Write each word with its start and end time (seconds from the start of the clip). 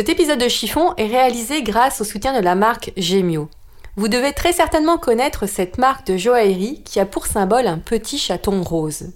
Cet 0.00 0.08
épisode 0.08 0.40
de 0.40 0.48
chiffon 0.48 0.94
est 0.96 1.08
réalisé 1.08 1.62
grâce 1.62 2.00
au 2.00 2.04
soutien 2.04 2.32
de 2.32 2.42
la 2.42 2.54
marque 2.54 2.90
Gemio. 2.96 3.50
Vous 3.96 4.08
devez 4.08 4.32
très 4.32 4.54
certainement 4.54 4.96
connaître 4.96 5.46
cette 5.46 5.76
marque 5.76 6.06
de 6.06 6.16
joaillerie 6.16 6.80
qui 6.86 7.00
a 7.00 7.04
pour 7.04 7.26
symbole 7.26 7.66
un 7.66 7.76
petit 7.76 8.16
chaton 8.16 8.62
rose. 8.62 9.10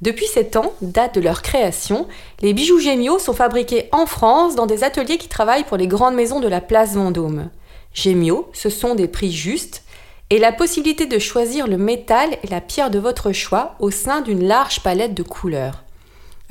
Depuis 0.00 0.24
7 0.24 0.56
ans, 0.56 0.72
date 0.80 1.16
de 1.16 1.20
leur 1.20 1.42
création, 1.42 2.08
les 2.40 2.54
bijoux 2.54 2.80
Gemio 2.80 3.18
sont 3.18 3.34
fabriqués 3.34 3.90
en 3.92 4.06
France 4.06 4.54
dans 4.54 4.64
des 4.64 4.84
ateliers 4.84 5.18
qui 5.18 5.28
travaillent 5.28 5.64
pour 5.64 5.76
les 5.76 5.86
grandes 5.86 6.14
maisons 6.14 6.40
de 6.40 6.48
la 6.48 6.62
place 6.62 6.94
Vendôme. 6.94 7.50
Gemio, 7.92 8.48
ce 8.54 8.70
sont 8.70 8.94
des 8.94 9.08
prix 9.08 9.32
justes 9.32 9.84
et 10.30 10.38
la 10.38 10.52
possibilité 10.52 11.04
de 11.04 11.18
choisir 11.18 11.66
le 11.66 11.76
métal 11.76 12.38
et 12.42 12.46
la 12.46 12.62
pierre 12.62 12.88
de 12.88 12.98
votre 12.98 13.32
choix 13.32 13.74
au 13.80 13.90
sein 13.90 14.22
d'une 14.22 14.48
large 14.48 14.80
palette 14.80 15.12
de 15.12 15.22
couleurs. 15.22 15.81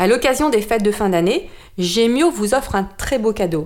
À 0.01 0.07
l'occasion 0.07 0.49
des 0.49 0.63
fêtes 0.63 0.81
de 0.81 0.91
fin 0.91 1.09
d'année, 1.09 1.47
Gemio 1.77 2.31
vous 2.31 2.55
offre 2.55 2.73
un 2.73 2.85
très 2.85 3.19
beau 3.19 3.33
cadeau. 3.33 3.65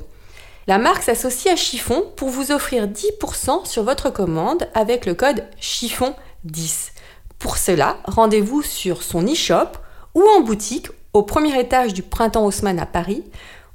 La 0.68 0.78
marque 0.78 1.02
s'associe 1.02 1.54
à 1.54 1.56
Chiffon 1.56 2.04
pour 2.18 2.28
vous 2.28 2.52
offrir 2.52 2.88
10% 2.88 3.66
sur 3.66 3.84
votre 3.84 4.10
commande 4.10 4.68
avec 4.74 5.06
le 5.06 5.14
code 5.14 5.46
chiffon10. 5.62 6.92
Pour 7.40 7.56
cela, 7.56 8.00
rendez-vous 8.04 8.64
sur 8.64 9.02
son 9.02 9.24
e-shop 9.24 9.78
ou 10.14 10.24
en 10.38 10.42
boutique 10.42 10.90
au 11.14 11.24
premier 11.24 11.58
étage 11.58 11.94
du 11.94 12.02
Printemps 12.04 12.44
Haussmann 12.44 12.80
à 12.80 12.86
Paris, 12.86 13.24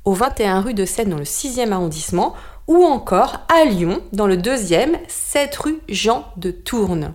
au 0.05 0.13
21 0.13 0.61
rue 0.61 0.75
de 0.75 0.85
Seine 0.85 1.09
dans 1.09 1.17
le 1.17 1.25
6e 1.25 1.73
arrondissement 1.73 2.35
ou 2.67 2.85
encore 2.85 3.39
à 3.49 3.65
Lyon 3.65 4.03
dans 4.13 4.27
le 4.27 4.37
2e 4.37 4.99
7 5.09 5.57
rue 5.57 5.81
Jean 5.89 6.27
de 6.37 6.51
Tourne. 6.51 7.15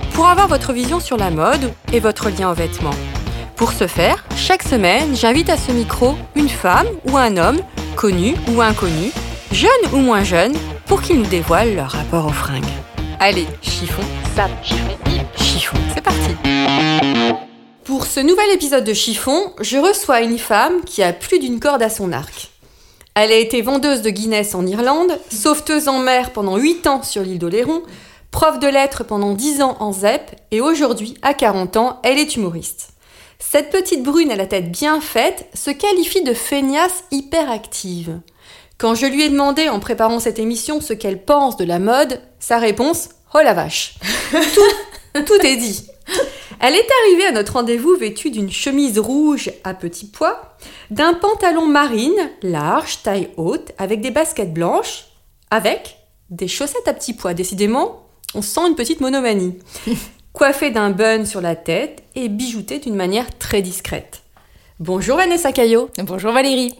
pour 0.21 0.29
avoir 0.29 0.47
votre 0.47 0.71
vision 0.71 0.99
sur 0.99 1.17
la 1.17 1.31
mode 1.31 1.73
et 1.91 1.99
votre 1.99 2.29
lien 2.29 2.51
aux 2.51 2.53
vêtements. 2.53 2.93
Pour 3.55 3.73
ce 3.73 3.87
faire, 3.87 4.23
chaque 4.37 4.61
semaine, 4.61 5.15
j'invite 5.15 5.49
à 5.49 5.57
ce 5.57 5.71
micro 5.71 6.13
une 6.35 6.47
femme 6.47 6.85
ou 7.09 7.17
un 7.17 7.37
homme, 7.37 7.59
connu 7.95 8.35
ou 8.53 8.61
inconnu, 8.61 9.11
jeune 9.51 9.71
ou 9.91 9.97
moins 9.97 10.23
jeune, 10.23 10.53
pour 10.85 11.01
qu'ils 11.01 11.17
nous 11.17 11.25
dévoilent 11.25 11.73
leur 11.73 11.89
rapport 11.89 12.27
aux 12.27 12.33
fringues. 12.33 12.61
Allez, 13.19 13.47
chiffon, 13.63 14.03
sap, 14.35 14.51
chiffon, 14.63 14.95
chiffon, 15.37 15.77
c'est 15.95 16.03
parti 16.03 16.35
Pour 17.83 18.05
ce 18.05 18.19
nouvel 18.19 18.51
épisode 18.53 18.83
de 18.83 18.93
Chiffon, 18.93 19.53
je 19.59 19.79
reçois 19.79 20.21
une 20.21 20.37
femme 20.37 20.83
qui 20.85 21.01
a 21.01 21.13
plus 21.13 21.39
d'une 21.39 21.59
corde 21.59 21.81
à 21.81 21.89
son 21.89 22.11
arc. 22.11 22.51
Elle 23.15 23.31
a 23.31 23.37
été 23.37 23.63
vendeuse 23.63 24.03
de 24.03 24.11
Guinness 24.11 24.53
en 24.53 24.67
Irlande, 24.67 25.17
sauveteuse 25.31 25.87
en 25.87 25.97
mer 25.97 26.29
pendant 26.29 26.57
8 26.57 26.85
ans 26.85 27.01
sur 27.01 27.23
l'île 27.23 27.39
d'Oléron, 27.39 27.81
prof 28.31 28.59
de 28.59 28.67
lettres 28.67 29.03
pendant 29.03 29.33
10 29.33 29.61
ans 29.61 29.77
en 29.79 29.91
ZEP 29.93 30.31
et 30.51 30.61
aujourd'hui, 30.61 31.15
à 31.21 31.33
40 31.33 31.77
ans, 31.77 31.99
elle 32.03 32.17
est 32.17 32.35
humoriste. 32.35 32.89
Cette 33.39 33.69
petite 33.69 34.03
brune 34.03 34.31
à 34.31 34.35
la 34.35 34.45
tête 34.45 34.71
bien 34.71 35.01
faite 35.01 35.47
se 35.53 35.71
qualifie 35.71 36.23
de 36.23 36.33
feignasse 36.33 37.03
hyperactive. 37.11 38.19
Quand 38.77 38.95
je 38.95 39.05
lui 39.05 39.23
ai 39.23 39.29
demandé 39.29 39.69
en 39.69 39.79
préparant 39.79 40.19
cette 40.19 40.39
émission 40.39 40.81
ce 40.81 40.93
qu'elle 40.93 41.23
pense 41.23 41.57
de 41.57 41.65
la 41.65 41.79
mode, 41.79 42.21
sa 42.39 42.57
réponse 42.57 43.09
Oh 43.33 43.39
la 43.43 43.53
vache 43.53 43.95
tout, 44.31 45.21
tout 45.23 45.45
est 45.45 45.55
dit 45.55 45.87
Elle 46.59 46.75
est 46.75 46.87
arrivée 47.03 47.25
à 47.27 47.31
notre 47.31 47.53
rendez-vous 47.53 47.95
vêtue 47.95 48.31
d'une 48.31 48.51
chemise 48.51 48.99
rouge 48.99 49.51
à 49.63 49.73
petits 49.73 50.07
pois, 50.07 50.57
d'un 50.89 51.13
pantalon 51.13 51.67
marine 51.67 52.29
large, 52.41 53.03
taille 53.03 53.29
haute, 53.37 53.71
avec 53.77 54.01
des 54.01 54.11
baskets 54.11 54.53
blanches, 54.53 55.05
avec 55.49 55.97
des 56.29 56.47
chaussettes 56.47 56.87
à 56.87 56.93
petits 56.93 57.13
pois. 57.13 57.33
Décidément, 57.33 58.00
on 58.33 58.41
sent 58.41 58.67
une 58.67 58.75
petite 58.75 59.01
monomanie. 59.01 59.57
Coiffée 60.33 60.71
d'un 60.71 60.91
bun 60.91 61.25
sur 61.25 61.41
la 61.41 61.55
tête 61.55 62.03
et 62.15 62.29
bijoutée 62.29 62.79
d'une 62.79 62.95
manière 62.95 63.37
très 63.37 63.61
discrète. 63.61 64.20
Bonjour 64.83 65.15
Vanessa 65.17 65.51
Caillot. 65.51 65.91
Bonjour 65.99 66.31
Valérie. 66.31 66.73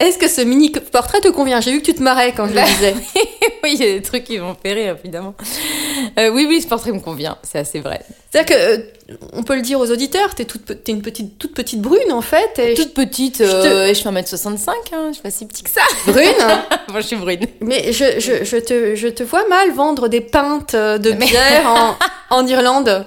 Est-ce 0.00 0.16
que 0.16 0.26
ce 0.26 0.40
mini 0.40 0.70
portrait 0.70 1.20
te 1.20 1.28
convient? 1.28 1.60
J'ai 1.60 1.70
vu 1.72 1.80
que 1.80 1.84
tu 1.84 1.92
te 1.92 2.02
marrais 2.02 2.32
quand 2.32 2.46
je 2.48 2.54
le 2.54 2.62
disais. 2.64 2.94
oui, 3.62 3.74
il 3.74 3.84
y 3.84 3.90
a 3.90 3.92
des 3.92 4.00
trucs 4.00 4.24
qui 4.24 4.38
vont 4.38 4.54
faire 4.54 4.74
rire, 4.74 4.96
évidemment. 5.04 5.34
Euh, 6.18 6.30
oui, 6.30 6.46
oui, 6.48 6.62
ce 6.62 6.66
portrait 6.66 6.92
me 6.92 7.00
convient, 7.00 7.36
c'est 7.42 7.58
assez 7.58 7.80
vrai. 7.80 8.00
C'est-à-dire 8.30 8.56
que, 8.56 8.62
euh, 9.12 9.16
on 9.34 9.42
peut 9.42 9.54
le 9.54 9.60
dire 9.60 9.78
aux 9.80 9.90
auditeurs, 9.90 10.34
t'es 10.34 10.46
toute, 10.46 10.82
t'es 10.82 10.92
une 10.92 11.02
petite, 11.02 11.36
toute 11.36 11.52
petite 11.52 11.82
brune 11.82 12.10
en 12.10 12.22
fait. 12.22 12.58
Et 12.58 12.72
Toute 12.72 12.94
petite, 12.94 13.42
euh, 13.42 13.84
et 13.86 13.92
je 13.94 14.00
fais 14.00 14.08
1m65, 14.08 14.70
hein, 14.94 15.08
je 15.08 15.12
suis 15.12 15.22
pas 15.22 15.30
si 15.30 15.44
petite 15.44 15.66
que 15.66 15.70
ça. 15.70 15.82
Brune? 16.06 16.24
Moi, 16.90 17.00
je 17.02 17.06
suis 17.06 17.16
brune. 17.16 17.40
Mais 17.60 17.92
je, 17.92 18.18
je, 18.18 18.44
je, 18.44 18.56
te, 18.56 18.94
je 18.96 19.08
te 19.08 19.22
vois 19.22 19.46
mal 19.48 19.72
vendre 19.72 20.08
des 20.08 20.22
pintes 20.22 20.74
de 20.74 21.10
Mais- 21.12 21.26
bière 21.26 21.66
en, 21.66 21.96
en 22.34 22.46
Irlande. 22.46 23.04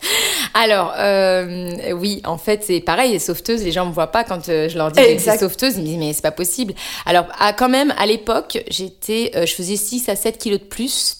Alors, 0.54 0.94
euh, 0.98 1.92
oui, 1.92 2.22
en 2.24 2.38
fait, 2.38 2.64
c'est 2.64 2.80
pareil, 2.80 3.12
les 3.12 3.18
sauveteuses, 3.18 3.62
les 3.62 3.72
gens 3.72 3.86
me 3.86 3.92
voient 3.92 4.10
pas 4.12 4.24
quand 4.24 4.48
euh, 4.48 4.68
je 4.68 4.76
leur 4.78 4.90
dis 4.90 5.00
que 5.00 5.18
c'est 5.18 5.38
sauveteuse, 5.38 5.74
ils 5.76 5.80
me 5.82 5.86
disent, 5.86 5.98
mais 5.98 6.12
c'est 6.12 6.22
pas 6.22 6.30
possible. 6.30 6.74
Alors, 7.04 7.26
à, 7.38 7.52
quand 7.52 7.68
même, 7.68 7.92
à 7.98 8.06
l'époque, 8.06 8.62
j'étais, 8.70 9.32
euh, 9.34 9.44
je 9.46 9.54
faisais 9.54 9.76
6 9.76 10.08
à 10.08 10.16
7 10.16 10.38
kilos 10.38 10.60
de 10.60 10.64
plus. 10.64 11.18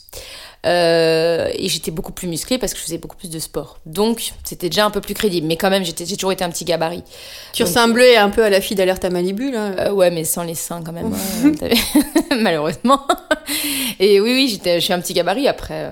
euh, 0.64 1.48
et 1.54 1.68
j'étais 1.68 1.92
beaucoup 1.92 2.10
plus 2.12 2.26
musclée 2.26 2.58
parce 2.58 2.72
que 2.72 2.78
je 2.80 2.84
faisais 2.84 2.98
beaucoup 2.98 3.16
plus 3.16 3.30
de 3.30 3.38
sport. 3.38 3.78
Donc, 3.86 4.32
c'était 4.42 4.68
déjà 4.68 4.84
un 4.84 4.90
peu 4.90 5.00
plus 5.00 5.14
crédible. 5.14 5.46
Mais 5.46 5.56
quand 5.56 5.70
même, 5.70 5.84
j'ai 5.84 5.92
toujours 5.92 6.32
été 6.32 6.42
un 6.42 6.50
petit 6.50 6.64
gabarit. 6.64 7.04
Tu 7.52 7.62
Donc- 7.62 7.68
ressemblais 7.68 8.16
un 8.16 8.30
peu 8.30 8.42
à 8.42 8.50
la 8.50 8.60
fille 8.60 8.76
d'Alerte 8.76 9.04
à 9.04 9.10
Malibu 9.10 9.52
là. 9.52 9.70
Euh, 9.78 9.92
ouais, 9.92 10.10
mais 10.10 10.24
sans 10.24 10.42
les 10.42 10.56
seins 10.56 10.82
quand 10.84 10.92
même, 10.92 11.12
hein, 11.14 11.68
malheureusement. 12.40 13.06
Et 14.00 14.18
oui, 14.20 14.32
oui, 14.32 14.48
j'étais, 14.50 14.80
je 14.80 14.84
suis 14.84 14.92
un 14.92 15.00
petit 15.00 15.14
gabarit. 15.14 15.46
Après, 15.46 15.88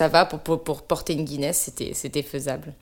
ça 0.00 0.08
va 0.08 0.24
pour, 0.24 0.38
pour, 0.38 0.64
pour 0.64 0.80
porter 0.80 1.12
une 1.12 1.26
Guinness, 1.26 1.58
c'était, 1.58 1.92
c'était 1.92 2.22
faisable. 2.22 2.72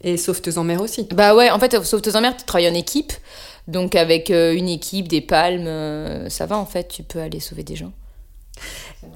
Et 0.00 0.16
sauveteuse 0.16 0.58
en 0.58 0.64
mer 0.64 0.80
aussi. 0.80 1.06
Bah 1.12 1.32
ouais, 1.32 1.48
en 1.48 1.60
fait, 1.60 1.80
sauveteuse 1.84 2.16
en 2.16 2.20
mer, 2.20 2.36
tu 2.36 2.44
travailles 2.44 2.68
en 2.68 2.74
équipe. 2.74 3.12
Donc 3.68 3.94
avec 3.94 4.32
euh, 4.32 4.52
une 4.52 4.68
équipe, 4.68 5.06
des 5.06 5.20
palmes, 5.20 5.68
euh, 5.68 6.28
ça 6.28 6.44
va 6.46 6.58
en 6.58 6.66
fait, 6.66 6.88
tu 6.88 7.04
peux 7.04 7.20
aller 7.20 7.38
sauver 7.38 7.62
des 7.62 7.76
gens. 7.76 7.92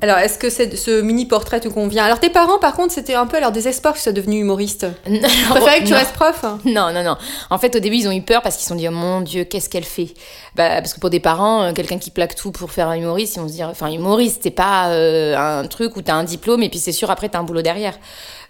Alors, 0.02 0.16
est-ce 0.18 0.38
que 0.38 0.48
ce 0.48 1.00
mini 1.02 1.26
portrait 1.26 1.60
te 1.60 1.68
convient? 1.68 2.04
Alors, 2.04 2.20
tes 2.20 2.30
parents, 2.30 2.58
par 2.58 2.74
contre, 2.74 2.92
c'était 2.94 3.14
un 3.14 3.26
peu 3.26 3.36
à 3.36 3.40
leur 3.40 3.52
désespoir 3.52 3.92
que 3.92 3.98
tu 3.98 4.04
sois 4.04 4.12
devenu 4.12 4.38
humoriste. 4.40 4.86
Tu 5.04 5.18
préférais 5.50 5.80
que 5.80 5.84
tu 5.86 5.92
Non. 5.92 5.98
restes 5.98 6.14
prof 6.14 6.42
Non, 6.64 6.90
non, 6.92 7.02
non. 7.02 7.16
En 7.50 7.58
fait, 7.58 7.76
au 7.76 7.80
début, 7.80 7.96
ils 7.96 8.08
ont 8.08 8.12
eu 8.12 8.22
peur 8.22 8.40
parce 8.40 8.56
qu'ils 8.56 8.62
se 8.62 8.70
sont 8.70 8.76
dit, 8.76 8.88
oh 8.88 8.92
mon 8.92 9.20
Dieu, 9.20 9.44
qu'est-ce 9.44 9.68
qu'elle 9.68 9.84
fait? 9.84 10.14
Bah, 10.54 10.80
Parce 10.80 10.94
que 10.94 11.00
pour 11.00 11.10
des 11.10 11.20
parents, 11.20 11.64
euh, 11.64 11.72
quelqu'un 11.74 11.98
qui 11.98 12.10
plaque 12.10 12.34
tout 12.34 12.50
pour 12.50 12.70
faire 12.70 12.88
un 12.88 12.94
humoriste, 12.94 13.36
ils 13.36 13.40
vont 13.40 13.48
se 13.48 13.52
dire, 13.52 13.68
enfin, 13.68 13.88
humoriste, 13.90 14.40
c'est 14.42 14.50
pas 14.50 14.88
euh, 14.90 15.36
un 15.36 15.66
truc 15.66 15.96
où 15.96 16.02
t'as 16.02 16.14
un 16.14 16.24
diplôme 16.24 16.62
et 16.62 16.70
puis 16.70 16.78
c'est 16.78 16.92
sûr, 16.92 17.10
après, 17.10 17.28
t'as 17.28 17.40
un 17.40 17.44
boulot 17.44 17.62
derrière. 17.62 17.98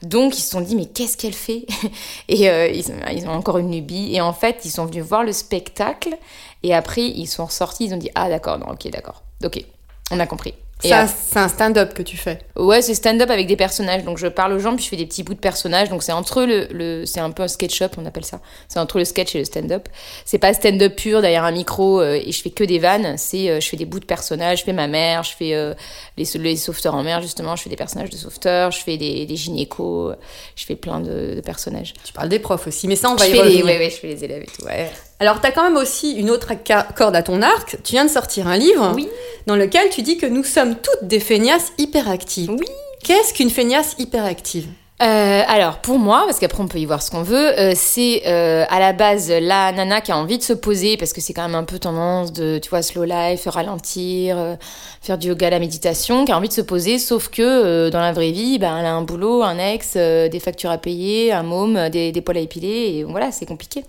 Donc, 0.03 0.39
ils 0.39 0.43
se 0.43 0.51
sont 0.51 0.61
dit, 0.61 0.77
mais 0.77 0.87
qu'est-ce 0.87 1.17
qu'elle 1.17 1.34
fait? 1.34 1.67
Et 2.28 2.49
euh, 2.49 2.69
ils, 2.69 2.84
ils 3.12 3.27
ont 3.27 3.33
encore 3.33 3.59
une 3.59 3.72
lubie. 3.72 4.15
Et 4.15 4.21
en 4.21 4.33
fait, 4.33 4.61
ils 4.65 4.71
sont 4.71 4.84
venus 4.87 5.03
voir 5.05 5.25
le 5.25 5.33
spectacle 5.33 6.17
et 6.62 6.75
après, 6.75 7.03
ils 7.03 7.27
sont 7.27 7.47
ressortis, 7.47 7.87
ils 7.87 7.95
ont 7.95 7.99
dit, 7.99 8.11
ah 8.15 8.28
d'accord, 8.28 8.59
non, 8.59 8.67
ok, 8.71 8.89
d'accord. 8.91 9.22
Ok, 9.45 9.65
on 10.12 10.21
a 10.21 10.27
compris. 10.27 10.55
Et 10.83 10.89
C'est 10.89 10.95
un, 10.95 11.05
après- 11.05 11.15
c'est 11.31 11.39
un 11.39 11.49
stand-up 11.49 11.95
que 11.95 12.03
tu 12.03 12.17
fais. 12.17 12.39
Ouais, 12.57 12.81
c'est 12.83 12.95
stand-up 12.95 13.31
avec 13.31 13.47
des 13.47 13.57
personnages. 13.57 14.05
Donc 14.05 14.19
je 14.19 14.27
parle 14.27 14.53
aux 14.53 14.59
gens, 14.59 14.75
puis 14.75 14.85
je 14.85 14.89
fais 14.91 14.97
des 14.97 15.07
petits 15.07 15.23
bouts 15.23 15.35
de 15.35 15.39
personnages. 15.41 15.89
Donc 15.89 16.03
c'est 16.03 16.13
entre 16.13 16.43
le, 16.45 16.69
le 16.73 17.07
c'est 17.07 17.21
un 17.21 17.31
peu 17.31 17.43
un 17.43 17.49
sketch-up, 17.49 17.95
on 17.99 18.07
appelle 18.07 18.25
ça. 18.25 18.41
C'est 18.69 18.79
entre 18.79 18.99
le 18.99 19.05
sketch 19.05 19.35
et 19.35 19.39
le 19.39 19.45
stand-up. 19.45 19.89
C'est 20.25 20.39
pas 20.39 20.53
stand-up 20.55 20.97
pur 20.97 21.21
derrière 21.21 21.45
un 21.45 21.53
micro 21.53 22.01
euh, 22.01 22.15
et 22.25 22.33
je 22.33 22.43
fais 22.43 22.51
que 22.51 22.65
des 22.65 22.79
vannes. 22.79 23.17
C'est 23.19 23.51
euh, 23.51 23.61
je 23.61 23.69
fais 23.69 23.77
des 23.77 23.85
bouts 23.85 24.01
de 24.01 24.05
personnages. 24.07 24.61
Je 24.61 24.65
fais 24.65 24.73
ma 24.73 24.87
mère, 24.89 25.23
je 25.23 25.35
fais 25.37 25.55
euh, 25.55 25.75
les, 26.17 26.25
les 26.39 26.57
sauveteurs 26.57 26.95
en 26.95 27.03
mer 27.03 27.21
justement. 27.23 27.57
Je 27.57 27.63
fais 27.63 27.71
des 27.71 27.77
personnages 27.77 28.10
de 28.10 28.16
sauveteurs. 28.16 28.71
Je 28.71 28.81
fais 28.81 28.97
des, 28.97 29.27
des 29.27 29.37
gynécos. 29.37 30.15
Je 30.57 30.65
fais 30.65 30.77
plein 30.77 31.01
de, 31.01 31.34
de 31.37 31.41
personnages. 31.41 31.95
Tu 32.04 32.13
parles 32.13 32.28
des 32.28 32.39
profs 32.39 32.66
aussi, 32.66 32.89
mais 32.89 32.97
ça, 32.97 33.10
on 33.10 33.16
va 33.16 33.25
je 33.27 33.31
y 33.31 33.33
fais 33.33 33.37
les, 33.39 33.43
revenir. 33.43 33.65
ouais, 33.66 33.78
ouais, 33.78 33.91
je 33.91 33.97
fais 33.97 34.09
les 34.09 34.25
élèves 34.25 34.43
et 34.43 34.47
tout. 34.47 34.65
Ouais. 34.65 34.91
Alors, 35.21 35.39
tu 35.41 35.47
as 35.47 35.53
quand 35.53 35.63
même 35.63 35.77
aussi 35.77 36.13
une 36.13 36.31
autre 36.31 36.53
corde 36.97 37.15
à 37.15 37.22
ton 37.22 37.43
arc. 37.43 37.77
Tu 37.84 37.93
viens 37.93 38.07
de 38.07 38.11
sortir 38.11 38.49
un 38.49 38.57
livre 38.57 38.93
Oui. 38.97 39.07
dans 39.47 39.55
lequel 39.57 39.91
tu 39.91 40.01
dis 40.01 40.17
que 40.17 40.25
nous 40.25 40.45
sommes 40.45 40.77
toutes 40.77 41.07
des 41.07 41.21
feignasses 41.21 41.72
hyperactives. 41.77 42.51
Oui. 42.51 42.67
Qu'est-ce 43.05 43.34
qu'une 43.34 43.51
feignasse 43.51 43.97
hyperactive? 43.99 44.67
Euh, 45.03 45.43
alors 45.49 45.78
pour 45.78 45.99
moi, 45.99 46.25
parce 46.27 46.39
qu'après 46.39 46.63
on 46.63 46.69
peut 46.69 46.78
y 46.78 46.84
voir 46.84 47.03
ce 47.03 47.11
qu'on 47.11 47.22
veut, 47.22 47.59
euh, 47.59 47.72
c'est 47.75 48.22
euh, 48.27 48.67
à 48.69 48.78
la 48.81 48.93
base 48.93 49.31
la 49.31 49.72
nana 49.72 50.03
qui 50.03 50.13
a 50.13 50.17
envie 50.19 50.37
de 50.37 50.43
se 50.43 50.53
poser 50.53 50.99
parce 50.99 51.15
que 51.15 51.23
c'est 51.23 51.33
quand 51.33 51.41
même 51.41 51.55
un 51.55 51.65
peu 51.65 51.78
tendance 51.78 52.34
de, 52.34 52.59
tu 52.59 52.69
vois, 52.69 52.83
slow 52.83 53.05
life, 53.05 53.47
ralentir, 53.47 54.59
faire 55.01 55.16
du 55.16 55.28
yoga, 55.28 55.49
la 55.49 55.59
méditation, 55.59 56.27
qui 56.27 56.33
a 56.33 56.37
envie 56.37 56.49
de 56.49 56.53
se 56.53 56.61
poser, 56.61 56.99
sauf 56.99 57.28
que 57.28 57.89
dans 57.89 58.01
la 58.01 58.13
vraie 58.13 58.33
vie, 58.33 58.59
ben, 58.59 58.77
elle 58.78 58.84
a 58.84 58.93
un 58.93 59.01
boulot, 59.01 59.43
un 59.43 59.59
ex, 59.59 59.95
des 59.97 60.41
factures 60.43 60.71
à 60.71 60.77
payer, 60.77 61.33
un 61.33 61.45
môme, 61.45 61.89
des, 61.89 62.13
des 62.13 62.21
poils 62.21 62.37
à 62.37 62.41
épiler, 62.41 62.99
et 62.99 63.05
voilà, 63.05 63.33
c'est 63.33 63.47
compliqué. 63.47 63.84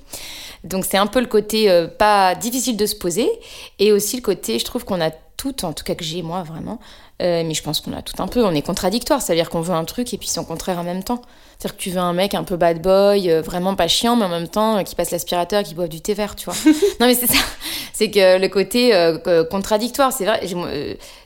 Donc 0.64 0.86
c'est 0.86 0.98
un 0.98 1.08
peu 1.08 1.20
le 1.20 1.28
côté 1.28 1.70
euh, 1.70 1.88
pas 1.88 2.36
difficile 2.36 2.78
de 2.78 2.86
se 2.86 2.96
poser, 2.96 3.30
et 3.80 3.92
aussi 3.92 4.16
le 4.18 4.22
côté, 4.22 4.60
je 4.60 4.66
trouve 4.66 4.86
qu'on 4.86 5.02
a 5.02 5.12
toutes, 5.38 5.64
en 5.64 5.74
tout 5.74 5.84
cas 5.84 5.96
que 5.96 6.04
j'ai 6.04 6.22
moi 6.22 6.44
vraiment, 6.44 6.80
Euh, 7.22 7.44
mais 7.46 7.54
je 7.54 7.62
pense 7.62 7.82
qu'on 7.82 7.94
a 7.94 8.02
tout 8.02 8.22
un 8.22 8.28
peu. 8.28 8.44
On 8.44 8.52
est 8.56 8.64
contradictoire, 8.64 9.22
c'est-à-dire 9.22 9.50
qu'on 9.52 9.62
veut 9.62 9.76
un 9.76 9.86
truc 9.86 10.12
et 10.14 10.18
puis 10.18 10.28
son 10.28 10.44
contraire 10.44 10.80
en 10.80 10.84
même 10.84 11.04
temps. 11.04 11.22
C'est-à-dire 11.62 11.78
que 11.78 11.84
tu 11.84 11.92
veux 11.92 12.00
un 12.00 12.14
mec 12.14 12.34
un 12.34 12.44
peu 12.44 12.56
bad 12.56 12.82
boy, 12.82 13.30
euh, 13.30 13.44
vraiment 13.44 13.76
pas 13.76 13.88
chiant, 13.88 14.16
mais 14.16 14.26
en 14.26 14.30
même 14.30 14.48
temps 14.48 14.78
euh, 14.78 14.82
qui 14.82 14.96
passe 14.96 15.12
l'aspirateur, 15.12 15.62
qui 15.62 15.76
boit 15.76 15.88
du 15.88 16.02
thé 16.02 16.16
vert, 16.16 16.36
tu 16.36 16.46
vois. 16.46 16.56
non, 17.00 17.06
mais 17.06 17.14
c'est 17.14 17.28
ça. 17.28 17.38
C'est 17.94 18.10
que 18.10 18.40
le 18.40 18.48
côté 18.48 18.96
euh, 18.96 19.44
contradictoire, 19.44 20.12
c'est 20.12 20.26
vrai. 20.26 20.42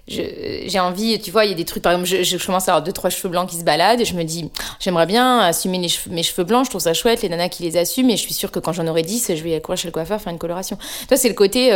j'ai- 0.10 0.80
envie, 0.80 1.18
tu 1.22 1.32
vois, 1.32 1.46
il 1.46 1.52
y 1.52 1.54
a 1.54 1.56
des 1.56 1.64
trucs, 1.64 1.82
par 1.82 1.94
exemple, 1.94 2.10
je, 2.10 2.24
je 2.38 2.46
commence 2.46 2.68
à 2.68 2.74
avoir 2.74 2.84
deux, 2.84 2.92
trois 2.92 3.10
cheveux 3.10 3.30
blancs 3.30 3.48
qui 3.50 3.56
se 3.56 3.64
baladent 3.64 4.02
et 4.02 4.06
je 4.06 4.14
me 4.14 4.24
dis, 4.24 4.52
j'aimerais 4.82 5.06
bien 5.06 5.40
assumer 5.40 5.78
les 5.78 5.88
cheveux- 5.88 6.14
mes 6.14 6.22
cheveux 6.22 6.44
blancs, 6.44 6.66
je 6.66 6.70
trouve 6.72 6.82
ça 6.82 6.94
chouette, 6.94 7.22
les 7.22 7.30
nanas 7.30 7.48
qui 7.48 7.64
les 7.64 7.78
assument, 7.78 8.10
et 8.10 8.18
je 8.18 8.22
suis 8.22 8.34
sûre 8.34 8.52
que 8.52 8.60
quand 8.60 8.74
j'en 8.74 8.88
aurai 8.88 9.04
10, 9.04 9.32
je 9.36 9.42
vais 9.42 9.62
courir 9.62 9.78
chez 9.78 9.88
le 9.88 9.94
coiffeur 9.94 10.20
faire 10.20 10.34
une 10.34 10.38
coloration. 10.40 10.78
Toi, 11.08 11.16
c'est 11.16 11.30
le 11.30 11.34
côté 11.34 11.72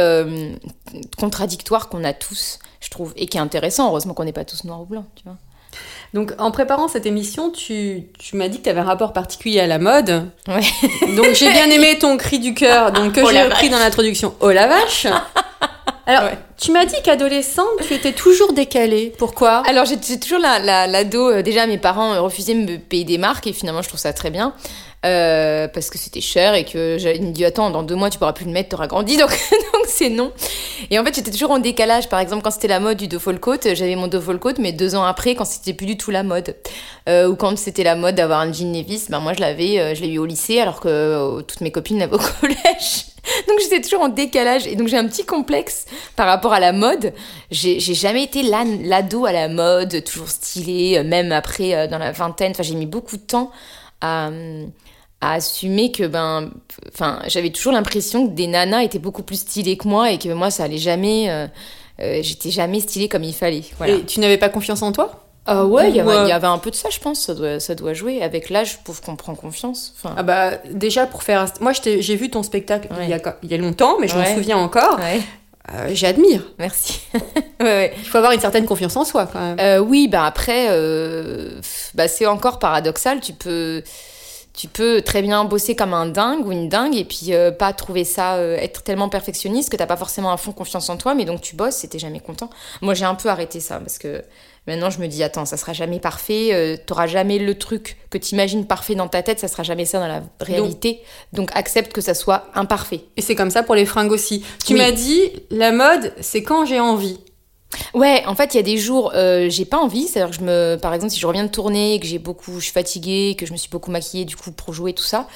contradictoire 1.17 1.87
qu'on 1.87 2.03
a 2.03 2.11
tous, 2.11 2.59
je 2.81 2.89
trouve, 2.89 3.13
et 3.15 3.27
qui 3.27 3.37
est 3.37 3.41
intéressant. 3.41 3.87
Heureusement 3.87 4.13
qu'on 4.13 4.25
n'est 4.25 4.33
pas 4.33 4.43
tous 4.45 4.65
noirs 4.65 4.81
ou 4.81 4.85
blancs, 4.85 5.05
tu 5.15 5.23
vois. 5.23 5.37
Donc, 6.13 6.33
en 6.37 6.51
préparant 6.51 6.87
cette 6.87 7.05
émission, 7.05 7.51
tu, 7.51 8.03
tu 8.17 8.35
m'as 8.35 8.47
dit 8.47 8.57
que 8.59 8.63
tu 8.63 8.69
avais 8.69 8.79
un 8.79 8.85
rapport 8.85 9.13
particulier 9.13 9.59
à 9.59 9.67
la 9.67 9.77
mode. 9.77 10.29
Ouais. 10.47 10.61
Donc, 11.15 11.33
j'ai 11.35 11.51
bien 11.51 11.69
aimé 11.69 11.97
ton 11.99 12.17
cri 12.17 12.39
du 12.39 12.53
cœur, 12.53 12.91
donc 12.91 13.13
que 13.15 13.21
Oh 13.21 13.29
j'ai 13.31 13.43
repris 13.43 13.69
dans 13.69 13.79
l'introduction. 13.79 14.33
Oh 14.39 14.49
la 14.51 14.67
vache 14.67 15.07
Alors, 16.09 16.23
Ouais. 16.23 16.37
tu 16.57 16.71
m'as 16.71 16.85
dit 16.85 16.95
qu'adolescente, 17.03 17.67
tu 17.87 17.93
étais 17.93 18.13
toujours 18.13 18.53
décalée. 18.53 19.13
Pourquoi? 19.19 19.61
Alors 19.67 19.85
j'ai 19.85 19.97
toujours 20.19 20.39
la, 20.39 20.57
la, 20.59 20.87
l'ado, 20.87 21.29
euh, 21.29 21.41
déjà 21.43 21.67
mes 21.67 21.77
parents 21.77 22.13
euh, 22.13 22.21
refusaient 22.21 22.55
de 22.55 22.59
me 22.71 22.77
payer 22.77 23.03
des 23.03 23.17
marques 23.19 23.45
et 23.45 23.53
finalement 23.53 23.81
je 23.83 23.89
trouve 23.89 23.99
ça 23.99 24.11
très 24.11 24.31
bien. 24.31 24.53
Euh, 25.05 25.69
parce 25.69 25.89
que 25.89 25.97
c'était 25.97 26.19
cher 26.19 26.55
et 26.55 26.65
que 26.65 26.97
j'avais 26.99 27.19
me 27.19 27.31
dit 27.31 27.45
attends 27.45 27.69
dans 27.69 27.83
deux 27.83 27.95
mois 27.95 28.09
tu 28.09 28.17
pourras 28.17 28.33
plus 28.33 28.43
le 28.43 28.51
mettre 28.51 28.67
t'auras 28.71 28.87
grandi 28.87 29.15
donc 29.15 29.29
donc 29.51 29.85
c'est 29.87 30.09
non 30.09 30.33
et 30.91 30.99
en 30.99 31.05
fait 31.05 31.15
j'étais 31.15 31.31
toujours 31.31 31.51
en 31.51 31.59
décalage 31.59 32.09
par 32.09 32.19
exemple 32.19 32.41
quand 32.43 32.51
c'était 32.51 32.67
la 32.67 32.81
mode 32.81 32.97
du 32.97 33.07
duffel 33.07 33.39
coat 33.39 33.59
j'avais 33.63 33.95
mon 33.95 34.07
duffel 34.07 34.39
coat 34.39 34.55
mais 34.59 34.73
deux 34.73 34.95
ans 34.95 35.05
après 35.05 35.35
quand 35.35 35.45
c'était 35.45 35.71
plus 35.71 35.85
du 35.85 35.95
tout 35.95 36.11
la 36.11 36.23
mode 36.23 36.53
Euh, 37.07 37.29
ou 37.29 37.37
quand 37.37 37.57
c'était 37.57 37.83
la 37.85 37.95
mode 37.95 38.15
d'avoir 38.15 38.41
un 38.41 38.51
jean 38.51 38.73
Levi's 38.73 39.09
ben 39.09 39.19
moi 39.21 39.31
je 39.31 39.39
l'avais 39.39 39.95
je 39.95 40.01
l'ai 40.01 40.09
eu 40.09 40.17
au 40.19 40.25
lycée 40.25 40.59
alors 40.59 40.81
que 40.81 40.89
euh, 40.89 41.41
toutes 41.43 41.61
mes 41.61 41.71
copines 41.71 41.97
l'avaient 41.97 42.15
au 42.17 42.19
collège 42.41 43.05
donc 43.49 43.59
j'étais 43.61 43.81
toujours 43.81 44.01
en 44.01 44.09
décalage. 44.09 44.67
Et 44.67 44.75
donc 44.75 44.87
j'ai 44.87 44.97
un 44.97 45.07
petit 45.07 45.25
complexe 45.25 45.85
par 46.15 46.27
rapport 46.27 46.53
à 46.53 46.59
la 46.59 46.71
mode. 46.71 47.13
J'ai 47.51 47.79
jamais 47.79 48.23
été 48.23 48.43
l'ado 48.43 49.25
à 49.25 49.31
la 49.31 49.49
mode 49.49 50.03
toujours 50.03 50.29
stylée 50.29 50.97
euh, 50.97 51.03
même 51.03 51.31
après 51.31 51.75
euh, 51.75 51.87
dans 51.87 51.97
la 51.97 52.11
vingtaine. 52.11 52.51
Enfin 52.51 52.63
j'ai 52.63 52.75
mis 52.75 52.85
beaucoup 52.85 53.17
de 53.17 53.21
temps 53.21 53.51
à 54.01 54.31
assumer 55.21 55.91
que 55.91 56.07
ben 56.07 56.51
enfin 56.93 57.19
j'avais 57.27 57.49
toujours 57.49 57.73
l'impression 57.73 58.25
que 58.25 58.31
des 58.31 58.47
nanas 58.47 58.83
étaient 58.83 58.97
beaucoup 58.97 59.23
plus 59.23 59.41
stylées 59.41 59.75
que 59.75 59.85
moi 59.85 60.13
et 60.13 60.17
que 60.17 60.29
moi 60.29 60.51
ça 60.51 60.63
allait 60.63 60.77
jamais 60.77 61.27
euh, 62.01 62.19
j'étais 62.21 62.49
jamais 62.49 62.79
stylée 62.79 63.09
comme 63.09 63.23
il 63.23 63.33
fallait. 63.33 63.63
Et 63.87 64.05
tu 64.05 64.19
n'avais 64.21 64.37
pas 64.37 64.49
confiance 64.49 64.81
en 64.81 64.91
toi? 64.91 65.28
Ah 65.45 65.65
ouais 65.65 65.89
il 65.89 65.95
y, 65.95 66.01
euh, 66.01 66.27
y 66.27 66.31
avait 66.31 66.47
un 66.47 66.57
peu 66.59 66.69
de 66.69 66.75
ça 66.75 66.89
je 66.91 66.99
pense 66.99 67.19
ça 67.21 67.33
doit 67.33 67.59
ça 67.59 67.73
doit 67.73 67.93
jouer 67.93 68.21
avec 68.21 68.49
l'âge 68.49 68.73
je 68.73 68.83
trouve 68.83 69.01
qu'on 69.01 69.15
prend 69.15 69.33
confiance 69.35 69.93
enfin 69.97 70.13
Ah 70.17 70.23
bah 70.23 70.51
déjà 70.71 71.07
pour 71.07 71.23
faire... 71.23 71.45
Moi 71.61 71.71
j'ai 71.73 72.15
vu 72.15 72.29
ton 72.29 72.43
spectacle 72.43 72.87
Ouais. 72.91 73.05
il, 73.05 73.09
y 73.09 73.13
a, 73.13 73.37
il 73.43 73.49
y 73.51 73.53
a 73.53 73.57
longtemps, 73.57 73.97
mais 73.99 74.07
je 74.07 74.15
m'en 74.15 74.21
Ouais. 74.23 74.35
souviens 74.35 74.57
encore. 74.57 74.99
ouais 74.99 75.21
Euh, 75.73 75.89
J'admire. 75.93 76.41
merci. 76.57 76.99
Il 77.61 78.05
faut 78.05 78.17
avoir 78.17 78.31
une 78.33 78.39
certaine 78.39 78.65
confiance 78.65 78.95
en 78.97 79.05
soi 79.05 79.27
quand 79.31 79.39
même. 79.39 79.59
Euh, 79.59 79.77
oui, 79.79 80.07
bah 80.07 80.25
après, 80.25 80.67
bah 81.93 82.07
c'est 82.07 82.25
encore 82.25 82.57
paradoxal. 82.59 83.19
Tu 83.19 83.33
peux, 83.33 83.83
tu 84.53 84.67
peux 84.67 85.01
très 85.01 85.21
bien 85.21 85.45
bosser 85.45 85.75
comme 85.75 85.93
un 85.93 86.07
dingue 86.07 86.45
ou 86.47 86.51
une 86.51 86.69
dingue 86.69 86.95
et 86.95 87.05
puis 87.05 87.33
euh, 87.33 87.51
pas 87.51 87.71
trouver 87.73 88.03
ça 88.03 88.35
euh, 88.35 88.57
être 88.57 88.81
tellement 88.83 89.09
perfectionniste 89.09 89.69
que 89.71 89.77
t'as 89.77 89.85
pas 89.85 89.97
forcément 89.97 90.31
à 90.31 90.37
fond 90.37 90.51
confiance 90.53 90.89
en 90.89 90.97
toi, 90.97 91.13
mais 91.13 91.25
donc 91.25 91.41
tu 91.41 91.55
bosses 91.55 91.83
et 91.83 91.87
t'es 91.87 91.99
jamais 91.99 92.19
content. 92.19 92.49
Moi, 92.81 92.93
j'ai 92.95 93.05
un 93.05 93.15
peu 93.15 93.29
arrêté 93.29 93.59
ça 93.59 93.79
parce 93.79 93.97
que 93.99 94.23
maintenant 94.69 94.89
je 94.89 94.99
me 94.99 95.07
dis 95.07 95.21
attends, 95.23 95.45
ça 95.45 95.57
sera 95.57 95.73
jamais 95.73 95.99
parfait. 95.99 96.49
euh, 96.53 96.77
T'auras 96.85 97.07
jamais 97.07 97.37
le 97.39 97.55
truc 97.57 97.97
que 98.09 98.17
t'imagines 98.17 98.65
parfait 98.65 98.95
dans 98.95 99.07
ta 99.09 99.21
tête, 99.21 99.39
ça 99.39 99.47
sera 99.49 99.63
jamais 99.63 99.83
ça 99.85 99.99
dans 99.99 100.07
la 100.07 100.21
réalité. 100.39 101.01
Donc, 101.33 101.49
accepte 101.55 101.91
que 101.91 102.01
ça 102.01 102.13
soit 102.13 102.45
imparfait. 102.55 103.01
Et 103.17 103.21
c'est 103.21 103.35
comme 103.35 103.51
ça 103.51 103.63
pour 103.63 103.75
les 103.75 103.85
fringues 103.85 104.11
aussi. 104.11 104.43
Tu 104.65 104.73
Oui. 104.73 104.79
m'as 104.79 104.91
dit, 104.91 105.31
la 105.51 105.71
mode, 105.71 106.13
c'est 106.21 106.41
quand 106.43 106.65
j'ai 106.65 106.79
envie. 106.79 107.19
Ouais, 107.93 108.23
en 108.25 108.35
fait, 108.35 108.53
il 108.53 108.57
y 108.57 108.59
a 108.59 108.63
des 108.63 108.77
jours, 108.77 109.11
euh, 109.13 109.47
j'ai 109.49 109.65
pas 109.65 109.77
envie. 109.77 110.07
C'est-à-dire 110.07 110.31
que 110.31 110.35
je 110.35 110.43
me, 110.43 110.77
par 110.81 110.93
exemple, 110.93 111.13
si 111.13 111.19
je 111.19 111.27
reviens 111.27 111.43
de 111.43 111.49
tourner, 111.49 111.95
et 111.95 111.99
que 111.99 112.07
j'ai 112.07 112.19
beaucoup, 112.19 112.59
je 112.59 112.63
suis 112.65 112.73
fatiguée, 112.73 113.35
que 113.37 113.45
je 113.45 113.51
me 113.51 113.57
suis 113.57 113.69
beaucoup 113.69 113.91
maquillée, 113.91 114.25
du 114.25 114.35
coup, 114.35 114.51
pour 114.51 114.73
jouer 114.73 114.93
tout 114.93 115.03
ça, 115.03 115.27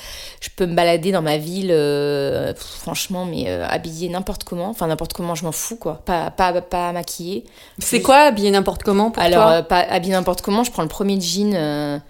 je 0.41 0.50
peux 0.56 0.65
me 0.65 0.74
balader 0.75 1.12
dans 1.12 1.21
ma 1.21 1.38
ville, 1.38 1.71
euh, 1.71 2.53
franchement, 2.56 3.25
mais 3.25 3.45
euh, 3.47 3.65
habillée 3.68 4.09
n'importe 4.09 4.44
comment. 4.44 4.69
Enfin, 4.69 4.88
n'importe 4.88 5.13
comment, 5.13 5.35
je 5.35 5.45
m'en 5.45 5.51
fous, 5.51 5.77
quoi. 5.77 6.01
Pas, 6.06 6.31
pas, 6.31 6.59
pas 6.62 6.91
maquillée. 6.91 7.44
C'est 7.80 8.01
quoi 8.01 8.18
habiller 8.18 8.51
n'importe 8.51 8.83
comment 8.83 9.12
pour 9.12 9.21
Alors, 9.21 9.50
toi? 9.50 9.62
pas 9.63 9.79
habillée 9.79 10.13
n'importe 10.13 10.41
comment, 10.41 10.63
je 10.63 10.71
prends 10.71 10.83
le 10.83 10.89
premier 10.89 11.19
jean 11.21 12.01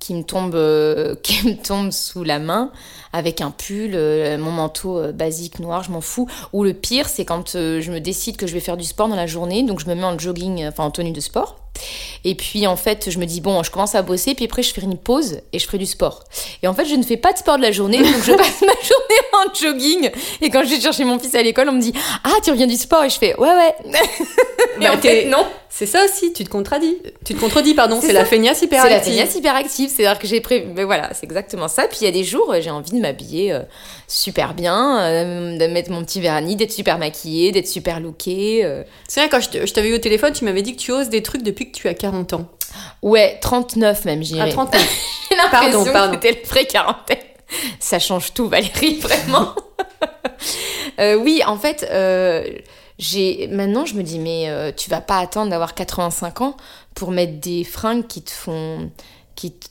qui 0.00 0.14
me 0.14 0.22
tombe, 0.22 0.56
euh, 0.56 1.14
qui 1.22 1.46
me 1.46 1.54
tombe 1.54 1.92
sous 1.92 2.24
la 2.24 2.40
main, 2.40 2.72
avec 3.12 3.40
un 3.40 3.52
pull, 3.52 3.92
euh, 3.94 4.36
mon 4.38 4.50
manteau 4.50 4.98
euh, 4.98 5.12
basique 5.12 5.60
noir, 5.60 5.84
je 5.84 5.92
m'en 5.92 6.00
fous. 6.00 6.28
Ou 6.52 6.64
le 6.64 6.74
pire, 6.74 7.08
c'est 7.08 7.24
quand 7.24 7.52
je 7.52 7.92
me 7.92 8.00
décide 8.00 8.36
que 8.36 8.46
je 8.48 8.54
vais 8.54 8.60
faire 8.60 8.76
du 8.76 8.84
sport 8.84 9.08
dans 9.08 9.16
la 9.16 9.26
journée, 9.26 9.62
donc 9.62 9.78
je 9.78 9.86
me 9.86 9.94
mets 9.94 10.04
en 10.04 10.18
jogging, 10.18 10.66
enfin 10.66 10.84
en 10.84 10.90
tenue 10.90 11.12
de 11.12 11.20
sport. 11.20 11.69
Et 12.24 12.34
puis 12.34 12.66
en 12.66 12.76
fait, 12.76 13.08
je 13.10 13.18
me 13.18 13.24
dis 13.24 13.40
bon, 13.40 13.62
je 13.62 13.70
commence 13.70 13.94
à 13.94 14.02
bosser, 14.02 14.34
puis 14.34 14.44
après 14.44 14.62
je 14.62 14.72
fais 14.74 14.82
une 14.82 14.98
pause 14.98 15.40
et 15.54 15.58
je 15.58 15.64
ferai 15.66 15.78
du 15.78 15.86
sport. 15.86 16.24
Et 16.62 16.68
en 16.68 16.74
fait, 16.74 16.84
je 16.84 16.94
ne 16.94 17.02
fais 17.02 17.16
pas 17.16 17.32
de 17.32 17.38
sport 17.38 17.56
de 17.56 17.62
la 17.62 17.72
journée, 17.72 17.98
donc 17.98 18.22
je 18.22 18.32
passe 18.32 18.60
ma 18.60 18.72
journée 18.74 19.20
en 19.32 19.54
jogging. 19.54 20.10
Et 20.42 20.50
quand 20.50 20.62
je 20.64 20.68
vais 20.74 20.80
chercher 20.80 21.04
mon 21.04 21.18
fils 21.18 21.34
à 21.34 21.42
l'école, 21.42 21.68
on 21.70 21.72
me 21.72 21.80
dit 21.80 21.94
ah 22.24 22.34
tu 22.44 22.50
reviens 22.50 22.66
du 22.66 22.76
sport 22.76 23.04
et 23.04 23.10
je 23.10 23.18
fais 23.18 23.34
ouais 23.38 23.48
ouais. 23.48 23.74
et 23.86 24.80
Bah, 24.84 24.92
en 24.92 24.98
t'es- 24.98 25.22
fait 25.22 25.24
non. 25.28 25.46
C'est 25.72 25.86
ça 25.86 26.04
aussi, 26.04 26.32
tu 26.32 26.42
te 26.42 26.50
contredis. 26.50 26.98
Tu 27.24 27.32
te 27.34 27.38
contredis, 27.40 27.74
pardon, 27.74 28.00
C'est 28.00 28.08
c'est 28.08 28.12
la 28.12 28.24
feignasse 28.24 28.58
C'est 28.58 28.64
hyperactive. 28.66 28.92
la 28.96 29.00
feignasse 29.02 29.34
hyperactive, 29.36 29.88
c'est-à-dire 29.94 30.18
que 30.20 30.26
j'ai 30.26 30.40
prévu. 30.40 30.66
Mais 30.74 30.82
voilà, 30.82 31.10
c'est 31.14 31.24
exactement 31.24 31.68
ça. 31.68 31.84
Puis 31.86 31.98
il 32.00 32.04
y 32.06 32.08
a 32.08 32.10
des 32.10 32.24
jours, 32.24 32.52
j'ai 32.60 32.70
envie 32.70 32.90
de 32.90 32.98
m'habiller 32.98 33.52
euh, 33.52 33.60
super 34.10 34.54
bien, 34.54 35.00
euh, 35.00 35.56
de 35.58 35.66
mettre 35.66 35.90
mon 35.90 36.04
petit 36.04 36.20
vernis, 36.20 36.56
d'être 36.56 36.72
super 36.72 36.98
maquillée, 36.98 37.52
d'être 37.52 37.68
super 37.68 38.00
lookée. 38.00 38.64
euh. 38.64 38.82
C'est 39.08 39.20
vrai, 39.20 39.28
quand 39.28 39.40
je 39.40 39.72
t'avais 39.72 39.88
eu 39.90 39.94
au 39.94 39.98
téléphone, 39.98 40.32
tu 40.32 40.44
m'avais 40.44 40.62
dit 40.62 40.74
que 40.74 40.80
tu 40.80 40.92
oses 40.92 41.08
des 41.08 41.22
trucs 41.22 41.42
depuis 41.42 41.70
que 41.70 41.76
tu 41.76 41.88
as 41.88 41.94
40 41.94 42.32
ans. 42.34 42.48
Ouais, 43.02 43.38
39 43.40 44.04
même, 44.04 44.22
j'irais. 44.22 44.50
30 44.50 44.74
ans. 44.74 44.78
J'ai 45.30 45.36
l'impression 45.36 45.70
Pardon, 45.70 45.84
que 45.84 45.90
pardon. 45.92 46.12
c'était 46.14 46.32
le 46.32 46.42
pré-quarantaine. 46.48 47.18
Ça 47.78 47.98
change 47.98 48.32
tout, 48.34 48.48
Valérie, 48.48 48.96
vraiment. 49.00 49.54
Euh, 50.98 51.14
oui, 51.16 51.42
en 51.46 51.56
fait, 51.56 51.86
euh, 51.90 52.44
j'ai 52.98 53.48
maintenant 53.50 53.86
je 53.86 53.94
me 53.94 54.02
dis 54.02 54.18
mais 54.18 54.44
euh, 54.48 54.72
tu 54.76 54.90
vas 54.90 55.00
pas 55.00 55.18
attendre 55.18 55.50
d'avoir 55.50 55.74
85 55.74 56.40
ans 56.42 56.56
pour 56.94 57.10
mettre 57.10 57.40
des 57.40 57.64
fringues 57.64 58.06
qui 58.06 58.22
te 58.22 58.30
font 58.30 58.90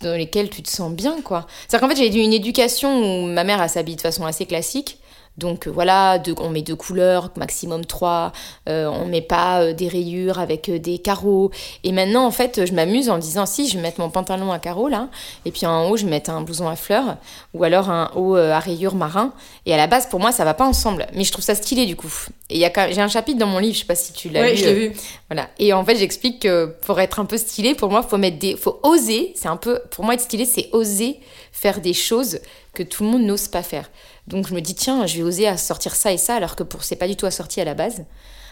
dans 0.02 0.18
lesquelles 0.18 0.50
tu 0.50 0.62
te 0.62 0.70
sens 0.70 0.92
bien 0.92 1.22
quoi. 1.22 1.48
C'est-à-dire 1.68 1.88
qu'en 1.88 1.96
fait, 1.96 2.02
j'ai 2.02 2.20
eu 2.20 2.24
une 2.24 2.34
éducation 2.34 3.24
où 3.24 3.26
ma 3.26 3.44
mère 3.44 3.62
elle 3.62 3.70
s'habille 3.70 3.96
de 3.96 4.02
façon 4.02 4.26
assez 4.26 4.46
classique. 4.46 4.99
Donc 5.40 5.68
euh, 5.68 5.72
voilà, 5.72 6.22
on 6.40 6.50
met 6.50 6.62
deux 6.62 6.76
couleurs, 6.76 7.32
maximum 7.38 7.86
trois, 7.86 8.32
euh, 8.68 8.88
on 8.88 9.06
met 9.06 9.22
pas 9.22 9.62
euh, 9.62 9.74
des 9.74 9.88
rayures 9.88 10.38
avec 10.40 10.70
euh, 10.70 10.78
des 10.80 11.00
carreaux. 11.00 11.50
Et 11.84 11.92
maintenant, 11.92 12.26
en 12.26 12.32
fait, 12.32 12.66
je 12.66 12.74
m'amuse 12.74 13.10
en 13.10 13.18
disant 13.18 13.46
si 13.46 13.68
je 13.70 13.76
vais 13.78 13.82
mettre 13.82 14.00
mon 14.02 14.10
pantalon 14.10 14.52
à 14.52 14.60
carreaux 14.60 14.90
là, 14.90 15.08
et 15.46 15.52
puis 15.52 15.66
en 15.66 15.90
haut, 15.90 15.98
je 15.98 16.04
vais 16.04 16.10
mettre 16.12 16.30
un 16.30 16.42
blouson 16.42 16.68
à 16.68 16.76
fleurs, 16.76 17.18
ou 17.54 17.64
alors 17.64 17.90
un 17.90 18.12
haut 18.16 18.36
à 18.36 18.60
rayures 18.60 18.96
marin. 18.96 19.34
Et 19.66 19.74
à 19.74 19.78
la 19.78 19.88
base, 19.88 20.08
pour 20.08 20.20
moi, 20.20 20.32
ça 20.32 20.44
va 20.46 20.54
pas 20.54 20.66
ensemble, 20.68 21.08
mais 21.16 21.24
je 21.24 21.32
trouve 21.32 21.44
ça 21.46 21.56
stylé 21.56 21.86
du 21.86 21.96
coup. 21.96 22.12
Et 22.50 22.56
il 22.56 22.60
y 22.60 22.66
a 22.66 22.70
quand- 22.70 22.88
j'ai 22.92 23.02
un 23.02 23.08
chapitre 23.08 23.40
dans 23.40 23.48
mon 23.48 23.60
livre, 23.60 23.76
je 23.76 23.80
sais 23.80 23.86
pas 23.86 23.96
si 23.96 24.12
tu 24.14 24.30
l'as 24.30 24.42
Oui, 24.42 24.52
lu. 24.52 24.58
je 24.58 24.66
l'ai 24.66 24.74
vu. 24.90 24.94
voilà. 25.30 25.50
Et 25.60 25.72
en 25.74 25.86
fait, 25.86 25.96
j'explique 25.96 26.42
que 26.42 26.76
pour 26.86 27.00
être 27.00 27.20
un 27.20 27.26
peu 27.26 27.38
stylé, 27.38 27.76
pour 27.76 27.90
moi, 27.90 28.04
faut 28.04 28.18
mettre 28.18 28.40
des, 28.40 28.58
faut 28.58 28.80
oser. 28.84 29.34
C'est 29.36 29.48
un 29.48 29.58
peu, 29.58 29.80
pour 29.92 30.04
moi, 30.04 30.16
être 30.16 30.22
stylé, 30.22 30.46
c'est 30.46 30.68
oser 30.74 31.20
faire 31.52 31.80
des 31.82 31.94
choses 31.94 32.40
que 32.74 32.84
tout 32.84 33.04
le 33.04 33.10
monde 33.10 33.24
n'ose 33.24 33.48
pas 33.48 33.64
faire. 33.64 33.90
Donc 34.30 34.48
je 34.48 34.54
me 34.54 34.62
dis 34.62 34.76
tiens, 34.76 35.06
je 35.06 35.18
vais 35.18 35.24
oser 35.24 35.58
sortir 35.58 35.96
ça 35.96 36.12
et 36.14 36.18
ça, 36.18 36.36
alors 36.36 36.56
que 36.56 36.64
pour 36.64 36.84
c'est 36.84 36.96
pas 36.96 37.08
du 37.08 37.16
tout 37.16 37.26
assorti 37.26 37.60
à 37.60 37.66
la 37.66 37.74
base. 37.74 38.06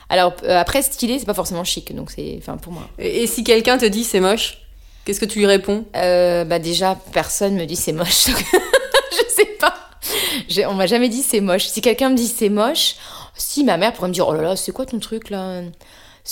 Alors 0.09 0.33
euh, 0.43 0.57
après, 0.57 0.81
stylé, 0.81 1.19
c'est 1.19 1.25
pas 1.25 1.33
forcément 1.33 1.63
chic, 1.63 1.93
donc 1.95 2.11
c'est, 2.11 2.35
enfin 2.39 2.57
pour 2.57 2.73
moi. 2.73 2.87
Et, 2.97 3.23
et 3.23 3.27
si 3.27 3.43
quelqu'un 3.43 3.77
te 3.77 3.85
dit 3.85 4.03
c'est 4.03 4.19
moche, 4.19 4.59
qu'est-ce 5.05 5.19
que 5.19 5.25
tu 5.25 5.39
lui 5.39 5.45
réponds? 5.45 5.85
Euh, 5.95 6.43
bah 6.45 6.59
déjà, 6.59 6.97
personne 7.13 7.55
me 7.55 7.65
dit 7.65 7.75
c'est 7.75 7.91
moche. 7.93 8.27
donc 8.27 8.37
je 9.11 9.33
sais 9.33 9.57
pas. 9.59 9.73
On 10.69 10.73
m'a 10.73 10.87
jamais 10.87 11.09
dit 11.09 11.21
c'est 11.21 11.41
moche. 11.41 11.65
Si 11.67 11.81
quelqu'un 11.81 12.09
me 12.09 12.15
dit 12.15 12.27
c'est 12.27 12.49
moche, 12.49 12.95
si 13.35 13.63
ma 13.63 13.77
mère 13.77 13.93
pourrait 13.93 14.07
me 14.07 14.13
dire 14.13 14.27
oh 14.27 14.33
là 14.33 14.41
là, 14.41 14.55
c'est 14.55 14.71
quoi 14.71 14.85
ton 14.85 14.99
truc 14.99 15.29
là? 15.29 15.61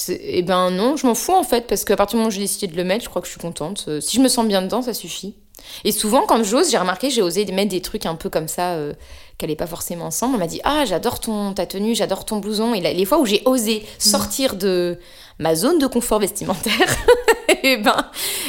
Eh 0.09 0.41
ben 0.41 0.71
non, 0.71 0.97
je 0.97 1.07
m'en 1.07 1.15
fous 1.15 1.33
en 1.35 1.43
fait, 1.43 1.67
parce 1.67 1.85
qu'à 1.85 1.95
partir 1.95 2.15
du 2.15 2.17
moment 2.17 2.27
où 2.27 2.31
j'ai 2.31 2.41
décidé 2.41 2.67
de 2.67 2.75
le 2.75 2.83
mettre, 2.83 3.03
je 3.05 3.09
crois 3.09 3.21
que 3.21 3.27
je 3.27 3.31
suis 3.31 3.39
contente. 3.39 3.85
Euh, 3.87 4.01
Si 4.01 4.17
je 4.17 4.21
me 4.21 4.27
sens 4.27 4.45
bien 4.45 4.61
dedans, 4.61 4.81
ça 4.81 4.93
suffit. 4.93 5.35
Et 5.83 5.91
souvent, 5.91 6.25
quand 6.25 6.43
j'ose, 6.43 6.69
j'ai 6.71 6.77
remarqué, 6.77 7.09
j'ai 7.09 7.21
osé 7.21 7.45
mettre 7.45 7.69
des 7.71 7.81
trucs 7.81 8.05
un 8.05 8.15
peu 8.15 8.29
comme 8.29 8.47
ça, 8.47 8.73
euh, 8.73 8.93
qui 9.37 9.45
n'allaient 9.45 9.55
pas 9.55 9.67
forcément 9.67 10.05
ensemble. 10.05 10.35
On 10.35 10.39
m'a 10.39 10.47
dit 10.47 10.61
Ah, 10.63 10.83
j'adore 10.85 11.19
ton, 11.19 11.53
ta 11.53 11.65
tenue, 11.65 11.95
j'adore 11.95 12.25
ton 12.25 12.37
blouson. 12.37 12.73
Et 12.73 12.81
les 12.81 13.05
fois 13.05 13.19
où 13.19 13.25
j'ai 13.25 13.41
osé 13.45 13.85
sortir 13.99 14.55
de 14.55 14.97
ma 15.39 15.53
zone 15.55 15.77
de 15.79 15.87
confort 15.87 16.19
vestimentaire, 16.19 16.95
et 17.63 17.77
ben. 17.77 18.05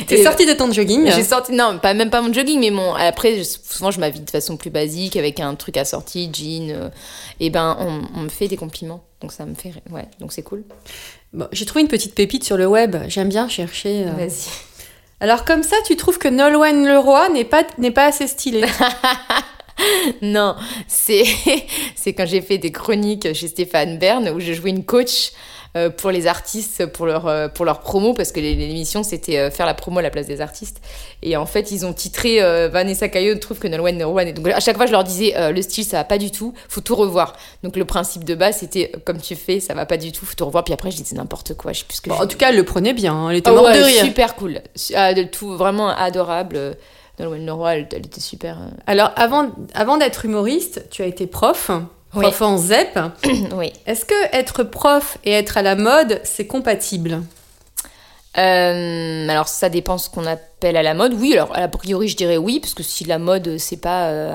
T'es 0.06 0.20
et- 0.20 0.22
sorti 0.24 0.46
de 0.46 0.52
ton 0.52 0.70
jogging? 0.72 1.10
j'ai 1.10 1.24
sorti, 1.24 1.50
non, 1.52 1.78
pas, 1.78 1.94
même 1.94 2.10
pas 2.10 2.20
mon 2.22 2.32
jogging, 2.32 2.60
mais 2.60 2.70
mon. 2.70 2.94
Après, 2.94 3.42
souvent, 3.44 3.90
je 3.90 3.98
m'habille 3.98 4.20
de 4.20 4.30
façon 4.30 4.56
plus 4.56 4.70
basique, 4.70 5.16
avec 5.16 5.40
un 5.40 5.54
truc 5.56 5.76
assorti, 5.76 6.30
jean. 6.32 6.70
euh, 6.70 6.88
et 7.40 7.50
ben, 7.50 7.76
on, 7.80 8.02
on 8.18 8.22
me 8.22 8.28
fait 8.28 8.46
des 8.48 8.56
compliments. 8.56 9.02
Donc, 9.22 9.32
ça 9.32 9.44
me 9.46 9.54
fait. 9.54 9.72
Ouais, 9.90 10.06
donc 10.20 10.32
c'est 10.32 10.42
cool. 10.42 10.62
Bon, 11.32 11.48
j'ai 11.50 11.64
trouvé 11.66 11.80
une 11.82 11.88
petite 11.88 12.14
pépite 12.14 12.44
sur 12.44 12.56
le 12.56 12.66
web. 12.66 12.96
J'aime 13.08 13.28
bien 13.28 13.48
chercher. 13.48 14.04
euh. 14.06 14.28
Alors 15.20 15.44
comme 15.44 15.62
ça, 15.62 15.76
tu 15.86 15.96
trouves 15.96 16.18
que 16.18 16.28
Nolwenn 16.28 16.86
Leroy 16.86 17.30
n'est 17.30 17.44
pas 17.44 17.64
n'est 17.78 17.90
pas 17.90 18.06
assez 18.06 18.26
stylé. 18.26 18.66
Non, 20.22 20.56
c'est 20.88 21.24
c'est 21.94 22.14
quand 22.14 22.26
j'ai 22.26 22.40
fait 22.40 22.58
des 22.58 22.72
chroniques 22.72 23.34
chez 23.34 23.48
Stéphane 23.48 23.98
Bern 23.98 24.28
où 24.30 24.40
je 24.40 24.54
jouais 24.54 24.70
une 24.70 24.86
coach 24.86 25.32
pour 25.90 26.10
les 26.10 26.26
artistes 26.26 26.86
pour 26.86 27.06
leur 27.06 27.26
euh, 27.26 27.48
pour 27.48 27.64
leur 27.64 27.80
promo 27.80 28.14
parce 28.14 28.32
que 28.32 28.40
l'émission 28.40 29.02
c'était 29.02 29.38
euh, 29.38 29.50
faire 29.50 29.66
la 29.66 29.74
promo 29.74 29.98
à 29.98 30.02
la 30.02 30.10
place 30.10 30.26
des 30.26 30.40
artistes 30.40 30.80
et 31.22 31.36
en 31.36 31.46
fait 31.46 31.70
ils 31.70 31.84
ont 31.84 31.92
titré 31.92 32.42
euh, 32.42 32.68
Vanessa 32.68 33.08
Caillot 33.08 33.36
trouve 33.36 33.58
que 33.58 33.68
Nolwenn 33.68 34.00
est- 34.00 34.32
donc 34.32 34.46
à 34.48 34.60
chaque 34.60 34.76
fois 34.76 34.86
je 34.86 34.92
leur 34.92 35.04
disais 35.04 35.34
euh, 35.36 35.52
le 35.52 35.60
style 35.62 35.84
ça 35.84 35.98
va 35.98 36.04
pas 36.04 36.18
du 36.18 36.30
tout 36.30 36.54
faut 36.68 36.80
tout 36.80 36.96
revoir 36.96 37.34
donc 37.62 37.76
le 37.76 37.84
principe 37.84 38.24
de 38.24 38.34
base 38.34 38.58
c'était 38.58 38.90
euh, 38.94 38.98
comme 39.04 39.18
tu 39.20 39.34
fais 39.36 39.60
ça 39.60 39.74
va 39.74 39.86
pas 39.86 39.96
du 39.96 40.12
tout 40.12 40.24
faut 40.24 40.34
tout 40.34 40.46
revoir 40.46 40.64
puis 40.64 40.72
après 40.74 40.90
je 40.90 40.96
disais 40.96 41.16
n'importe 41.16 41.54
quoi 41.54 41.72
je 41.72 41.80
sais 41.80 41.84
plus 41.86 41.96
ce 41.96 42.00
que 42.02 42.10
Bon, 42.10 42.16
je 42.16 42.22
En 42.22 42.26
tout 42.26 42.38
cas, 42.38 42.50
elle 42.50 42.56
le 42.56 42.64
prenait 42.64 42.94
bien. 42.94 43.12
hein. 43.14 43.30
Elle 43.30 43.36
était 43.36 43.50
ouais, 43.50 43.78
de 43.78 43.82
rire. 43.84 44.04
super 44.04 44.34
cool 44.36 44.60
ah, 44.94 45.12
de 45.14 45.22
tout 45.24 45.56
vraiment 45.56 45.88
adorable 45.88 46.56
euh, 46.56 46.72
Nolwenn 47.18 47.44
Leroy 47.46 47.74
elle, 47.76 47.88
elle 47.92 48.06
était 48.06 48.20
super 48.20 48.58
euh. 48.60 48.66
Alors 48.86 49.10
avant 49.16 49.50
avant 49.74 49.96
d'être 49.96 50.24
humoriste, 50.24 50.84
tu 50.90 51.02
as 51.02 51.06
été 51.06 51.26
prof, 51.26 51.70
prof 52.20 52.42
en 52.42 52.58
ZEP. 52.58 52.98
oui 53.54 53.72
Est-ce 53.86 54.04
que 54.04 54.36
être 54.36 54.62
prof 54.62 55.18
et 55.24 55.32
être 55.32 55.56
à 55.58 55.62
la 55.62 55.76
mode, 55.76 56.20
c'est 56.24 56.46
compatible? 56.46 57.22
Euh, 58.38 59.28
alors 59.28 59.48
ça 59.48 59.68
dépend 59.70 59.96
ce 59.96 60.10
qu'on 60.10 60.26
appelle 60.26 60.76
à 60.76 60.82
la 60.82 60.94
mode. 60.94 61.14
Oui, 61.14 61.32
alors 61.32 61.56
a 61.56 61.68
priori 61.68 62.08
je 62.08 62.16
dirais 62.16 62.36
oui, 62.36 62.60
parce 62.60 62.74
que 62.74 62.82
si 62.82 63.04
la 63.04 63.18
mode 63.18 63.56
c'est 63.58 63.78
pas 63.78 64.08
euh, 64.08 64.34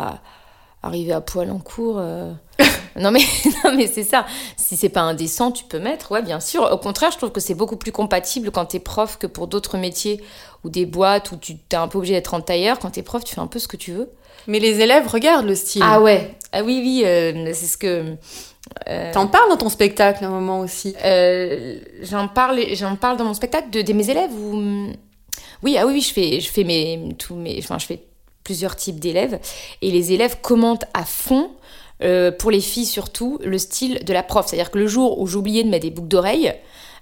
arriver 0.82 1.14
à 1.14 1.22
poil 1.22 1.52
en 1.52 1.60
cours. 1.60 1.98
euh, 2.00 2.32
non 2.96 3.12
mais 3.12 3.22
non 3.64 3.76
mais 3.76 3.88
c'est 3.88 4.04
ça. 4.04 4.26
Si 4.58 4.76
c'est 4.76 4.90
pas 4.90 5.02
indécent, 5.02 5.52
tu 5.52 5.66
peux 5.66 5.80
mettre. 5.80 6.12
Ouais, 6.12 6.24
bien 6.24 6.40
sûr. 6.40 6.64
Au 6.72 6.78
contraire, 6.78 7.12
je 7.12 7.18
trouve 7.18 7.32
que 7.32 7.40
c'est 7.42 7.54
beaucoup 7.54 7.78
plus 7.78 7.92
compatible 7.92 8.52
quand 8.52 8.66
t'es 8.66 8.80
prof 8.80 9.18
que 9.20 9.28
pour 9.28 9.48
d'autres 9.48 9.78
métiers 9.78 10.24
ou 10.64 10.70
des 10.70 10.86
boîtes 10.86 11.32
où 11.32 11.38
tu 11.38 11.58
t'es 11.58 11.78
un 11.78 11.88
peu 11.88 12.00
obligé 12.00 12.14
d'être 12.14 12.34
en 12.34 12.42
tailleur. 12.42 12.80
Quand 12.80 12.92
t'es 12.92 13.04
prof, 13.04 13.24
tu 13.24 13.36
fais 13.36 13.42
un 13.42 13.48
peu 13.48 13.60
ce 13.60 13.68
que 13.68 13.78
tu 13.78 13.92
veux. 13.92 14.10
Mais 14.48 14.60
les 14.60 14.80
élèves 14.82 15.08
regardent 15.08 15.48
le 15.48 15.56
style. 15.56 15.82
Ah 15.86 16.02
ouais. 16.02 16.36
Ah 16.52 16.64
oui 16.64 16.80
oui. 16.84 17.04
euh, 17.06 17.52
c'est 17.54 17.66
ce 17.66 17.78
que. 17.78 18.16
euh, 18.90 19.12
T'en 19.14 19.28
parles 19.28 19.50
dans 19.50 19.58
ton 19.58 19.70
spectacle 19.70 20.24
à 20.24 20.28
un 20.28 20.32
moment 20.32 20.60
aussi. 20.60 20.96
Euh, 21.04 21.78
j'en 22.02 22.28
parle, 22.28 22.60
j'en 22.74 22.96
parle 22.96 23.18
dans 23.18 23.26
mon 23.26 23.34
spectacle 23.34 23.70
de, 23.70 23.82
de 23.82 23.94
mes 23.94 24.10
élèves 24.10 24.32
ou 24.34 24.88
oui, 25.64 25.78
ah 25.78 25.86
oui, 25.86 25.94
oui, 25.94 26.02
je 26.02 26.12
fais, 26.14 26.40
je 26.40 26.50
fais 26.50 26.64
mes, 26.64 27.10
tous 27.20 27.36
mes, 27.36 27.58
enfin, 27.60 27.78
je 27.78 27.86
fais 27.86 28.00
plusieurs 28.44 28.76
types 28.76 29.00
d'élèves 29.00 29.40
et 29.84 29.92
les 29.92 30.12
élèves 30.12 30.38
commentent 30.42 30.86
à 30.94 31.06
fond. 31.06 31.52
euh, 32.04 32.32
pour 32.32 32.50
les 32.50 32.62
filles 32.62 32.88
surtout, 32.88 33.38
le 33.44 33.60
style 33.60 34.04
de 34.04 34.12
la 34.14 34.24
prof. 34.24 34.48
C'est-à-dire 34.48 34.72
que 34.72 34.80
le 34.80 34.88
jour 34.88 35.20
où 35.20 35.28
j'oubliais 35.28 35.64
de 35.64 35.70
mettre 35.70 35.84
des 35.86 35.92
boucles 35.92 36.08
d'oreilles, 36.08 36.52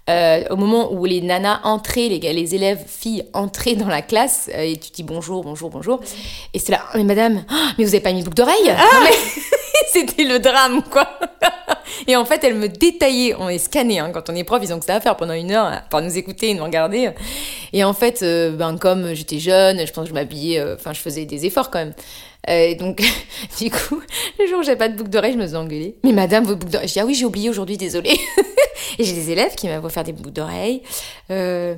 euh, 0.09 0.43
au 0.49 0.55
moment 0.55 0.91
où 0.91 1.05
les 1.05 1.21
nanas 1.21 1.61
entraient, 1.63 2.07
les, 2.07 2.19
les 2.19 2.55
élèves 2.55 2.83
filles 2.87 3.25
entraient 3.33 3.75
dans 3.75 3.87
la 3.87 4.01
classe, 4.01 4.49
euh, 4.53 4.61
et 4.61 4.77
tu 4.77 4.91
dis 4.91 5.03
bonjour, 5.03 5.43
bonjour, 5.43 5.69
bonjour, 5.69 5.99
et 6.53 6.59
c'est 6.59 6.71
là, 6.71 6.81
Oh, 6.93 6.97
mais 6.97 7.03
madame, 7.03 7.43
oh, 7.51 7.55
mais 7.77 7.83
vous 7.83 7.93
avez 7.93 8.03
pas 8.03 8.11
mis 8.11 8.19
de 8.19 8.25
boucle 8.25 8.37
d'oreille? 8.37 8.67
Non, 8.67 9.03
mais 9.03 9.15
C'était 9.91 10.23
le 10.23 10.39
drame, 10.39 10.83
quoi. 10.83 11.07
Et 12.07 12.15
en 12.15 12.25
fait, 12.25 12.43
elle 12.43 12.55
me 12.55 12.69
détaillait. 12.69 13.35
On 13.39 13.49
est 13.49 13.57
scanné 13.57 13.99
hein, 13.99 14.11
quand 14.13 14.29
on 14.29 14.35
est 14.35 14.43
prof, 14.43 14.59
ils 14.63 14.73
ont 14.73 14.79
que 14.79 14.85
ça 14.85 14.95
à 14.95 15.01
faire 15.01 15.15
pendant 15.15 15.33
une 15.33 15.51
heure, 15.51 15.65
à 15.65 15.81
part 15.89 16.01
nous 16.01 16.17
écouter 16.17 16.49
et 16.49 16.53
nous 16.53 16.63
regarder. 16.63 17.09
Et 17.73 17.83
en 17.83 17.93
fait, 17.93 18.21
euh, 18.21 18.51
ben, 18.51 18.77
comme 18.77 19.13
j'étais 19.13 19.39
jeune, 19.39 19.85
je 19.85 19.91
pense 19.91 20.03
que 20.05 20.09
je 20.09 20.13
m'habillais, 20.13 20.59
euh, 20.59 20.75
enfin, 20.75 20.93
je 20.93 20.99
faisais 20.99 21.25
des 21.25 21.45
efforts 21.45 21.71
quand 21.71 21.79
même. 21.79 21.93
Euh, 22.47 22.75
donc, 22.75 23.01
du 23.59 23.69
coup, 23.69 24.01
le 24.39 24.47
jour 24.47 24.59
où 24.59 24.63
j'avais 24.63 24.77
pas 24.77 24.89
de 24.89 24.95
boucle 24.95 25.09
d'oreille, 25.09 25.33
je 25.33 25.37
me 25.37 25.47
suis 25.47 25.55
engueulée. 25.55 25.95
Mais 26.03 26.13
madame, 26.13 26.45
vos 26.45 26.55
boucles 26.55 26.71
d'oreille. 26.71 26.87
Je 26.87 26.93
dis, 26.93 26.99
ah 26.99 27.05
oui, 27.05 27.15
j'ai 27.15 27.25
oublié 27.25 27.49
aujourd'hui, 27.49 27.77
désolée. 27.77 28.17
et 28.97 29.03
j'ai 29.03 29.13
des 29.13 29.31
élèves 29.31 29.55
qui 29.55 29.67
m'avaient 29.67 29.89
faire 29.89 30.03
des 30.03 30.13
boucles 30.13 30.31
d'oreilles. 30.31 30.81
Euh, 31.31 31.75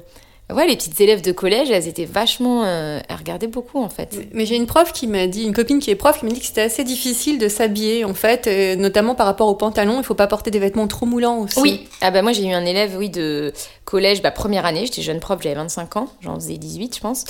ouais, 0.53 0.67
les 0.67 0.75
petites 0.75 0.99
élèves 1.01 1.21
de 1.21 1.31
collège, 1.31 1.69
elles 1.71 1.87
étaient 1.87 2.05
vachement. 2.05 2.63
euh, 2.65 2.99
elles 3.07 3.15
regardaient 3.15 3.47
beaucoup, 3.47 3.79
en 3.81 3.89
fait. 3.89 4.15
Mais 4.33 4.45
j'ai 4.45 4.55
une 4.55 4.67
prof 4.67 4.91
qui 4.93 5.07
m'a 5.07 5.27
dit, 5.27 5.43
une 5.43 5.53
copine 5.53 5.79
qui 5.79 5.89
est 5.91 5.95
prof, 5.95 6.19
qui 6.19 6.25
m'a 6.25 6.31
dit 6.31 6.39
que 6.39 6.45
c'était 6.45 6.61
assez 6.61 6.83
difficile 6.83 7.37
de 7.39 7.47
s'habiller 7.47 8.05
en 8.05 8.13
fait, 8.13 8.47
et 8.47 8.75
notamment 8.75 9.15
par 9.15 9.25
rapport 9.25 9.47
aux 9.47 9.55
pantalons. 9.55 9.97
Il 9.99 10.03
faut 10.03 10.13
pas 10.15 10.27
porter 10.27 10.51
des 10.51 10.59
vêtements 10.59 10.87
trop 10.87 11.05
moulants 11.05 11.39
aussi. 11.39 11.59
Oui, 11.59 11.87
ah 12.01 12.11
bah 12.11 12.21
moi 12.21 12.31
j'ai 12.33 12.45
eu 12.45 12.51
un 12.53 12.65
élève 12.65 12.95
oui 12.97 13.09
de 13.09 13.53
collège, 13.85 14.21
bah 14.21 14.31
première 14.31 14.65
année, 14.65 14.85
j'étais 14.85 15.01
jeune 15.01 15.19
prof, 15.19 15.39
j'avais 15.41 15.55
25 15.55 15.97
ans, 15.97 16.07
j'en 16.21 16.35
faisais 16.35 16.57
18 16.57 16.95
je 16.95 17.01
pense. 17.01 17.25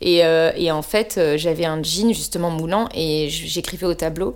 Et, 0.00 0.24
euh, 0.24 0.50
et 0.56 0.70
en 0.70 0.82
fait 0.82 1.14
euh, 1.16 1.38
j'avais 1.38 1.64
un 1.64 1.82
jean 1.82 2.12
justement 2.12 2.50
moulant 2.50 2.88
et 2.94 3.28
j'écrivais 3.30 3.86
au 3.86 3.94
tableau 3.94 4.34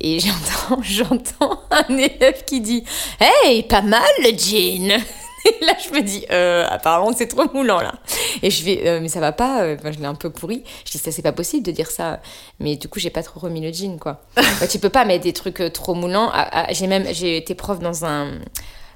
et 0.00 0.20
j'entends 0.68 0.82
j'entends 0.82 1.60
un 1.70 1.96
élève 1.96 2.44
qui 2.46 2.60
dit 2.60 2.84
"Hey, 3.20 3.62
pas 3.64 3.82
mal 3.82 4.02
le 4.22 4.30
jean." 4.38 4.98
Et 5.44 5.56
là, 5.64 5.74
je 5.78 5.94
me 5.94 6.02
dis, 6.02 6.24
euh, 6.30 6.66
apparemment, 6.68 7.12
c'est 7.16 7.26
trop 7.26 7.44
moulant, 7.52 7.80
là. 7.80 7.94
Et 8.42 8.50
je 8.50 8.64
vais, 8.64 8.86
euh, 8.86 9.00
mais 9.00 9.08
ça 9.08 9.20
va 9.20 9.32
pas, 9.32 9.62
euh, 9.62 9.76
enfin, 9.78 9.92
je 9.92 9.98
l'ai 9.98 10.06
un 10.06 10.14
peu 10.14 10.30
pourri. 10.30 10.64
Je 10.84 10.92
dis, 10.92 10.98
ça, 10.98 11.12
c'est 11.12 11.22
pas 11.22 11.32
possible 11.32 11.64
de 11.64 11.72
dire 11.72 11.90
ça. 11.90 12.20
Mais 12.58 12.76
du 12.76 12.88
coup, 12.88 12.98
j'ai 12.98 13.10
pas 13.10 13.22
trop 13.22 13.40
remis 13.40 13.60
le 13.60 13.72
jean, 13.72 13.98
quoi. 13.98 14.22
Tu 14.70 14.78
peux 14.78 14.88
pas 14.88 15.04
mettre 15.04 15.24
des 15.24 15.32
trucs 15.32 15.62
trop 15.72 15.94
moulants. 15.94 16.30
Ah, 16.32 16.48
ah, 16.52 16.72
j'ai 16.72 16.86
même, 16.86 17.06
j'ai 17.12 17.36
été 17.36 17.54
prof 17.54 17.78
dans 17.78 18.04
un, 18.04 18.38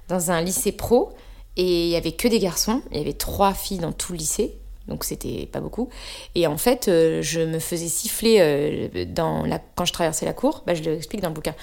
dans 0.09 0.31
un 0.31 0.41
lycée 0.41 0.73
pro 0.73 1.13
et 1.57 1.85
il 1.87 1.91
y 1.91 1.97
avait 1.97 2.13
que 2.13 2.29
des 2.29 2.39
garçons. 2.39 2.83
Il 2.91 2.99
y 2.99 3.01
avait 3.01 3.13
trois 3.13 3.55
filles 3.55 3.79
dans 3.79 3.93
tout 3.93 4.13
le 4.13 4.19
lycée. 4.19 4.59
Donc 4.89 5.05
c'était 5.05 5.49
pas 5.51 5.61
beaucoup. 5.61 5.89
Et 6.35 6.47
en 6.47 6.57
fait, 6.59 6.89
euh, 6.89 7.23
je 7.23 7.41
me 7.41 7.59
faisais 7.61 7.87
siffler 7.89 8.39
euh, 8.41 9.05
dans 9.07 9.45
la... 9.47 9.61
quand 9.77 9.85
je 9.85 9.93
traversais 9.93 10.27
la 10.27 10.33
cour. 10.33 10.63
Bah, 10.67 10.75
je 10.75 10.83
l'explique 10.83 11.21
dans 11.23 11.29
le 11.29 11.35
bouquin. 11.35 11.55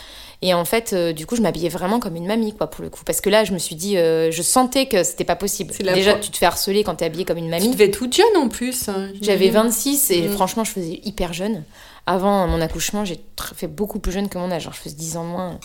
Et 0.41 0.53
en 0.53 0.63
fait, 0.63 0.93
euh, 0.93 1.11
du 1.11 1.25
coup, 1.25 1.35
je 1.35 1.41
m'habillais 1.41 1.67
vraiment 1.69 1.99
comme 1.99 2.15
une 2.15 2.25
mamie, 2.25 2.53
quoi, 2.55 2.67
pour 2.67 2.81
le 2.83 2.89
coup. 2.89 3.03
Parce 3.05 3.19
que 3.19 3.29
là, 3.29 3.43
je 3.43 3.51
me 3.51 3.57
suis 3.59 3.75
dit, 3.75 3.95
je 3.95 4.41
sentais 4.41 4.85
que 4.88 5.03
c'était 5.03 5.25
pas 5.25 5.35
possible. 5.35 5.73
Déjà, 5.93 6.13
tu 6.15 6.31
te 6.31 6.38
fais 6.38 6.45
harceler 6.45 6.83
quand 6.85 6.95
t'es 6.95 7.05
habillée 7.05 7.25
comme 7.25 7.38
une 7.38 7.45
Tu 7.45 7.49
mamie. 7.51 7.69
devais 7.71 7.85
être 7.85 7.97
toute 7.97 8.15
jeune 8.15 8.38
en 8.38 8.47
plus. 8.47 8.88
hein, 8.88 9.09
J'avais 9.21 9.47
j'imagine. 9.47 9.69
26 9.69 10.11
et 10.11 10.21
Mm. 10.21 10.31
franchement, 10.31 10.63
je 10.63 10.71
faisais 10.71 11.01
hyper 11.03 11.33
jeune. 11.33 11.63
Avant 12.05 12.47
mon 12.47 12.61
accouchement, 12.61 13.03
j'ai 13.05 13.19
fait 13.55 13.67
beaucoup 13.67 13.99
plus 13.99 14.11
jeune 14.13 14.29
que 14.29 14.38
mon 14.38 14.49
âge. 14.49 14.63
Genre, 14.63 14.73
je 14.73 14.79
faisais 14.79 14.95
10 14.95 15.17
ans 15.17 15.23
de 15.25 15.29
moins. 15.29 15.59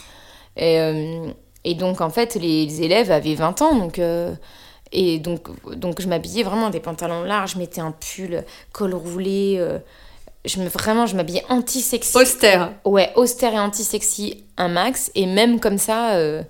Et, 0.56 0.78
et 1.64 1.74
donc, 1.74 2.00
en 2.00 2.10
fait, 2.10 2.34
les, 2.34 2.66
les 2.66 2.82
élèves 2.82 3.10
avaient 3.12 3.34
20 3.36 3.62
ans. 3.62 3.76
Donc, 3.76 4.00
et 4.94 5.18
donc, 5.18 5.48
donc, 5.76 6.00
je 6.00 6.08
m'habillais 6.08 6.42
vraiment 6.42 6.70
des 6.70 6.80
pantalons 6.80 7.22
larges. 7.24 7.52
Je 7.54 7.58
mettais 7.58 7.80
un 7.80 7.92
pull, 7.92 8.44
col 8.72 8.94
roulé. 8.94 9.56
euh, 9.58 9.78
je 10.44 10.60
me, 10.60 10.68
vraiment, 10.68 11.06
je 11.06 11.16
m'habillais 11.16 11.44
anti-sexy. 11.48 12.16
Austère. 12.16 12.72
Ouais, 12.84 13.12
austère 13.16 13.52
et 13.54 13.58
anti-sexy, 13.58 14.44
un 14.56 14.68
max. 14.68 15.10
Et 15.14 15.26
même 15.26 15.58
comme 15.60 15.78
ça, 15.78 16.14
euh, 16.14 16.42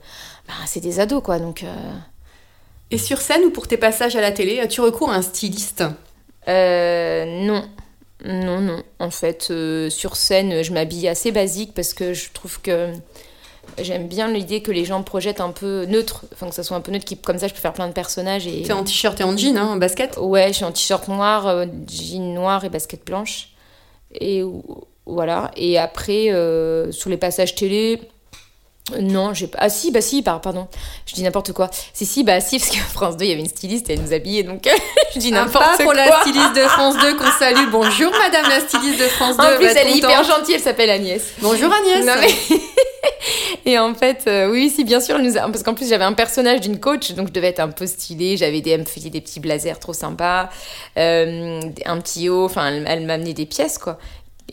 bah, 0.46 0.54
c'est 0.66 0.80
des 0.80 1.00
ados, 1.00 1.22
quoi. 1.22 1.38
Donc. 1.38 1.62
euh, 1.62 1.92
Et 2.90 2.98
sur 2.98 3.20
scène 3.20 3.44
ou 3.44 3.50
pour 3.50 3.66
tes 3.66 3.76
passages 3.76 4.16
à 4.16 4.20
la 4.20 4.32
télé, 4.32 4.60
as-tu 4.60 4.80
recours 4.80 5.10
à 5.10 5.16
un 5.16 5.22
styliste? 5.22 5.84
Euh, 6.48 7.24
non. 7.46 7.64
Non, 8.24 8.60
non. 8.60 8.82
En 8.98 9.10
fait, 9.10 9.52
sur 9.90 10.16
scène, 10.16 10.62
je 10.62 10.72
m'habille 10.72 11.08
assez 11.08 11.30
basique 11.30 11.74
parce 11.74 11.92
que 11.94 12.14
je 12.14 12.30
trouve 12.32 12.60
que 12.60 12.92
j'aime 13.78 14.09
bien 14.09 14.28
l'idée 14.28 14.62
que 14.62 14.71
les 14.71 14.85
gens 14.85 15.02
projettent 15.02 15.40
un 15.40 15.50
peu 15.50 15.85
neutre. 15.87 16.25
Enfin, 16.33 16.49
que 16.49 16.54
ça 16.54 16.62
soit 16.62 16.76
un 16.76 16.80
peu 16.80 16.92
neutre, 16.92 17.04
qui, 17.04 17.16
comme 17.16 17.38
ça, 17.38 17.49
je 17.49 17.54
peux 17.54 17.61
faire 17.61 17.73
plein 17.73 17.88
de 17.88 17.92
personnages. 17.92 18.47
Et... 18.47 18.62
T'es 18.62 18.73
en 18.73 18.85
t-shirt 18.85 19.21
et 19.21 19.25
en 19.25 19.37
jean, 19.37 19.56
hein, 19.56 19.68
en 19.68 19.76
basket? 19.76 20.16
Ouais, 20.18 20.49
je 20.49 20.54
suis 20.54 20.64
en 20.64 20.73
t-shirt 20.73 21.09
noir, 21.09 21.47
euh, 21.47 21.66
jean 21.88 22.35
noir 22.35 22.64
et 22.64 22.68
basket 22.68 23.04
blanche. 23.04 23.50
Et 24.21 24.42
voilà. 25.06 25.50
Et 25.56 25.78
après, 25.78 26.30
euh, 26.33 26.92
sur 26.92 27.11
les 27.11 27.16
passages 27.16 27.54
télé, 27.54 28.00
non, 29.00 29.32
j'ai 29.32 29.46
pas. 29.46 29.56
Ah 29.62 29.70
si, 29.70 29.90
bah 29.90 30.02
si, 30.02 30.22
par- 30.22 30.42
pardon. 30.42 30.68
Je 31.06 31.14
dis 31.14 31.22
n'importe 31.22 31.52
quoi. 31.52 31.70
Si, 31.94 32.04
si, 32.04 32.22
bah 32.22 32.40
si, 32.40 32.58
parce 32.58 32.70
que 32.70 32.76
France 32.92 33.16
2, 33.16 33.24
il 33.24 33.28
y 33.28 33.32
avait 33.32 33.40
une 33.40 33.48
styliste 33.48 33.88
et 33.88 33.94
elle 33.94 34.02
nous 34.02 34.12
habillait, 34.12 34.42
donc 34.42 34.68
je 35.14 35.18
dis 35.18 35.28
Un 35.28 35.44
n'importe 35.46 35.64
pas 35.64 35.76
quoi. 35.76 35.84
pour 35.84 35.94
la 35.94 36.20
styliste 36.20 36.54
de 36.54 36.60
France 36.68 36.96
2 37.00 37.16
qu'on 37.16 37.30
salue. 37.38 37.66
Bonjour 37.70 38.12
madame 38.12 38.44
la 38.50 38.60
styliste 38.60 38.98
de 39.00 39.06
France 39.08 39.38
2. 39.38 39.42
En 39.42 39.56
plus, 39.56 39.66
elle 39.68 39.88
est 39.88 39.96
hyper 39.96 40.22
gentille, 40.24 40.54
elle 40.56 40.60
s'appelle 40.60 40.90
Agnès. 40.90 41.22
Bonjour 41.40 41.72
Agnès. 41.72 42.04
Non, 42.04 42.12
mais- 42.20 42.58
Et 43.66 43.78
en 43.78 43.94
fait, 43.94 44.24
euh, 44.26 44.50
oui, 44.50 44.68
si, 44.68 44.84
bien 44.84 45.00
sûr, 45.00 45.16
elle 45.16 45.22
nous 45.22 45.38
a- 45.38 45.42
parce 45.50 45.62
qu'en 45.62 45.72
plus, 45.72 45.88
j'avais 45.88 46.04
un 46.04 46.12
personnage 46.12 46.60
d'une 46.60 46.78
coach, 46.78 47.12
donc 47.12 47.28
je 47.28 47.32
devais 47.32 47.48
être 47.48 47.60
un 47.60 47.68
peu 47.70 47.86
stylée. 47.86 48.36
J'avais 48.36 48.60
des, 48.60 48.70
elle 48.72 48.80
me 48.80 48.84
faisait 48.84 49.08
des 49.08 49.22
petits 49.22 49.40
blazers 49.40 49.78
trop 49.80 49.94
sympas, 49.94 50.50
euh, 50.98 51.60
un 51.86 52.00
petit 52.02 52.28
haut, 52.28 52.44
enfin, 52.44 52.66
elle, 52.66 52.84
elle 52.86 53.06
m'amenait 53.06 53.32
des 53.32 53.46
pièces, 53.46 53.78
quoi. 53.78 53.98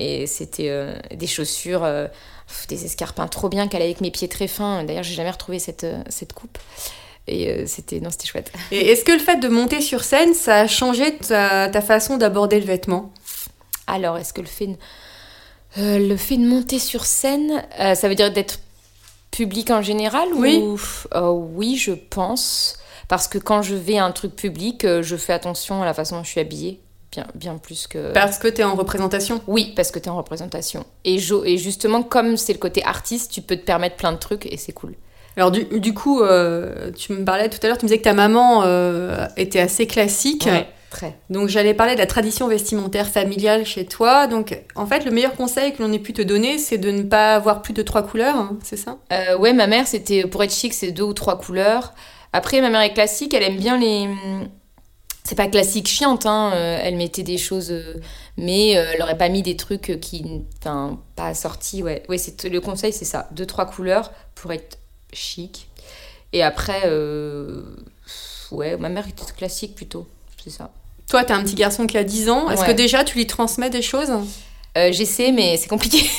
Et 0.01 0.25
c'était 0.25 0.69
euh, 0.69 0.95
des 1.13 1.27
chaussures, 1.27 1.83
euh, 1.83 2.07
des 2.69 2.85
escarpins 2.85 3.27
trop 3.27 3.49
bien 3.49 3.67
qu'elle 3.67 3.83
avait 3.83 3.91
avec 3.91 4.01
mes 4.01 4.09
pieds 4.09 4.27
très 4.27 4.47
fins. 4.47 4.83
D'ailleurs, 4.83 5.03
j'ai 5.03 5.13
jamais 5.13 5.29
retrouvé 5.29 5.59
cette, 5.59 5.83
euh, 5.83 6.01
cette 6.09 6.33
coupe. 6.33 6.57
Et 7.27 7.67
c'était, 7.67 7.99
non, 7.99 8.09
c'était 8.09 8.25
chouette. 8.25 8.51
Et 8.71 8.89
est-ce 8.89 9.05
que 9.05 9.11
le 9.11 9.19
fait 9.19 9.37
de 9.37 9.47
monter 9.47 9.79
sur 9.79 10.03
scène, 10.03 10.33
ça 10.33 10.61
a 10.61 10.67
changé 10.67 11.17
ta, 11.17 11.69
ta 11.69 11.81
façon 11.81 12.17
d'aborder 12.17 12.59
le 12.59 12.65
vêtement? 12.65 13.13
Alors, 13.85 14.17
est-ce 14.17 14.33
que 14.33 14.41
le 14.41 14.47
fait 14.47 14.67
de, 14.67 14.75
le 15.77 16.17
fait 16.17 16.37
de 16.37 16.47
monter 16.47 16.79
sur 16.79 17.05
scène, 17.05 17.63
ça 17.77 18.09
veut 18.09 18.15
dire 18.15 18.33
d'être 18.33 18.59
public 19.29 19.69
en 19.69 19.83
général 19.83 20.29
Oui. 20.35 20.57
ou... 20.63 20.79
Oui, 21.55 21.77
je 21.77 21.91
pense. 21.91 22.79
Parce 23.07 23.27
que 23.27 23.37
quand 23.37 23.61
je 23.61 23.75
vais 23.75 23.99
à 23.99 24.05
un 24.05 24.11
truc 24.11 24.35
public, 24.35 24.85
je 25.01 25.15
fais 25.15 25.33
attention 25.33 25.83
à 25.83 25.85
la 25.85 25.93
façon 25.93 26.17
dont 26.17 26.23
je 26.23 26.29
suis 26.29 26.41
habillée. 26.41 26.81
Bien, 27.11 27.27
bien 27.35 27.57
plus 27.57 27.87
que... 27.87 28.13
Parce 28.13 28.37
que 28.37 28.47
t'es 28.47 28.63
en 28.63 28.75
représentation. 28.75 29.41
Oui, 29.47 29.73
parce 29.75 29.91
que 29.91 29.99
tu 29.99 30.05
es 30.05 30.09
en 30.09 30.15
représentation. 30.15 30.85
Et, 31.03 31.15
et 31.15 31.57
justement, 31.57 32.03
comme 32.03 32.37
c'est 32.37 32.53
le 32.53 32.59
côté 32.59 32.83
artiste, 32.85 33.31
tu 33.31 33.41
peux 33.41 33.57
te 33.57 33.65
permettre 33.65 33.97
plein 33.97 34.13
de 34.13 34.17
trucs 34.17 34.45
et 34.45 34.55
c'est 34.55 34.71
cool. 34.71 34.95
Alors 35.37 35.51
du, 35.51 35.65
du 35.65 35.93
coup, 35.93 36.21
euh, 36.21 36.91
tu 36.91 37.13
me 37.13 37.23
parlais 37.23 37.49
tout 37.49 37.59
à 37.63 37.67
l'heure, 37.67 37.77
tu 37.77 37.85
me 37.85 37.87
disais 37.87 37.99
que 37.99 38.03
ta 38.03 38.13
maman 38.13 38.63
euh, 38.63 39.27
était 39.37 39.59
assez 39.59 39.87
classique. 39.87 40.45
Ouais, 40.45 40.67
très. 40.89 41.17
Donc 41.29 41.47
j'allais 41.47 41.73
parler 41.73 41.95
de 41.95 41.99
la 41.99 42.05
tradition 42.05 42.47
vestimentaire 42.47 43.07
familiale 43.07 43.65
chez 43.65 43.85
toi. 43.85 44.27
Donc 44.27 44.57
en 44.75 44.85
fait, 44.85 45.05
le 45.05 45.11
meilleur 45.11 45.35
conseil 45.35 45.73
que 45.73 45.83
l'on 45.83 45.91
ait 45.91 45.99
pu 45.99 46.13
te 46.13 46.21
donner, 46.21 46.57
c'est 46.57 46.77
de 46.77 46.91
ne 46.91 47.03
pas 47.03 47.35
avoir 47.35 47.61
plus 47.61 47.73
de 47.73 47.81
trois 47.81 48.03
couleurs, 48.03 48.35
hein, 48.35 48.57
c'est 48.63 48.77
ça? 48.77 48.97
Euh, 49.11 49.37
ouais, 49.37 49.53
ma 49.53 49.67
mère, 49.67 49.87
c'était 49.87 50.25
pour 50.27 50.43
être 50.43 50.53
chic, 50.53 50.73
c'est 50.73 50.91
deux 50.91 51.03
ou 51.03 51.13
trois 51.13 51.37
couleurs. 51.37 51.93
Après, 52.33 52.61
ma 52.61 52.69
mère 52.69 52.81
est 52.81 52.93
classique, 52.93 53.33
elle 53.33 53.43
aime 53.43 53.57
bien 53.57 53.77
les. 53.77 54.07
C'est 55.23 55.35
pas 55.35 55.47
classique 55.47 55.87
chiante, 55.87 56.25
hein. 56.25 56.51
euh, 56.55 56.79
elle 56.81 56.95
mettait 56.95 57.21
des 57.23 57.37
choses, 57.37 57.71
euh, 57.71 58.01
mais 58.37 58.75
euh, 58.75 58.85
elle 58.93 59.01
aurait 59.03 59.17
pas 59.17 59.29
mis 59.29 59.43
des 59.43 59.55
trucs 59.55 59.99
qui. 60.01 60.25
Enfin, 60.59 60.99
pas 61.15 61.27
assortis, 61.27 61.83
ouais. 61.83 62.03
Ouais, 62.09 62.17
c'est, 62.17 62.43
le 62.45 62.59
conseil, 62.59 62.91
c'est 62.91 63.05
ça. 63.05 63.27
Deux, 63.31 63.45
trois 63.45 63.65
couleurs 63.67 64.11
pour 64.35 64.51
être 64.51 64.79
chic. 65.13 65.67
Et 66.33 66.41
après, 66.41 66.81
euh, 66.85 67.61
ouais, 68.51 68.77
ma 68.77 68.89
mère 68.89 69.07
était 69.07 69.23
classique 69.37 69.75
plutôt, 69.75 70.07
c'est 70.43 70.49
ça. 70.49 70.71
Toi, 71.09 71.23
t'as 71.25 71.35
un 71.35 71.43
petit 71.43 71.55
garçon 71.55 71.85
qui 71.87 71.97
a 71.97 72.03
10 72.05 72.29
ans. 72.29 72.49
Est-ce 72.49 72.61
Ouais. 72.61 72.67
que 72.67 72.71
déjà 72.71 73.03
tu 73.03 73.17
lui 73.17 73.27
transmets 73.27 73.69
des 73.69 73.81
choses? 73.81 74.11
Euh, 74.77 74.91
J'essaie, 74.93 75.31
mais 75.33 75.57
c'est 75.57 75.67
compliqué. 75.67 75.99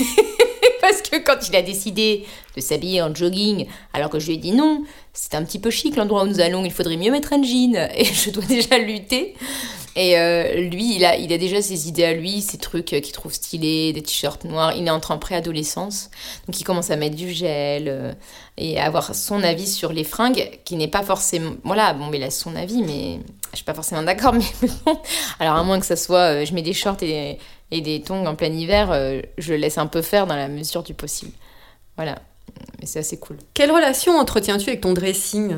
Quand 1.25 1.49
il 1.49 1.57
a 1.57 1.63
décidé 1.63 2.25
de 2.57 2.61
s'habiller 2.61 3.03
en 3.03 3.15
jogging, 3.15 3.67
alors 3.93 4.11
que 4.11 4.19
je 4.19 4.27
lui 4.27 4.35
ai 4.35 4.39
dit 4.39 4.53
non, 4.53 4.83
c'est 5.13 5.35
un 5.35 5.45
petit 5.45 5.59
peu 5.59 5.71
chic 5.71 5.97
l'endroit 5.97 6.25
où 6.25 6.27
nous 6.27 6.41
allons, 6.41 6.65
il 6.65 6.73
faudrait 6.73 6.97
mieux 6.97 7.11
mettre 7.11 7.33
un 7.33 7.43
jean. 7.43 7.77
Et 7.97 8.05
je 8.05 8.31
dois 8.31 8.45
déjà 8.45 8.79
lutter. 8.79 9.35
Et 9.95 10.19
euh, 10.19 10.69
lui, 10.71 10.97
il 10.97 11.05
a, 11.05 11.17
déjà 11.39 11.61
ses 11.61 11.89
idées 11.89 12.05
à 12.05 12.15
lui, 12.15 12.41
ses 12.41 12.57
trucs 12.57 12.87
qu'il 12.87 13.13
trouve 13.13 13.33
stylés, 13.33 13.93
des 13.93 14.03
t-shirts 14.03 14.45
noirs. 14.45 14.73
Il 14.75 14.87
est 14.87 14.91
entré 14.91 15.13
en 15.13 15.19
préadolescence. 15.19 16.11
Donc 16.47 16.59
il 16.59 16.65
commence 16.65 16.91
à 16.91 16.97
mettre 16.97 17.17
du 17.17 17.31
gel 17.31 17.89
euh, 17.89 18.13
et 18.57 18.79
à 18.79 18.87
avoir 18.87 19.15
son 19.15 19.43
avis 19.43 19.67
sur 19.67 19.93
les 19.93 20.05
fringues, 20.05 20.51
qui 20.65 20.77
n'est 20.77 20.89
pas 20.89 21.03
forcément. 21.03 21.53
Voilà, 21.65 21.93
bon, 21.93 22.07
mais 22.07 22.19
il 22.19 22.25
a 22.25 22.31
son 22.31 22.57
avis, 22.57 22.83
mais 22.83 23.21
je 23.51 23.57
suis 23.57 23.65
pas 23.65 23.75
forcément 23.75 24.03
d'accord. 24.03 24.33
Mais 24.63 24.69
bon. 24.87 24.99
Alors 25.39 25.57
à 25.57 25.63
moins 25.63 25.79
que 25.79 25.87
ça 25.87 25.97
soit. 25.97 26.41
euh, 26.41 26.47
je 26.47 26.55
mets 26.55 26.63
des 26.63 26.73
shorts 26.73 27.03
et 27.03 27.39
et 27.73 27.81
des 27.81 28.03
tongs 28.03 28.27
en 28.27 28.37
plein 28.37 28.53
hiver, 28.53 28.93
euh, 28.93 29.23
je 29.39 29.55
laisse 29.55 29.79
un 29.79 29.87
peu 29.87 30.03
faire 30.03 30.27
dans 30.27 30.37
la 30.37 30.47
mesure 30.47 30.83
du 30.83 30.95
possible. 30.95 31.33
Voilà. 31.97 32.21
Mais 32.79 32.87
c'est 32.87 32.99
assez 32.99 33.19
cool. 33.19 33.39
Quelle 33.55 33.73
relation 33.73 34.19
entretiens-tu 34.19 34.69
avec 34.69 34.83
ton 34.83 34.93
dressing? 34.93 35.57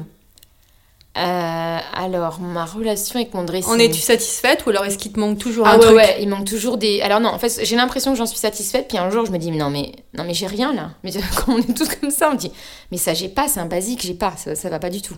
Euh, 1.16 1.78
alors, 1.94 2.40
ma 2.40 2.64
relation 2.64 3.20
avec 3.20 3.34
mon 3.34 3.44
dressing. 3.44 3.72
En 3.72 3.78
es-tu 3.78 4.00
satisfaite 4.00 4.66
ou 4.66 4.70
alors 4.70 4.84
est-ce 4.84 4.98
qu'il 4.98 5.12
te 5.12 5.20
manque 5.20 5.38
toujours 5.38 5.64
Ah 5.64 5.74
un 5.74 5.78
ouais, 5.78 5.84
truc 5.84 5.96
ouais, 5.96 6.16
il 6.20 6.28
manque 6.28 6.44
toujours 6.44 6.76
des. 6.76 7.02
Alors 7.02 7.20
non, 7.20 7.28
en 7.28 7.38
fait, 7.38 7.60
j'ai 7.62 7.76
l'impression 7.76 8.10
que 8.10 8.18
j'en 8.18 8.26
suis 8.26 8.38
satisfaite, 8.38 8.88
puis 8.88 8.98
un 8.98 9.10
jour, 9.10 9.24
je 9.24 9.30
me 9.30 9.38
dis, 9.38 9.52
mais 9.52 9.58
non, 9.58 9.70
mais, 9.70 9.92
non, 10.18 10.24
mais 10.24 10.34
j'ai 10.34 10.48
rien 10.48 10.74
là. 10.74 10.90
Mais 11.04 11.12
quand 11.36 11.54
on 11.54 11.58
est 11.58 11.76
tous 11.76 11.88
comme 12.00 12.10
ça, 12.10 12.30
on 12.30 12.32
me 12.32 12.38
dit, 12.38 12.50
mais 12.90 12.98
ça, 12.98 13.14
j'ai 13.14 13.28
pas, 13.28 13.46
c'est 13.46 13.60
un 13.60 13.66
basique, 13.66 14.02
j'ai 14.02 14.14
pas, 14.14 14.34
ça, 14.36 14.56
ça 14.56 14.68
va 14.68 14.80
pas 14.80 14.90
du 14.90 15.02
tout. 15.02 15.14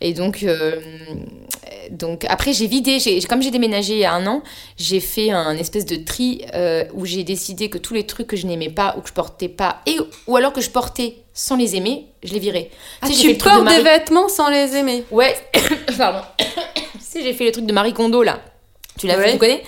Et 0.00 0.14
donc, 0.14 0.44
euh, 0.44 0.80
donc 1.90 2.24
après, 2.28 2.52
j'ai 2.52 2.68
vidé, 2.68 2.98
comme 3.28 3.42
j'ai 3.42 3.50
déménagé 3.50 3.94
il 3.94 4.00
y 4.00 4.04
a 4.04 4.14
un 4.14 4.26
an, 4.28 4.42
j'ai 4.76 5.00
fait 5.00 5.32
un 5.32 5.56
espèce 5.56 5.86
de 5.86 5.96
tri 5.96 6.42
euh, 6.54 6.84
où 6.94 7.04
j'ai 7.04 7.24
décidé 7.24 7.68
que 7.68 7.78
tous 7.78 7.94
les 7.94 8.06
trucs 8.06 8.28
que 8.28 8.36
je 8.36 8.46
n'aimais 8.46 8.70
pas 8.70 8.94
ou 8.96 9.00
que 9.00 9.08
je 9.08 9.12
portais 9.12 9.48
pas, 9.48 9.80
et, 9.86 9.98
ou 10.28 10.36
alors 10.36 10.52
que 10.52 10.60
je 10.60 10.70
portais 10.70 11.16
sans 11.34 11.56
les 11.56 11.76
aimer, 11.76 12.06
je 12.22 12.32
les 12.32 12.38
virais. 12.38 12.70
Ah, 13.00 13.06
sais, 13.06 13.14
tu 13.14 13.34
de 13.34 13.42
portes 13.42 13.66
des 13.68 13.82
vêtements 13.82 14.28
sans 14.28 14.48
les 14.50 14.74
aimer 14.76 15.04
Ouais, 15.10 15.34
pardon. 15.98 16.20
tu 16.38 17.00
sais, 17.00 17.22
j'ai 17.22 17.32
fait 17.32 17.44
le 17.46 17.52
truc 17.52 17.66
de 17.66 17.72
Marie 17.72 17.92
Kondo 17.94 18.22
là. 18.22 18.40
Tu 18.98 19.06
l'as 19.06 19.16
Ouais. 19.16 19.24
fait, 19.24 19.32
tu 19.32 19.38
connais? 19.38 19.62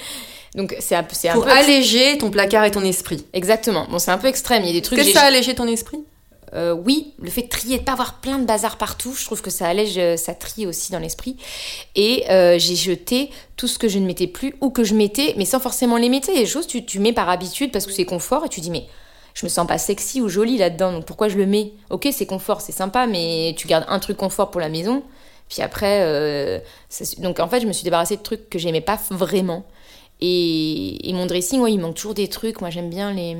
Donc 0.54 0.76
c'est 0.78 0.94
un, 0.94 1.00
un 1.00 1.32
Pour 1.32 1.44
peu. 1.44 1.50
alléger 1.50 2.18
ton 2.18 2.30
placard 2.30 2.64
et 2.64 2.70
ton 2.70 2.84
esprit. 2.84 3.24
Exactement. 3.32 3.86
Bon, 3.90 3.98
c'est 3.98 4.10
un 4.12 4.18
peu 4.18 4.28
extrême. 4.28 4.62
Il 4.62 4.68
y 4.68 4.70
a 4.70 4.72
des 4.74 4.82
trucs. 4.82 4.98
Est-ce 4.98 5.08
que 5.08 5.14
ça 5.14 5.22
a 5.22 5.26
allégé 5.26 5.54
ton 5.54 5.66
esprit? 5.66 5.98
Euh, 6.54 6.72
oui, 6.72 7.14
le 7.20 7.30
fait 7.30 7.42
de 7.42 7.48
trier, 7.48 7.78
de 7.78 7.82
pas 7.82 7.92
avoir 7.92 8.20
plein 8.20 8.38
de 8.38 8.44
bazar 8.44 8.78
partout, 8.78 9.12
je 9.18 9.24
trouve 9.24 9.42
que 9.42 9.50
ça 9.50 9.66
allège, 9.66 9.94
euh, 9.98 10.16
ça 10.16 10.34
trie 10.34 10.66
aussi 10.66 10.92
dans 10.92 11.00
l'esprit. 11.00 11.36
Et 11.96 12.22
euh, 12.30 12.60
j'ai 12.60 12.76
jeté 12.76 13.30
tout 13.56 13.66
ce 13.66 13.76
que 13.76 13.88
je 13.88 13.98
ne 13.98 14.06
mettais 14.06 14.28
plus 14.28 14.54
ou 14.60 14.70
que 14.70 14.84
je 14.84 14.94
mettais, 14.94 15.34
mais 15.36 15.46
sans 15.46 15.58
forcément 15.58 15.96
les 15.96 16.08
mettre. 16.08 16.28
Il 16.28 16.34
y 16.36 16.38
a 16.38 16.42
des 16.42 16.46
choses 16.46 16.68
tu, 16.68 16.84
tu 16.84 17.00
mets 17.00 17.12
par 17.12 17.28
habitude 17.28 17.72
parce 17.72 17.86
que 17.86 17.92
c'est 17.92 18.04
confort 18.04 18.44
et 18.44 18.48
tu 18.48 18.60
dis 18.60 18.70
mais 18.70 18.84
je 19.34 19.44
me 19.46 19.48
sens 19.50 19.66
pas 19.66 19.78
sexy 19.78 20.20
ou 20.20 20.28
jolie 20.28 20.58
là-dedans, 20.58 20.92
donc 20.92 21.04
pourquoi 21.06 21.28
je 21.28 21.36
le 21.36 21.46
mets? 21.46 21.72
Ok, 21.90 22.08
c'est 22.12 22.26
confort, 22.26 22.60
c'est 22.60 22.72
sympa, 22.72 23.06
mais 23.06 23.54
tu 23.58 23.66
gardes 23.66 23.84
un 23.88 23.98
truc 23.98 24.16
confort 24.16 24.50
pour 24.50 24.60
la 24.60 24.68
maison. 24.68 25.02
Puis 25.48 25.60
après, 25.62 26.02
euh, 26.02 26.58
ça- 26.88 27.04
donc 27.20 27.40
en 27.40 27.48
fait, 27.48 27.60
je 27.60 27.66
me 27.66 27.72
suis 27.72 27.84
débarrassée 27.84 28.16
de 28.16 28.22
trucs 28.22 28.48
que 28.48 28.58
j'aimais 28.58 28.80
pas 28.80 28.98
vraiment. 29.10 29.64
Et, 30.20 31.08
et 31.08 31.12
mon 31.12 31.26
dressing, 31.26 31.60
ouais, 31.60 31.72
il 31.72 31.78
manque 31.80 31.96
toujours 31.96 32.14
des 32.14 32.28
trucs. 32.28 32.60
Moi, 32.60 32.70
j'aime 32.70 32.88
bien 32.90 33.12
les. 33.12 33.36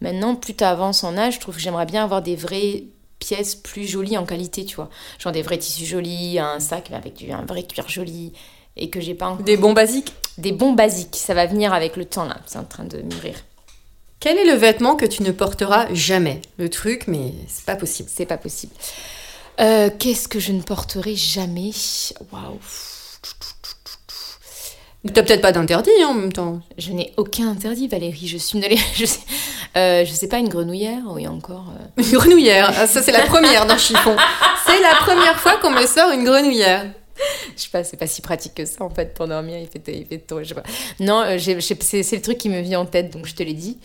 Maintenant, 0.00 0.34
plus 0.34 0.54
tu 0.54 0.64
avances 0.64 1.04
en 1.04 1.16
âge, 1.16 1.34
je 1.36 1.40
trouve 1.40 1.54
que 1.54 1.60
j'aimerais 1.60 1.86
bien 1.86 2.02
avoir 2.04 2.22
des 2.22 2.34
vraies 2.36 2.84
pièces 3.20 3.54
plus 3.54 3.86
jolies 3.86 4.18
en 4.18 4.24
qualité, 4.26 4.64
tu 4.64 4.74
vois. 4.76 4.90
Genre 5.20 5.32
des 5.32 5.42
vrais 5.42 5.58
tissus 5.58 5.86
jolis, 5.86 6.38
un 6.40 6.58
sac 6.58 6.90
avec 6.90 7.14
du, 7.14 7.30
un 7.30 7.44
vrai 7.44 7.62
cuir 7.62 7.88
joli. 7.88 8.32
Et 8.76 8.90
que 8.90 9.00
j'ai 9.00 9.14
pas 9.14 9.28
encore. 9.28 9.44
Des 9.44 9.56
bons 9.56 9.72
basiques 9.74 10.12
Des 10.38 10.52
bons 10.52 10.72
basiques. 10.72 11.16
Ça 11.16 11.34
va 11.34 11.46
venir 11.46 11.72
avec 11.72 11.96
le 11.96 12.04
temps, 12.06 12.24
là. 12.24 12.38
C'est 12.46 12.58
en 12.58 12.64
train 12.64 12.84
de 12.84 12.98
mûrir. 13.02 13.34
Quel 14.22 14.38
est 14.38 14.44
le 14.44 14.54
vêtement 14.54 14.94
que 14.94 15.04
tu 15.04 15.24
ne 15.24 15.32
porteras 15.32 15.92
jamais? 15.92 16.40
Le 16.56 16.68
truc, 16.70 17.08
mais 17.08 17.32
c'est 17.48 17.64
pas 17.64 17.74
possible. 17.74 18.08
C'est 18.14 18.24
pas 18.24 18.36
possible. 18.36 18.72
Euh, 19.58 19.90
Qu'est-ce 19.98 20.28
que 20.28 20.38
je 20.38 20.52
ne 20.52 20.62
porterai 20.62 21.16
jamais? 21.16 21.72
Waouh. 22.30 22.60
T'as 25.12 25.24
peut-être 25.24 25.40
pas 25.40 25.50
d'interdit 25.50 25.90
hein, 26.04 26.06
en 26.10 26.14
même 26.14 26.32
temps. 26.32 26.60
Je 26.78 26.92
n'ai 26.92 27.12
aucun 27.16 27.48
interdit, 27.48 27.88
Valérie. 27.88 28.28
Je 28.28 28.38
suis 28.38 28.56
une 28.60 28.64
Je 28.94 29.04
sais, 29.06 29.18
euh, 29.76 30.04
je 30.04 30.12
sais 30.12 30.28
pas, 30.28 30.38
une 30.38 30.48
grenouillère? 30.48 31.02
Oui, 31.08 31.26
encore. 31.26 31.72
euh. 31.98 32.02
Une 32.04 32.12
grenouillère, 32.16 32.72
Ah, 32.78 32.86
ça 32.86 33.02
c'est 33.02 33.10
la 33.10 33.26
première 33.26 33.66
dans 33.66 33.76
Chiffon. 33.78 34.14
C'est 34.66 34.80
la 34.80 34.94
première 34.94 35.40
fois 35.40 35.56
qu'on 35.56 35.72
me 35.72 35.84
sort 35.88 36.12
une 36.12 36.22
grenouillère. 36.22 36.86
Je 37.56 37.62
sais 37.62 37.70
pas, 37.70 37.84
c'est 37.84 37.96
pas 37.96 38.06
si 38.06 38.22
pratique 38.22 38.54
que 38.54 38.64
ça 38.64 38.84
en 38.84 38.90
fait 38.90 39.14
pour 39.14 39.28
dormir. 39.28 39.58
Il 39.58 39.68
fait, 39.68 39.82
il 39.92 40.06
fait 40.06 40.18
tôt, 40.18 40.42
je 40.42 40.48
sais 40.48 40.54
pas. 40.54 40.62
Non, 41.00 41.22
euh, 41.22 41.38
c'est 41.38 42.12
le 42.12 42.20
truc 42.20 42.38
qui 42.38 42.48
me 42.48 42.60
vient 42.60 42.80
en 42.80 42.86
tête, 42.86 43.12
donc 43.12 43.26
je 43.26 43.34
te 43.34 43.42
l'ai 43.42 43.54
dit. 43.54 43.78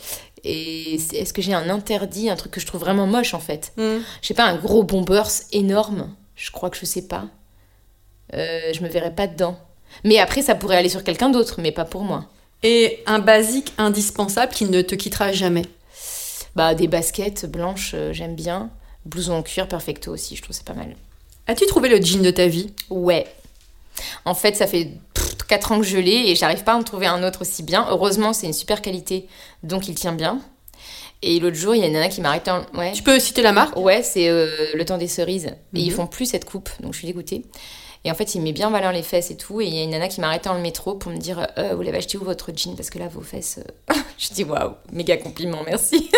Et 0.43 0.95
est-ce 0.95 1.33
que 1.33 1.41
j'ai 1.41 1.53
un 1.53 1.69
interdit, 1.69 2.29
un 2.29 2.35
truc 2.35 2.51
que 2.53 2.59
je 2.59 2.65
trouve 2.65 2.81
vraiment 2.81 3.07
moche 3.07 3.33
en 3.33 3.39
fait? 3.39 3.73
Hmm. 3.77 3.99
Je 4.21 4.27
sais 4.27 4.33
pas, 4.33 4.45
un 4.45 4.55
gros 4.55 4.83
bombers 4.83 5.29
énorme. 5.51 6.13
Je 6.35 6.51
crois 6.51 6.69
que 6.69 6.77
je 6.77 6.85
sais 6.85 7.07
pas. 7.07 7.25
Euh, 8.33 8.73
je 8.73 8.81
me 8.81 8.87
verrais 8.87 9.13
pas 9.13 9.27
dedans. 9.27 9.57
Mais 10.03 10.19
après, 10.19 10.41
ça 10.41 10.55
pourrait 10.55 10.77
aller 10.77 10.89
sur 10.89 11.03
quelqu'un 11.03 11.29
d'autre, 11.29 11.59
mais 11.59 11.71
pas 11.71 11.85
pour 11.85 12.03
moi. 12.03 12.25
Et 12.63 13.03
un 13.05 13.19
basique 13.19 13.73
indispensable 13.77 14.53
qui 14.53 14.65
ne 14.65 14.81
te 14.81 14.95
quittera 14.95 15.31
jamais? 15.31 15.65
Bah, 16.55 16.75
des 16.75 16.87
baskets 16.87 17.45
blanches, 17.45 17.91
euh, 17.93 18.13
j'aime 18.13 18.35
bien. 18.35 18.69
Blouson 19.05 19.33
en 19.33 19.43
cuir 19.43 19.67
perfecto 19.67 20.11
aussi, 20.11 20.35
je 20.35 20.41
trouve 20.41 20.55
c'est 20.55 20.65
pas 20.65 20.73
mal. 20.73 20.95
As-tu 21.47 21.65
trouvé 21.65 21.89
le 21.89 22.01
jean 22.01 22.21
de 22.21 22.31
ta 22.31 22.47
vie? 22.47 22.71
Ouais. 22.89 23.25
En 24.25 24.35
fait, 24.35 24.55
ça 24.55 24.67
fait 24.67 24.91
4 25.47 25.71
ans 25.71 25.79
que 25.79 25.85
je 25.85 25.97
l'ai 25.97 26.29
et 26.29 26.35
j'arrive 26.35 26.63
pas 26.63 26.73
à 26.73 26.75
en 26.75 26.83
trouver 26.83 27.07
un 27.07 27.23
autre 27.27 27.41
aussi 27.41 27.63
bien. 27.63 27.87
Heureusement, 27.89 28.33
c'est 28.33 28.47
une 28.47 28.53
super 28.53 28.81
qualité, 28.81 29.27
donc 29.63 29.87
il 29.87 29.95
tient 29.95 30.13
bien. 30.13 30.39
Et 31.23 31.39
l'autre 31.39 31.55
jour, 31.55 31.73
il 31.73 31.79
y 31.81 31.83
a 31.83 31.87
une 31.87 31.93
nana 31.93 32.09
qui 32.09 32.21
m'a 32.21 32.29
arrêté 32.29 32.51
en... 32.51 32.63
Ouais. 32.77 32.91
Tu 32.91 33.01
peux 33.01 33.17
citer 33.19 33.41
la 33.41 33.51
marque? 33.51 33.75
Ouais, 33.77 34.03
c'est 34.03 34.27
euh, 34.29 34.47
le 34.75 34.85
temps 34.85 34.99
des 34.99 35.07
cerises. 35.07 35.47
Et 35.73 35.79
ils 35.79 35.89
Mhm. 35.89 35.95
font 35.95 36.07
plus 36.07 36.27
cette 36.27 36.45
coupe, 36.45 36.69
donc 36.81 36.93
je 36.93 36.99
suis 36.99 37.07
dégoûtée. 37.07 37.43
Et 38.07 38.11
en 38.11 38.15
fait, 38.15 38.35
il 38.35 38.41
met 38.41 38.53
bien 38.53 38.69
valeur 38.69 38.93
les 38.93 39.03
fesses 39.03 39.31
et 39.31 39.35
tout. 39.35 39.59
Et 39.59 39.65
il 39.65 39.75
y 39.75 39.79
a 39.81 39.83
une 39.83 39.89
nana 39.89 40.07
qui 40.07 40.21
m'a 40.21 40.27
arrêté 40.27 40.47
dans 40.47 40.55
le 40.55 40.61
métro 40.61 40.95
pour 40.95 41.11
me 41.11 41.17
dire 41.17 41.45
euh, 41.57 41.73
Vous 41.75 41.81
l'avez 41.81 41.97
acheté 41.97 42.17
où 42.17 42.23
votre 42.23 42.51
jean? 42.55 42.73
Parce 42.75 42.89
que 42.89 42.97
là, 42.99 43.07
vos 43.09 43.19
fesses. 43.21 43.59
euh, 43.91 43.93
je 44.17 44.29
dis 44.33 44.45
Waouh, 44.45 44.71
méga 44.93 45.17
compliment, 45.17 45.59
merci. 45.65 46.09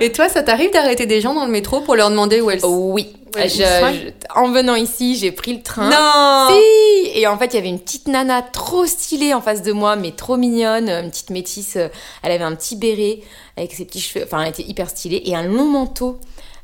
Et 0.00 0.10
toi, 0.10 0.28
ça 0.28 0.42
t'arrive 0.42 0.72
d'arrêter 0.72 1.06
des 1.06 1.20
gens 1.20 1.32
dans 1.32 1.44
le 1.46 1.52
métro 1.52 1.80
pour 1.80 1.94
leur 1.94 2.10
demander 2.10 2.40
où 2.40 2.50
elles 2.50 2.60
sont 2.60 2.66
Oh 2.68 2.90
oui. 2.92 3.14
Ouais, 3.36 3.48
Je- 3.48 3.62
ils 3.62 3.78
soignent. 3.78 3.98
je- 4.06 4.10
en 4.40 4.50
venant 4.50 4.74
ici, 4.74 5.16
j'ai 5.16 5.30
pris 5.30 5.54
le 5.54 5.62
train. 5.62 5.88
Non 5.88 6.56
Si 6.56 7.10
Et 7.20 7.26
en 7.28 7.38
fait, 7.38 7.46
il 7.46 7.54
y 7.54 7.58
avait 7.58 7.68
une 7.68 7.78
petite 7.78 8.08
nana 8.08 8.42
trop 8.42 8.84
stylée 8.84 9.32
en 9.32 9.40
face 9.40 9.62
de 9.62 9.70
moi, 9.72 9.94
mais 9.94 10.10
trop 10.10 10.36
mignonne, 10.36 10.88
une 10.90 11.08
petite 11.10 11.30
métisse. 11.30 11.76
Elle 12.22 12.32
avait 12.32 12.42
un 12.42 12.54
petit 12.56 12.74
béret 12.76 13.20
avec 13.56 13.72
ses 13.72 13.84
petits 13.84 14.00
cheveux, 14.00 14.24
enfin, 14.24 14.42
elle 14.42 14.48
était 14.50 14.64
hyper 14.64 14.90
stylée, 14.90 15.22
et 15.24 15.36
un 15.36 15.44
long 15.44 15.66
manteau, 15.66 16.18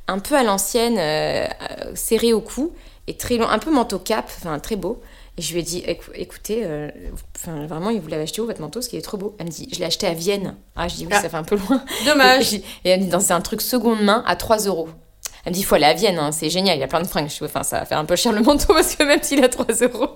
un 0.09 0.19
peu 0.19 0.35
à 0.35 0.43
l'ancienne, 0.43 0.97
euh, 0.99 1.47
euh, 1.47 1.93
serré 1.95 2.33
au 2.33 2.41
cou, 2.41 2.73
et 3.09 3.17
très 3.17 3.37
long, 3.37 3.49
un 3.49 3.59
peu 3.59 3.71
manteau 3.73 3.99
cap, 3.99 4.27
enfin, 4.39 4.59
très 4.59 4.77
beau. 4.77 5.01
Et 5.37 5.43
je 5.43 5.53
lui 5.53 5.61
ai 5.61 5.63
dit, 5.63 5.83
Écou- 5.87 6.11
écoutez, 6.15 6.63
euh, 6.65 6.89
enfin, 7.37 7.67
vraiment, 7.67 7.93
vous 7.93 8.09
l'avez 8.09 8.25
acheté 8.25 8.41
où 8.41 8.47
votre 8.47 8.61
manteau 8.61 8.81
Parce 8.81 8.89
qu'il 8.89 8.99
est 8.99 9.03
trop 9.03 9.17
beau? 9.17 9.35
Elle 9.39 9.47
me 9.47 9.51
dit, 9.51 9.69
je 9.73 9.79
l'ai 9.79 9.85
acheté 9.85 10.07
à 10.07 10.13
Vienne. 10.15 10.57
Ah, 10.77 10.89
je 10.89 10.97
dis, 10.97 11.07
oui, 11.07 11.13
Ah. 11.15 11.23
ça 11.23 11.29
fait 11.29 11.37
un 11.37 11.45
peu 11.45 11.57
loin. 11.57 11.83
Dommage. 12.05 12.55
Et 12.85 12.89
elle 12.91 13.01
me 13.01 13.05
dit, 13.07 13.17
c'est 13.25 13.33
un 13.33 13.41
truc 13.41 13.61
seconde 13.61 14.03
main 14.03 14.23
à 14.27 14.35
3 14.37 14.59
euros. 14.67 14.89
Elle 15.45 15.53
me 15.53 15.55
dit, 15.55 15.61
il 15.61 15.65
faut 15.65 15.77
aller 15.77 15.85
à 15.85 15.95
Vienne, 15.95 16.19
hein, 16.19 16.33
c'est 16.33 16.51
génial, 16.51 16.77
il 16.77 16.81
y 16.81 16.85
a 16.85 16.89
plein 16.89 17.01
de 17.01 17.07
fringues. 17.07 17.29
Je 17.31 17.45
enfin, 17.45 17.63
ça 17.63 17.79
va 17.81 17.85
faire 17.87 17.99
un 17.99 18.05
peu 18.05 18.17
cher 18.17 18.33
le 18.33 18.41
manteau 18.43 18.67
parce 18.75 18.97
que 18.97 19.05
même 19.05 19.23
s'il 19.23 19.43
a 19.45 19.49
3 19.49 19.67
euros. 19.83 20.11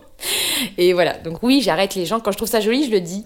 Et 0.76 0.92
voilà, 0.92 1.16
donc 1.18 1.42
oui, 1.42 1.60
j'arrête 1.62 1.94
les 1.94 2.04
gens. 2.04 2.18
Quand 2.20 2.32
je 2.32 2.36
trouve 2.36 2.48
ça 2.48 2.60
joli, 2.60 2.84
je 2.86 2.90
le 2.90 3.00
dis. 3.00 3.24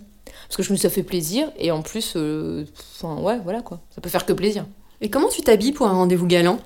Parce 0.49 0.57
que 0.59 0.63
je 0.63 0.73
me 0.73 0.77
ça 0.77 0.91
fait 0.91 1.03
plaisir. 1.03 1.51
Et 1.59 1.71
en 1.73 1.81
plus, 1.83 2.13
euh, 2.17 2.65
enfin, 3.03 3.21
ouais, 3.23 3.39
voilà 3.43 3.63
quoi. 3.63 3.81
Ça 3.95 4.01
peut 4.01 4.11
faire 4.11 4.25
que 4.27 4.33
plaisir. 4.35 4.65
Et 5.01 5.09
comment 5.11 5.29
tu 5.29 5.41
t'habilles 5.41 5.73
pour 5.73 5.87
un 5.89 5.93
rendez-vous 5.95 6.27
galant? 6.27 6.59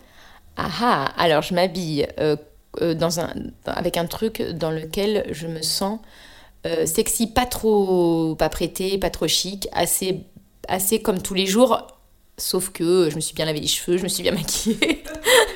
Ah 0.57 0.69
ah, 0.83 1.05
alors 1.17 1.43
je 1.43 1.55
m'habille 1.55 2.07
euh, 2.19 2.37
euh, 2.81 2.95
dans 2.95 3.21
un, 3.21 3.33
avec 3.67 3.97
un 3.97 4.07
truc 4.07 4.43
dans 4.43 4.71
lequel 4.71 5.27
je 5.33 5.47
me 5.47 5.63
sens 5.63 5.99
euh, 6.67 6.87
sexy, 6.87 7.27
pas 7.27 7.47
trop 7.47 8.35
pas 8.37 8.49
prêtée, 8.49 8.99
pas 8.99 9.11
trop 9.11 9.27
chic, 9.29 9.67
assez, 9.73 10.21
assez 10.69 11.01
comme 11.01 11.21
tous 11.23 11.35
les 11.35 11.47
jours, 11.47 11.87
Sauf 12.43 12.71
que 12.71 13.11
je 13.11 13.17
me 13.17 13.21
suis 13.21 13.35
bien 13.35 13.45
lavé 13.45 13.61
les 13.61 13.67
cheveux, 13.67 13.99
je 13.99 14.03
me 14.03 14.09
suis 14.09 14.23
bien 14.23 14.33
maquillée. 14.41 15.03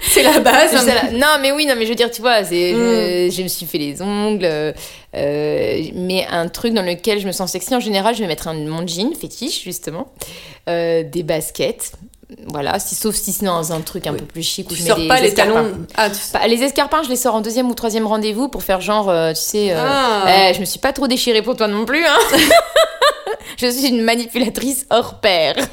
C'est 0.02 0.22
la 0.22 0.38
base. 0.40 0.74
Hein. 0.74 0.84
la- 0.84 1.12
Non, 1.12 1.38
mais 1.40 1.50
oui, 1.50 1.64
non, 1.64 1.76
mais 1.78 1.84
je 1.86 1.88
veux 1.88 1.94
dire, 1.94 2.10
tu 2.10 2.20
vois, 2.20 2.44
c'est, 2.44 2.74
Mm. 2.74 3.30
je, 3.30 3.34
je 3.38 3.42
me 3.42 3.48
suis 3.48 3.64
fait 3.64 3.78
les 3.78 4.02
ongles, 4.02 4.44
euh, 4.44 4.72
mais 5.94 6.26
un 6.28 6.46
truc 6.48 6.74
dans 6.74 6.82
lequel 6.82 7.20
je 7.20 7.26
me 7.26 7.32
sens 7.32 7.52
sexy 7.52 7.74
en 7.74 7.80
général, 7.80 8.14
je 8.14 8.20
vais 8.20 8.26
mettre 8.26 8.48
un, 8.48 8.54
mon 8.54 8.86
jean 8.86 9.14
fétiche, 9.14 9.62
justement, 9.64 10.12
des 10.66 11.22
baskets, 11.24 11.92
voilà, 12.48 12.78
si, 12.78 12.94
sauf 12.94 13.14
si 13.14 13.32
c'est 13.32 13.44
dans 13.46 13.72
un 13.72 13.80
truc 13.80 14.06
un 14.06 14.14
peu 14.14 14.24
plus 14.24 14.42
chic 14.42 14.70
où 14.70 14.74
Tu 14.74 14.82
je 14.82 14.86
sors 14.88 14.98
pas 15.08 15.20
les 15.20 15.28
escarpins. 15.28 15.52
talons. 15.54 15.86
Ah, 15.96 16.08
tu- 16.10 16.16
Bah, 16.32 16.46
les 16.46 16.62
escarpins, 16.62 17.02
je 17.02 17.08
les 17.10 17.16
sors 17.16 17.34
en 17.34 17.40
deuxième 17.40 17.70
ou 17.70 17.74
troisième 17.74 18.06
rendez-vous 18.06 18.48
pour 18.48 18.62
faire 18.62 18.80
genre, 18.80 19.08
euh, 19.10 19.30
tu 19.32 19.40
sais, 19.40 19.72
euh, 19.72 19.76
Ah. 19.78 20.24
eh, 20.50 20.54
je 20.54 20.60
me 20.60 20.64
suis 20.64 20.78
pas 20.78 20.92
trop 20.92 21.06
déchirée 21.06 21.42
pour 21.42 21.56
toi 21.56 21.68
non 21.68 21.84
plus, 21.84 22.04
hein. 22.04 22.18
je 23.58 23.66
suis 23.66 23.88
une 23.88 24.02
manipulatrice 24.02 24.86
hors 24.90 25.20
pair. 25.20 25.54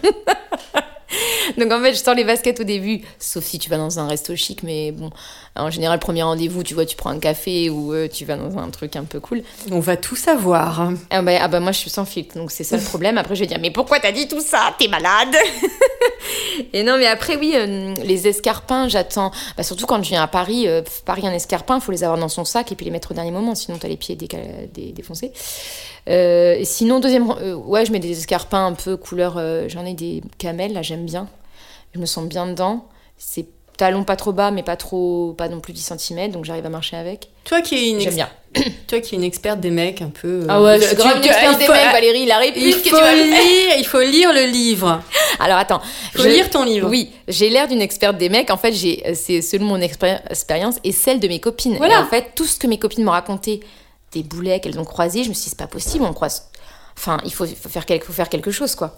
Donc 1.58 1.72
en 1.72 1.82
fait, 1.82 1.94
je 1.94 2.00
sors 2.00 2.14
les 2.16 2.24
baskets 2.24 2.60
au 2.60 2.64
début, 2.64 3.02
sauf 3.20 3.44
si 3.44 3.60
tu 3.60 3.70
vas 3.70 3.78
dans 3.78 4.00
un 4.00 4.08
resto 4.08 4.36
chic, 4.36 4.64
mais 4.64 4.92
bon, 4.92 5.10
en 5.56 5.70
général, 5.70 6.00
premier 6.00 6.24
rendez-vous, 6.24 6.64
tu 6.64 6.74
vois, 6.74 6.86
tu 6.86 6.96
prends 6.96 7.10
un 7.10 7.20
café 7.20 7.70
ou 7.70 7.94
euh, 7.94 8.08
tu 8.08 8.26
vas 8.26 8.36
dans 8.38 8.58
un 8.58 8.70
truc 8.70 8.96
un 8.96 9.04
peu 9.04 9.20
cool. 9.20 9.44
On 9.72 9.80
va 9.80 9.98
tout 9.98 10.16
savoir. 10.16 10.92
Ah 11.10 11.22
bah, 11.22 11.34
ah 11.42 11.48
bah, 11.48 11.60
moi, 11.60 11.72
je 11.72 11.78
suis 11.80 11.90
sans 11.90 12.06
filtre, 12.06 12.36
donc 12.38 12.52
c'est 12.52 12.64
ça 12.64 12.78
le 12.78 12.84
problème. 12.84 13.18
Après, 13.18 13.36
je 13.36 13.42
vais 13.42 13.48
dire, 13.48 13.60
mais 13.62 13.72
pourquoi 13.72 14.00
t'as 14.00 14.12
dit 14.12 14.28
tout 14.28 14.42
ça? 14.42 14.74
T'es 14.80 14.88
malade 14.88 15.36
Et 16.74 16.84
non, 16.84 16.98
mais 16.98 17.08
après, 17.08 17.36
oui, 17.38 17.54
euh, 17.56 17.94
les 18.04 18.28
escarpins, 18.28 18.88
j'attends. 18.88 19.32
Bah, 19.58 19.64
surtout 19.64 19.86
quand 19.86 20.02
je 20.04 20.10
viens 20.10 20.24
à 20.24 20.28
Paris, 20.28 20.68
euh, 20.68 20.82
Paris 21.06 21.24
en 21.24 21.32
escarpin, 21.32 21.76
il 21.78 21.82
faut 21.82 21.92
les 21.92 22.04
avoir 22.04 22.20
dans 22.20 22.30
son 22.30 22.46
sac 22.46 22.72
et 22.72 22.76
puis 22.76 22.86
les 22.86 22.92
mettre 22.92 23.12
au 23.12 23.14
dernier 23.14 23.32
moment, 23.32 23.56
sinon 23.56 23.78
t'as 23.78 23.88
les 23.88 23.98
pieds 23.98 24.16
défoncés. 24.16 25.32
Euh, 26.10 26.60
sinon, 26.64 27.00
deuxième, 27.00 27.30
euh, 27.42 27.54
ouais, 27.56 27.86
je 27.86 27.92
mets 27.92 28.00
des 28.00 28.12
escarpins 28.18 28.66
un 28.66 28.74
peu 28.74 28.98
couleur. 28.98 29.36
euh, 29.38 29.68
J'en 29.70 29.86
ai 29.86 29.94
des 29.94 30.22
camels, 30.38 30.74
là, 30.74 30.82
j'aime 30.82 31.06
bien. 31.06 31.28
Je 31.94 32.00
me 32.00 32.06
sens 32.06 32.26
bien 32.26 32.48
dedans. 32.48 32.86
C'est 33.18 33.46
talons 33.78 34.04
pas 34.04 34.16
trop 34.16 34.32
bas, 34.32 34.52
mais 34.52 34.62
pas 34.64 34.76
trop, 34.76 35.34
pas 35.38 35.50
non 35.50 35.60
plus 35.60 35.74
10 35.74 35.94
cm, 35.98 36.32
donc 36.32 36.46
j'arrive 36.46 36.66
à 36.66 36.70
marcher 36.70 36.98
avec. 36.98 37.30
Toi 37.46 37.62
qui 37.62 37.76
es 37.76 37.90
une, 37.90 38.00
ex- 38.02 38.14
bien. 38.14 38.30
toi 38.88 39.00
qui 39.00 39.16
es 39.16 39.18
une 39.18 39.24
experte 39.24 39.60
des 39.60 39.72
mecs 39.72 40.02
un 40.04 40.10
peu. 40.10 40.42
euh, 40.42 40.46
Ah 40.50 40.62
ouais, 40.62 40.78
je 40.80 40.86
suis 40.86 40.96
tu- 40.96 41.02
grave 41.02 41.16
une 41.16 41.22
tu- 41.24 41.28
experte 41.30 41.54
il 41.56 41.60
des 41.60 41.66
faut- 41.66 41.72
mecs, 41.74 41.92
Valérie, 41.92 42.26
la 42.28 42.38
réplique 42.38 42.64
Il 42.64 42.76
que 42.78 42.84
tu 42.84 42.90
faut 42.90 42.98
vas 42.98 43.08
faire. 43.12 43.16
lire, 43.16 43.76
il 43.80 43.86
faut 43.86 44.02
lire 44.02 44.34
le 44.34 44.46
livre. 44.46 45.02
Alors 45.40 45.58
attends, 45.58 45.82
Il 46.14 46.22
faut 46.22 46.28
lire 46.28 46.50
ton 46.52 46.64
livre. 46.64 46.90
Oui, 46.90 47.10
j'ai 47.28 47.50
l'air 47.50 47.68
d'une 47.68 47.82
experte 47.82 48.18
des 48.18 48.30
mecs. 48.30 48.52
En 48.52 48.58
fait, 48.58 48.72
j'ai, 48.74 49.16
c'est 49.16 49.42
selon 49.42 49.66
mon 49.66 49.78
expéri- 49.80 50.22
expérience 50.30 50.76
et 50.84 50.92
celle 50.92 51.20
de 51.20 51.28
mes 51.28 51.40
copines. 51.40 51.78
Voilà. 51.78 51.96
Et 51.96 51.98
en 51.98 52.06
fait, 52.06 52.34
tout 52.36 52.46
ce 52.46 52.58
que 52.60 52.68
mes 52.68 52.78
copines 52.78 53.04
m'ont 53.04 53.12
raconté, 53.12 53.62
des 54.12 54.22
boulets 54.24 54.60
qu'elles 54.60 54.78
ont 54.80 54.84
croisés, 54.86 55.24
je 55.24 55.30
me 55.30 55.34
suis 55.34 55.46
dit, 55.46 55.50
c'est 55.52 55.58
pas 55.58 55.68
possible, 55.68 56.04
on 56.04 56.14
croise. 56.14 56.50
Enfin, 57.02 57.18
il 57.26 57.34
faut, 57.34 57.48
faire, 57.48 57.88
quelque, 57.88 58.06
faut 58.06 58.14
faire 58.14 58.30
quelque 58.30 58.52
chose, 58.52 58.76
quoi. 58.76 58.96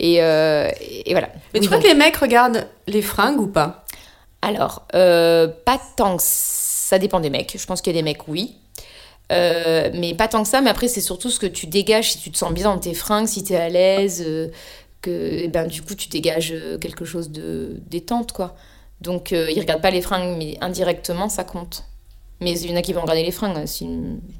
Et, 0.00 0.20
euh, 0.20 0.68
et 0.80 1.12
voilà. 1.12 1.28
Mais 1.32 1.40
Oui, 1.54 1.60
tu 1.60 1.66
crois 1.66 1.76
donc- 1.76 1.84
que 1.84 1.88
les 1.88 1.94
mecs 1.94 2.16
regardent 2.16 2.66
les 2.88 3.00
fringues 3.00 3.38
ou 3.40 3.46
pas? 3.46 3.84
Alors, 4.42 4.82
euh, 4.96 5.46
pas 5.64 5.80
tant 5.96 6.16
que 6.16 6.22
ça 6.26 6.98
dépend 6.98 7.20
des 7.20 7.30
mecs. 7.30 7.54
Je 7.56 7.64
pense 7.64 7.80
qu'il 7.80 7.94
y 7.94 7.96
a 7.96 8.00
des 8.00 8.02
mecs, 8.04 8.26
oui. 8.26 8.56
Euh, 9.30 9.90
mais 9.94 10.14
pas 10.14 10.26
tant 10.26 10.42
que 10.42 10.48
ça. 10.48 10.60
Mais 10.60 10.68
après, 10.70 10.88
c'est 10.88 11.00
surtout 11.00 11.30
ce 11.30 11.38
que 11.38 11.46
tu 11.46 11.68
dégages, 11.68 12.10
si 12.12 12.18
tu 12.18 12.30
te 12.32 12.36
sens 12.36 12.52
bien 12.52 12.64
dans 12.64 12.78
tes 12.80 12.92
fringues, 12.92 13.28
si 13.28 13.44
tu 13.44 13.52
es 13.52 13.56
à 13.56 13.68
l'aise, 13.68 14.50
que 15.00 15.10
eh 15.44 15.46
ben, 15.48 15.68
du 15.68 15.80
coup, 15.82 15.94
tu 15.94 16.08
dégages 16.08 16.52
quelque 16.80 17.04
chose 17.04 17.30
de 17.30 17.80
détente, 17.88 18.32
quoi. 18.32 18.56
Donc, 19.00 19.30
ils 19.30 19.60
regardent 19.60 19.80
pas 19.82 19.90
les 19.92 20.02
fringues, 20.02 20.36
mais 20.38 20.56
indirectement, 20.60 21.28
ça 21.28 21.44
compte. 21.44 21.84
Mais 22.40 22.58
il 22.58 22.70
y 22.70 22.74
en 22.74 22.76
a 22.76 22.82
qui 22.82 22.92
vont 22.92 23.02
regarder 23.02 23.22
les 23.22 23.30
fringues. 23.30 23.56
hein, 23.56 23.66
si- 23.66 23.88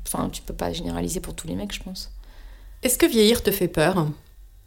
Enfin, 0.07 0.29
tu 0.33 0.43
peux 0.43 0.53
pas 0.55 0.73
généraliser 0.73 1.21
pour 1.21 1.35
tous 1.35 1.47
les 1.47 1.55
mecs, 1.55 1.73
je 1.73 1.81
pense. 1.83 2.11
Est-ce 2.85 2.99
que 2.99 3.07
vieillir 3.07 3.43
te 3.43 3.51
fait 3.51 3.69
peur? 3.69 4.07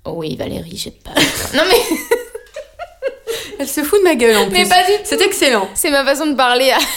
Oh 0.06 0.14
oui, 0.16 0.36
Valérie, 0.36 0.76
j'ai 0.78 0.92
pas. 0.92 1.12
non, 1.56 1.64
mais, 1.70 1.98
Elle 3.60 3.68
se 3.68 3.84
fout 3.84 4.00
de 4.00 4.04
ma 4.04 4.16
gueule 4.16 4.38
en 4.38 4.50
mais 4.50 4.62
plus. 4.64 4.70
pas 4.70 4.84
du 4.86 4.94
tout. 4.94 5.02
C'est 5.06 5.22
excellent. 5.22 5.68
C'est 5.74 5.90
ma 5.90 6.04
façon 6.06 6.28
de 6.28 6.36
parler 6.36 6.72
à. 6.72 6.78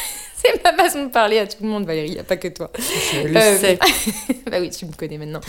C'est 0.43 0.63
ma 0.65 0.73
façon 0.73 1.05
de 1.05 1.11
parler 1.11 1.39
à 1.39 1.47
tout 1.47 1.59
le 1.63 1.69
monde, 1.69 1.85
Valérie, 1.85 2.13
y 2.13 2.19
a 2.19 2.25
pas 2.25 2.39
que 2.39 2.49
toi. 2.49 2.71
Je 2.79 3.29
le 3.29 3.37
Euh, 3.37 3.59
sais. 3.59 3.79
bah 4.51 4.57
oui, 4.59 4.71
tu 4.71 4.87
me 4.87 4.93
connais 4.93 5.19
maintenant. 5.19 5.41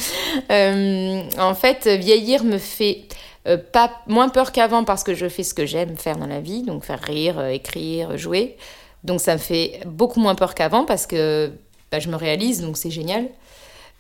Euh, 0.52 1.22
en 1.40 1.56
fait, 1.56 1.88
vieillir 1.88 2.44
me 2.44 2.58
fait 2.58 3.04
euh, 3.48 3.56
pas 3.58 3.90
moins 4.08 4.28
peur 4.28 4.52
qu'avant 4.52 4.84
parce 4.84 5.06
que 5.06 5.14
je 5.16 5.30
fais 5.30 5.44
ce 5.44 5.54
que 5.54 5.66
j'aime 5.66 5.96
faire 5.96 6.18
dans 6.18 6.28
la 6.28 6.42
vie, 6.42 6.64
donc 6.64 6.84
faire 6.84 7.00
rire, 7.02 7.40
euh, 7.40 7.48
écrire, 7.52 8.18
jouer. 8.18 8.58
Donc 9.06 9.22
ça 9.22 9.34
me 9.36 9.40
fait 9.40 9.80
beaucoup 9.86 10.20
moins 10.20 10.36
peur 10.36 10.56
qu'avant 10.56 10.84
parce 10.84 11.08
que 11.08 11.52
bah, 11.90 12.00
je 12.00 12.10
me 12.10 12.18
réalise, 12.18 12.60
donc 12.60 12.76
c'est 12.78 12.92
génial. 12.92 13.28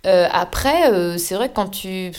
Euh, 0.05 0.27
après, 0.31 0.91
euh, 0.91 1.17
c'est 1.17 1.35
vrai 1.35 1.49
que 1.49 1.55
quand 1.55 1.69
tu... 1.69 2.11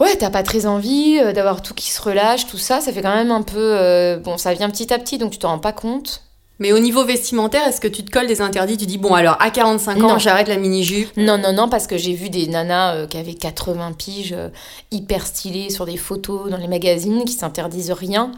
Ouais, 0.00 0.16
t'as 0.16 0.30
pas 0.30 0.42
très 0.42 0.66
envie 0.66 1.18
euh, 1.20 1.32
d'avoir 1.32 1.62
tout 1.62 1.74
qui 1.74 1.90
se 1.90 2.02
relâche, 2.02 2.46
tout 2.46 2.58
ça, 2.58 2.80
ça 2.80 2.92
fait 2.92 3.02
quand 3.02 3.14
même 3.14 3.30
un 3.30 3.42
peu... 3.42 4.16
Bon, 4.24 4.38
ça 4.38 4.54
vient 4.54 4.70
petit 4.70 4.92
à 4.92 4.98
petit, 4.98 5.18
donc 5.18 5.32
tu 5.32 5.38
t'en 5.38 5.48
rends 5.48 5.58
pas 5.58 5.72
compte. 5.72 6.22
Mais 6.62 6.70
au 6.70 6.78
niveau 6.78 7.04
vestimentaire, 7.04 7.66
est-ce 7.66 7.80
que 7.80 7.88
tu 7.88 8.04
te 8.04 8.10
colles 8.12 8.28
des 8.28 8.40
interdits 8.40 8.76
Tu 8.76 8.86
dis, 8.86 8.96
bon, 8.96 9.14
alors 9.14 9.36
à 9.40 9.50
45 9.50 10.00
ans, 10.04 10.18
j'arrête 10.18 10.46
la 10.46 10.58
mini-jupe? 10.58 11.16
Non, 11.16 11.36
non, 11.36 11.52
non, 11.52 11.68
parce 11.68 11.88
que 11.88 11.96
j'ai 11.96 12.14
vu 12.14 12.30
des 12.30 12.46
nanas 12.46 12.94
euh, 12.94 13.06
qui 13.08 13.16
avaient 13.16 13.34
80 13.34 13.92
piges, 13.94 14.32
euh, 14.32 14.48
hyper 14.92 15.26
stylées 15.26 15.70
sur 15.70 15.86
des 15.86 15.96
photos 15.96 16.50
dans 16.50 16.58
les 16.58 16.68
magazines, 16.68 17.24
qui 17.24 17.32
s'interdisent 17.32 17.90
rien. 17.90 18.30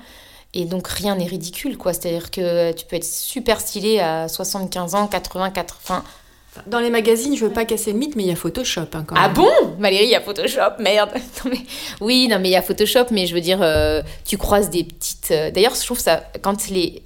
Et 0.54 0.64
donc 0.64 0.88
rien 0.88 1.16
n'est 1.16 1.26
ridicule, 1.26 1.76
quoi. 1.76 1.92
C'est-à-dire 1.92 2.30
que 2.30 2.72
tu 2.72 2.86
peux 2.86 2.96
être 2.96 3.04
super 3.04 3.60
stylée 3.60 4.00
à 4.00 4.26
75 4.26 4.94
ans, 4.94 5.06
80, 5.06 5.50
80. 5.50 6.02
Dans 6.66 6.80
les 6.80 6.90
magazines, 6.90 7.36
je 7.36 7.44
veux 7.44 7.52
pas 7.52 7.64
casser 7.64 7.92
le 7.92 7.98
mythe, 7.98 8.16
mais 8.16 8.22
il 8.24 8.28
y 8.28 8.32
a 8.32 8.36
Photoshop 8.36 8.82
hein, 8.94 9.04
quand 9.06 9.14
Ah 9.18 9.28
même. 9.28 9.36
bon? 9.36 9.50
Valérie, 9.78 10.04
il 10.04 10.10
y 10.10 10.14
a 10.14 10.20
Photoshop, 10.20 10.78
merde. 10.80 11.10
Non, 11.44 11.50
mais... 11.50 11.58
Oui, 12.00 12.28
non, 12.28 12.38
mais 12.38 12.48
il 12.48 12.52
y 12.52 12.56
a 12.56 12.62
Photoshop, 12.62 13.06
mais 13.10 13.26
je 13.26 13.34
veux 13.34 13.40
dire, 13.40 13.60
euh, 13.62 14.02
tu 14.24 14.38
croises 14.38 14.70
des 14.70 14.84
petites. 14.84 15.30
euh, 15.30 15.50
D'ailleurs, 15.50 15.74
je 15.74 15.84
trouve 15.84 15.98
ça. 16.00 16.24
Quand 16.42 16.68
les. 16.68 17.02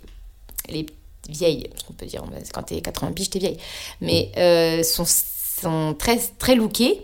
Les 0.71 0.85
vieilles, 1.31 1.67
parce 1.71 1.83
qu'on 1.85 1.93
peut 1.95 2.07
dire, 2.07 2.23
quand 2.53 2.63
t'es 2.63 2.81
80 2.81 3.13
piges, 3.13 3.31
t'es 3.31 3.39
vieille, 3.39 3.59
mais 4.01 4.31
euh, 4.37 4.83
sont, 4.83 5.05
sont 5.07 5.95
très, 5.99 6.19
très 6.39 6.55
lookées, 6.55 7.01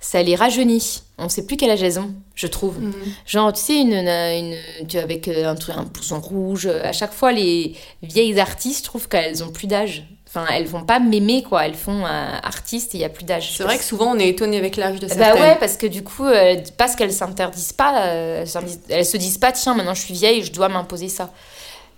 ça 0.00 0.22
les 0.22 0.34
rajeunit. 0.36 1.02
On 1.18 1.28
sait 1.28 1.44
plus 1.46 1.56
quel 1.56 1.70
âge 1.70 1.82
elles 1.82 1.98
ont, 1.98 2.12
je 2.36 2.46
trouve. 2.46 2.78
Mhm. 2.80 2.92
Genre, 3.26 3.52
tu 3.52 3.60
sais, 3.60 3.80
une, 3.80 3.92
une, 3.94 4.56
tu, 4.86 4.98
avec 4.98 5.26
un, 5.28 5.56
un 5.76 5.82
blouson 5.82 6.20
rouge. 6.20 6.66
À 6.66 6.92
chaque 6.92 7.12
fois, 7.12 7.32
les 7.32 7.74
vieilles 8.04 8.38
artistes, 8.38 8.84
je 8.84 8.84
trouve 8.90 9.08
qu'elles 9.08 9.42
ont 9.42 9.50
plus 9.50 9.66
d'âge. 9.66 10.04
Enfin, 10.28 10.44
elles 10.52 10.66
vont 10.66 10.84
pas 10.84 10.98
m'aimer, 11.00 11.42
quoi. 11.42 11.64
Elles 11.64 11.74
font 11.74 12.04
euh, 12.04 12.34
artiste 12.42 12.94
et 12.94 12.98
il 12.98 13.00
y 13.00 13.04
a 13.04 13.08
plus 13.08 13.24
d'âge. 13.24 13.50
C'est 13.56 13.62
vrai 13.62 13.78
que 13.78 13.84
souvent, 13.84 14.14
on 14.14 14.18
est 14.18 14.28
étonné 14.28 14.58
avec 14.58 14.76
l'âge 14.76 15.00
de 15.00 15.06
Bah 15.08 15.14
certaines. 15.14 15.42
ouais, 15.42 15.56
parce 15.58 15.78
que 15.78 15.86
du 15.86 16.04
coup, 16.04 16.26
euh, 16.26 16.56
parce 16.76 16.96
qu'elles 16.96 17.12
s'interdisent 17.14 17.72
pas, 17.72 18.02
euh, 18.08 18.44
elles 18.90 19.06
se 19.06 19.16
disent 19.16 19.38
pas, 19.38 19.52
tiens, 19.52 19.74
maintenant 19.74 19.94
je 19.94 20.02
suis 20.02 20.12
vieille, 20.12 20.42
je 20.44 20.52
dois 20.52 20.68
m'imposer 20.68 21.08
ça. 21.08 21.32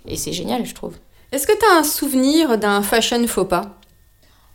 Et 0.07 0.15
c'est 0.15 0.31
génial, 0.31 0.65
je 0.65 0.73
trouve. 0.73 0.95
Est-ce 1.33 1.45
que 1.45 1.57
tu 1.57 1.65
as 1.65 1.77
un 1.77 1.83
souvenir 1.83 2.57
d'un 2.57 2.81
fashion 2.81 3.25
faux 3.27 3.45
pas? 3.45 3.77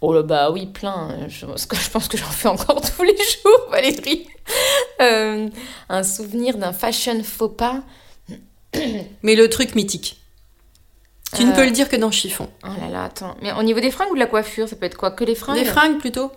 Oh 0.01 0.13
là 0.15 0.23
bah 0.23 0.51
oui, 0.51 0.67
plein. 0.67 1.27
Je, 1.29 1.45
parce 1.47 1.67
que 1.67 1.77
je 1.77 1.91
pense 1.91 2.09
que 2.09 2.17
j'en 2.17 2.27
fais 2.27 2.49
encore 2.49 2.81
tous 2.81 3.03
les 3.03 3.17
jours, 3.17 3.67
Valérie. 3.71 4.27
Euh, 5.03 5.49
un 5.89 6.03
souvenir 6.03 6.57
d'un 6.57 6.73
fashion 6.73 7.23
faux 7.23 7.49
pas. 7.51 7.83
Mais 9.23 9.35
le 9.35 9.49
truc 9.49 9.75
mythique. 9.75 10.21
Tu 11.35 11.45
ne 11.45 11.51
Euh, 11.53 11.55
peux 11.55 11.65
le 11.65 11.71
dire 11.71 11.89
que 11.89 11.97
dans 11.97 12.11
chiffon. 12.11 12.49
Oh 12.65 12.69
là 12.81 12.89
là, 12.91 13.05
attends. 13.05 13.35
Mais 13.43 13.53
au 13.53 13.63
niveau 13.63 13.81
des 13.81 13.91
fringues 13.91 14.11
ou 14.11 14.15
de 14.15 14.21
la 14.21 14.27
coiffure, 14.27 14.69
ça 14.69 14.77
peut 14.77 14.87
être 14.87 14.97
quoi 14.97 15.11
Que 15.11 15.25
les 15.25 15.35
fringues 15.35 15.59
Des 15.59 15.65
fringues 15.65 15.99
plutôt 15.99 16.31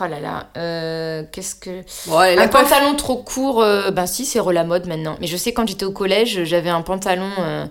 Oh 0.00 0.04
là 0.06 0.20
là, 0.20 0.48
euh, 0.58 1.22
qu'est-ce 1.32 1.54
que... 1.54 1.70
Ouais, 2.10 2.36
un 2.36 2.46
coiffe- 2.46 2.50
pantalon 2.68 2.94
trop 2.94 3.16
court, 3.22 3.62
euh, 3.62 3.90
ben 3.90 4.06
si, 4.06 4.26
c'est 4.26 4.38
re 4.38 4.52
la 4.52 4.64
mode 4.64 4.86
maintenant. 4.86 5.16
Mais 5.18 5.26
je 5.26 5.36
sais, 5.38 5.54
quand 5.54 5.66
j'étais 5.66 5.86
au 5.86 5.92
collège, 5.92 6.44
j'avais 6.44 6.68
un 6.68 6.82
pantalon 6.82 7.30
euh, 7.38 7.64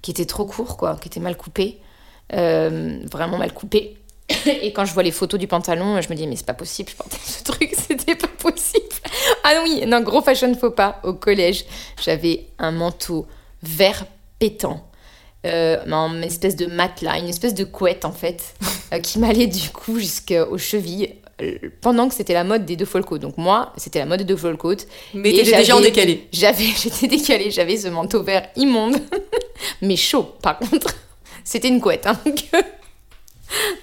qui 0.00 0.12
était 0.12 0.24
trop 0.24 0.44
court, 0.44 0.76
quoi, 0.76 0.96
qui 1.00 1.08
était 1.08 1.18
mal 1.18 1.36
coupé. 1.36 1.80
Euh, 2.32 3.00
vraiment 3.10 3.38
mal 3.38 3.52
coupé. 3.52 3.96
Et 4.46 4.72
quand 4.72 4.84
je 4.84 4.94
vois 4.94 5.02
les 5.02 5.10
photos 5.10 5.38
du 5.40 5.48
pantalon, 5.48 6.00
je 6.00 6.08
me 6.10 6.14
dis, 6.14 6.28
mais 6.28 6.36
c'est 6.36 6.46
pas 6.46 6.54
possible, 6.54 6.90
je 6.90 6.96
portais 6.96 7.18
ce 7.24 7.42
truc, 7.42 7.74
c'était 7.76 8.14
pas 8.14 8.28
possible. 8.28 8.84
Ah 9.42 9.54
oui, 9.64 9.82
non, 9.84 10.00
gros 10.00 10.22
fashion 10.22 10.54
faux 10.54 10.70
pas. 10.70 11.00
Au 11.02 11.14
collège, 11.14 11.64
j'avais 12.00 12.46
un 12.60 12.70
manteau 12.70 13.26
vert 13.64 14.06
pétant. 14.38 14.86
Euh, 15.44 15.78
en 15.90 16.22
espèce 16.22 16.56
de 16.56 16.66
matelas, 16.66 17.18
une 17.18 17.28
espèce 17.28 17.54
de 17.54 17.64
couette 17.64 18.04
en 18.04 18.12
fait, 18.12 18.54
euh, 18.92 18.98
qui 18.98 19.18
m'allait 19.18 19.46
du 19.46 19.68
coup 19.70 19.98
jusqu'aux 19.98 20.56
chevilles 20.56 21.16
euh, 21.42 21.58
pendant 21.80 22.08
que 22.08 22.14
c'était 22.14 22.32
la 22.32 22.44
mode 22.44 22.64
des 22.64 22.76
deux 22.76 22.86
folcoats. 22.86 23.18
Donc 23.18 23.36
moi, 23.36 23.72
c'était 23.76 23.98
la 23.98 24.06
mode 24.06 24.20
des 24.20 24.24
deux 24.24 24.36
folcoats. 24.36 24.86
Mais 25.12 25.32
t'étais 25.32 25.56
déjà 25.56 25.76
en 25.76 25.80
décalé. 25.80 26.28
J'avais, 26.32 26.64
j'étais 26.64 27.08
décalée, 27.08 27.50
j'avais 27.50 27.76
ce 27.76 27.88
manteau 27.88 28.22
vert 28.22 28.48
immonde, 28.56 28.96
mais 29.82 29.96
chaud 29.96 30.34
par 30.40 30.58
contre. 30.58 30.94
C'était 31.46 31.68
une 31.68 31.80
couette, 31.80 32.06
hein, 32.06 32.18
euh, 32.54 32.62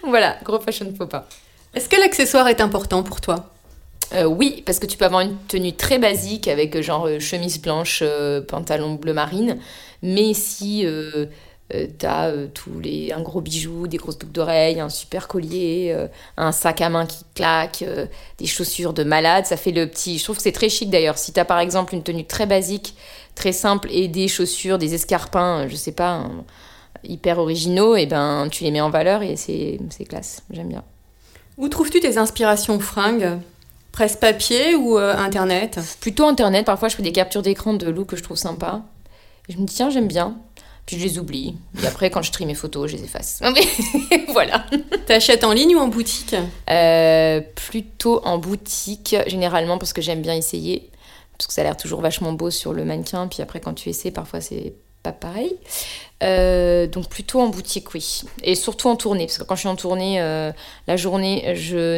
voilà, 0.03 0.37
gros 0.43 0.59
fashion 0.59 0.91
faux 0.97 1.05
pas. 1.05 1.27
Est-ce 1.75 1.87
que 1.87 1.95
l'accessoire 1.95 2.47
est 2.47 2.59
important 2.59 3.03
pour 3.03 3.21
toi? 3.21 3.51
Euh, 4.13 4.25
oui, 4.25 4.61
parce 4.65 4.79
que 4.79 4.85
tu 4.85 4.97
peux 4.97 5.05
avoir 5.05 5.21
une 5.21 5.37
tenue 5.47 5.73
très 5.73 5.99
basique 5.99 6.47
avec 6.47 6.79
genre 6.81 7.07
chemise 7.19 7.61
blanche, 7.61 7.99
euh, 8.01 8.41
pantalon 8.41 8.95
bleu 8.95 9.13
marine, 9.13 9.57
mais 10.01 10.33
si 10.33 10.85
euh, 10.85 11.27
euh, 11.73 11.87
t'as 11.97 12.27
euh, 12.29 12.47
tous 12.53 12.79
les 12.79 13.11
un 13.11 13.21
gros 13.21 13.41
bijou, 13.41 13.87
des 13.87 13.97
grosses 13.97 14.17
boucles 14.17 14.31
d'oreilles, 14.31 14.79
un 14.79 14.89
super 14.89 15.27
collier, 15.27 15.91
euh, 15.95 16.07
un 16.37 16.51
sac 16.51 16.81
à 16.81 16.89
main 16.89 17.05
qui 17.05 17.23
claque, 17.35 17.83
des 18.37 18.45
chaussures 18.45 18.93
de 18.93 19.03
malade. 19.03 19.45
Ça 19.45 19.57
fait 19.57 19.71
le 19.71 19.87
petit. 19.87 20.17
Je 20.17 20.23
trouve 20.23 20.37
que 20.37 20.43
c'est 20.43 20.51
très 20.51 20.69
chic 20.69 20.89
d'ailleurs. 20.89 21.17
Si 21.17 21.31
t'as 21.33 21.45
par 21.45 21.59
exemple 21.59 21.93
une 21.95 22.03
tenue 22.03 22.25
très 22.25 22.45
basique, 22.45 22.95
très 23.35 23.51
simple 23.51 23.89
et 23.91 24.07
des 24.07 24.27
chaussures, 24.27 24.77
des 24.77 24.93
escarpins, 24.93 25.67
je 25.67 25.75
sais 25.75 25.91
pas, 25.93 26.11
un- 26.11 26.43
hyper 27.03 27.39
originaux, 27.39 27.95
et 27.95 28.05
ben 28.05 28.47
tu 28.51 28.63
les 28.63 28.71
mets 28.71 28.81
en 28.81 28.89
valeur 28.91 29.23
et 29.23 29.35
c'est 29.35 29.79
c'est 29.89 30.05
classe. 30.05 30.43
J'aime 30.51 30.69
bien. 30.69 30.83
Où 31.57 31.67
trouves-tu 31.67 31.99
tes 31.99 32.17
inspirations 32.17 32.79
fringues? 32.79 33.39
Presse 33.91 34.15
papier 34.15 34.73
ou 34.75 34.97
internet? 34.97 35.77
Plutôt 35.99 36.25
internet. 36.25 36.65
Parfois, 36.65 36.87
je 36.87 36.95
fais 36.95 37.03
des 37.03 37.11
captures 37.11 37.41
d'écran 37.41 37.73
de 37.73 37.89
looks 37.89 38.07
que 38.07 38.15
je 38.15 38.23
trouve 38.23 38.37
sympa. 38.37 38.83
Et 39.49 39.53
je 39.53 39.57
me 39.57 39.65
dis 39.65 39.75
tiens, 39.75 39.89
j'aime 39.89 40.07
bien. 40.07 40.37
Puis 40.91 40.99
je 40.99 41.05
les 41.05 41.19
oublie. 41.19 41.55
Et 41.81 41.87
après, 41.87 42.09
quand 42.09 42.21
je 42.21 42.33
trie 42.33 42.45
mes 42.45 42.53
photos, 42.53 42.91
je 42.91 42.97
les 42.97 43.05
efface. 43.05 43.39
Mais 43.41 44.25
voilà. 44.33 44.65
T'achètes 45.05 45.45
en 45.45 45.53
ligne 45.53 45.73
ou 45.73 45.79
en 45.79 45.87
boutique 45.87 46.35
Euh, 46.69 47.39
plutôt 47.55 48.21
en 48.25 48.37
boutique, 48.37 49.15
généralement, 49.27 49.77
parce 49.77 49.93
que 49.93 50.01
j'aime 50.01 50.21
bien 50.21 50.35
essayer. 50.35 50.89
Parce 51.37 51.47
que 51.47 51.53
ça 51.53 51.61
a 51.61 51.63
l'air 51.63 51.77
toujours 51.77 52.01
vachement 52.01 52.33
beau 52.33 52.49
sur 52.51 52.73
le 52.73 52.83
mannequin. 52.83 53.27
Puis 53.27 53.41
après, 53.41 53.61
quand 53.61 53.73
tu 53.73 53.87
essaies, 53.87 54.11
parfois, 54.11 54.41
c'est 54.41 54.73
pas 55.01 55.13
pareil. 55.13 55.55
Euh, 56.23 56.85
donc 56.87 57.09
plutôt 57.09 57.39
en 57.41 57.47
boutique, 57.47 57.93
oui. 57.93 58.21
Et 58.43 58.55
surtout 58.55 58.87
en 58.89 58.95
tournée, 58.95 59.25
parce 59.25 59.37
que 59.39 59.43
quand 59.43 59.55
je 59.55 59.61
suis 59.61 59.69
en 59.69 59.75
tournée, 59.75 60.21
euh, 60.21 60.51
la 60.87 60.95
journée, 60.97 61.53
je, 61.55 61.97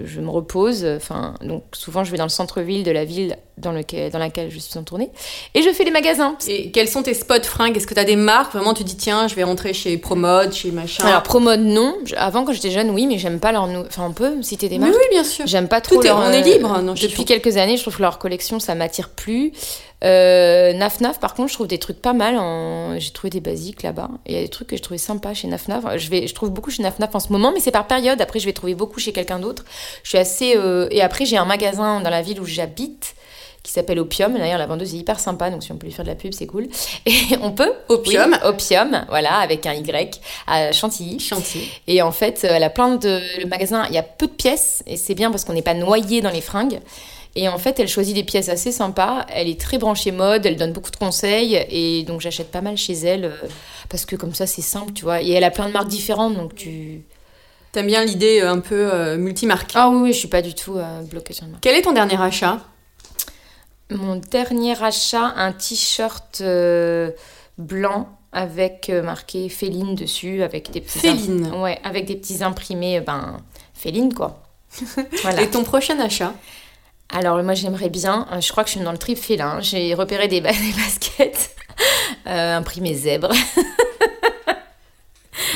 ne, 0.00 0.04
je 0.06 0.20
me 0.20 0.28
repose. 0.28 0.84
Enfin, 0.84 1.34
donc 1.42 1.62
souvent, 1.72 2.04
je 2.04 2.10
vais 2.10 2.18
dans 2.18 2.24
le 2.24 2.28
centre-ville 2.30 2.82
de 2.84 2.90
la 2.90 3.04
ville 3.06 3.36
dans, 3.56 3.72
lequel, 3.72 4.10
dans 4.10 4.18
laquelle 4.18 4.50
je 4.50 4.58
suis 4.58 4.78
en 4.78 4.82
tournée. 4.82 5.08
Et 5.54 5.62
je 5.62 5.70
fais 5.70 5.84
les 5.84 5.90
magasins. 5.90 6.36
Et 6.46 6.70
quels 6.72 6.88
sont 6.88 7.02
tes 7.02 7.14
spots 7.14 7.42
fringues? 7.44 7.76
Est-ce 7.76 7.86
que 7.86 7.94
t'as 7.94 8.04
des 8.04 8.16
marques? 8.16 8.52
Vraiment, 8.52 8.74
tu 8.74 8.84
dis 8.84 8.96
tiens, 8.96 9.28
je 9.28 9.34
vais 9.34 9.44
rentrer 9.44 9.72
chez 9.72 9.96
Promode, 9.96 10.52
chez 10.52 10.70
machin. 10.70 11.04
Alors, 11.06 11.22
Promode, 11.22 11.60
non. 11.60 11.96
Avant, 12.16 12.44
quand 12.44 12.52
j'étais 12.52 12.70
jeune, 12.70 12.90
oui, 12.90 13.06
mais 13.06 13.16
j'aime 13.18 13.40
pas 13.40 13.52
leur... 13.52 13.64
Enfin, 13.64 14.06
on 14.08 14.12
peut 14.12 14.42
citer 14.42 14.68
des 14.68 14.78
Mais 14.78 14.86
marques 14.88 14.98
oui, 15.00 15.06
bien 15.10 15.24
sûr. 15.24 15.46
J'aime 15.46 15.68
pas 15.68 15.80
trop 15.80 15.96
Tout 15.96 16.06
est- 16.06 16.10
on 16.10 16.30
est 16.32 16.42
euh, 16.42 16.54
libre, 16.54 16.82
non, 16.82 16.94
je 16.94 17.06
Depuis 17.06 17.24
quelques 17.24 17.56
années, 17.56 17.76
je 17.76 17.82
trouve 17.82 17.96
que 17.96 18.02
leur 18.02 18.18
collection, 18.18 18.60
ça 18.60 18.74
m'attire 18.74 19.08
plus. 19.10 19.52
Euh, 20.02 20.72
Naf 20.74 21.00
Naf, 21.00 21.18
par 21.18 21.34
contre, 21.34 21.48
je 21.48 21.54
trouve 21.54 21.66
des 21.68 21.78
trucs 21.78 22.02
pas 22.02 22.12
mal. 22.12 22.36
en- 22.36 22.98
J'ai 22.98 23.10
trouvé 23.12 23.30
des 23.30 23.40
basiques 23.54 23.82
là-bas. 23.82 24.10
Et 24.26 24.32
il 24.32 24.34
y 24.36 24.38
a 24.38 24.42
des 24.42 24.48
trucs 24.48 24.68
que 24.68 24.76
je 24.76 24.82
trouvais 24.82 24.98
sympas 24.98 25.34
chez 25.34 25.48
Naf 25.48 25.68
Naf. 25.68 25.84
Je, 25.96 26.08
vais... 26.10 26.26
je 26.26 26.34
trouve 26.34 26.50
beaucoup 26.50 26.70
chez 26.70 26.82
Naf 26.82 26.98
Naf 26.98 27.14
en 27.14 27.20
ce 27.20 27.32
moment, 27.32 27.52
mais 27.52 27.60
c'est 27.60 27.70
par 27.70 27.86
période. 27.86 28.20
Après, 28.20 28.38
je 28.40 28.46
vais 28.46 28.52
trouver 28.52 28.74
beaucoup 28.74 29.00
chez 29.00 29.12
quelqu'un 29.12 29.38
d'autre. 29.38 29.64
Je 30.02 30.08
suis 30.10 30.18
assez. 30.18 30.54
euh, 30.56 30.88
Et 30.90 31.02
après, 31.02 31.24
j'ai 31.24 31.36
un 31.36 31.44
magasin 31.44 32.00
dans 32.00 32.10
la 32.10 32.22
ville 32.22 32.40
où 32.40 32.44
j'habite 32.46 33.14
qui 33.62 33.72
s'appelle 33.72 33.98
Opium. 33.98 34.34
D'ailleurs, 34.36 34.58
la 34.58 34.66
vendeuse 34.66 34.94
est 34.94 34.98
hyper 34.98 35.18
sympa, 35.18 35.48
donc 35.50 35.62
si 35.62 35.72
on 35.72 35.76
peut 35.76 35.86
lui 35.86 35.92
faire 35.92 36.04
de 36.04 36.10
la 36.10 36.14
pub, 36.16 36.34
c'est 36.34 36.46
cool. 36.46 36.68
Et 37.06 37.14
on 37.40 37.50
peut? 37.50 37.72
Opium? 37.88 38.32
Oui, 38.32 38.38
Opium, 38.48 39.06
voilà, 39.08 39.36
avec 39.36 39.64
un 39.66 39.72
Y, 39.72 40.20
à 40.46 40.70
Chantilly. 40.72 41.18
Chantier. 41.18 41.66
Et 41.86 42.02
en 42.02 42.12
fait, 42.12 42.44
elle 42.44 42.62
a 42.62 42.68
plein 42.68 42.96
de. 42.96 43.20
Le 43.40 43.46
magasin, 43.46 43.86
il 43.88 43.94
y 43.94 43.98
a 43.98 44.02
peu 44.02 44.26
de 44.26 44.32
pièces, 44.32 44.82
et 44.86 44.98
c'est 44.98 45.14
bien 45.14 45.30
parce 45.30 45.44
qu'on 45.46 45.54
n'est 45.54 45.62
pas 45.62 45.72
noyé 45.74 46.20
dans 46.20 46.30
les 46.30 46.42
fringues. 46.42 46.80
Et 47.36 47.48
en 47.48 47.58
fait, 47.58 47.80
elle 47.80 47.88
choisit 47.88 48.14
des 48.14 48.22
pièces 48.22 48.48
assez 48.48 48.70
sympas. 48.70 49.26
Elle 49.28 49.48
est 49.48 49.60
très 49.60 49.78
branchée 49.78 50.12
mode, 50.12 50.46
elle 50.46 50.56
donne 50.56 50.72
beaucoup 50.72 50.90
de 50.90 50.96
conseils. 50.96 51.54
Et 51.68 52.04
donc, 52.04 52.20
j'achète 52.20 52.50
pas 52.50 52.60
mal 52.60 52.76
chez 52.76 52.92
elle, 52.92 53.24
euh, 53.24 53.48
parce 53.88 54.04
que 54.04 54.14
comme 54.14 54.34
ça, 54.34 54.46
c'est 54.46 54.62
simple, 54.62 54.92
tu 54.92 55.04
vois. 55.04 55.20
Et 55.20 55.30
elle 55.30 55.44
a 55.44 55.50
plein 55.50 55.66
de 55.66 55.72
marques 55.72 55.88
différentes, 55.88 56.36
donc 56.36 56.54
tu. 56.54 57.02
T'aimes 57.72 57.88
bien 57.88 58.04
l'idée 58.04 58.40
euh, 58.40 58.52
un 58.52 58.60
peu 58.60 58.88
euh, 58.94 59.16
multimarque. 59.16 59.72
Ah 59.74 59.88
oui, 59.88 59.96
oui, 60.02 60.12
je 60.12 60.18
suis 60.18 60.28
pas 60.28 60.42
du 60.42 60.54
tout 60.54 60.76
euh, 60.76 61.02
bloquée 61.02 61.32
sur 61.32 61.44
une 61.44 61.50
marque. 61.50 61.62
Quel 61.64 61.74
est 61.74 61.82
ton 61.82 61.92
dernier 61.92 62.20
achat? 62.20 62.60
Mon 63.90 64.14
dernier 64.16 64.80
achat, 64.80 65.34
un 65.36 65.50
t-shirt 65.50 66.40
euh, 66.40 67.10
blanc 67.58 68.08
avec 68.30 68.90
marqué 68.90 69.48
Féline 69.48 69.96
dessus, 69.96 70.42
avec 70.44 70.70
des 70.70 70.80
petits. 70.80 71.00
Féline. 71.00 71.52
Ouais, 71.54 71.80
avec 71.82 72.06
des 72.06 72.14
petits 72.14 72.44
imprimés, 72.44 73.00
ben, 73.00 73.38
Féline, 73.74 74.14
quoi. 74.14 74.42
voilà. 75.22 75.42
Et 75.42 75.50
ton 75.50 75.64
prochain 75.64 75.98
achat? 75.98 76.32
Alors 77.10 77.40
moi 77.42 77.54
j'aimerais 77.54 77.90
bien, 77.90 78.26
euh, 78.32 78.40
je 78.40 78.50
crois 78.50 78.64
que 78.64 78.70
je 78.70 78.76
suis 78.76 78.84
dans 78.84 78.92
le 78.92 78.98
trip 78.98 79.18
félin, 79.18 79.60
j'ai 79.60 79.94
repéré 79.94 80.26
des, 80.28 80.40
ba- 80.40 80.50
des 80.52 80.72
baskets 80.82 81.50
euh, 82.26 82.56
imprimées 82.56 82.94
zèbre. 82.94 83.30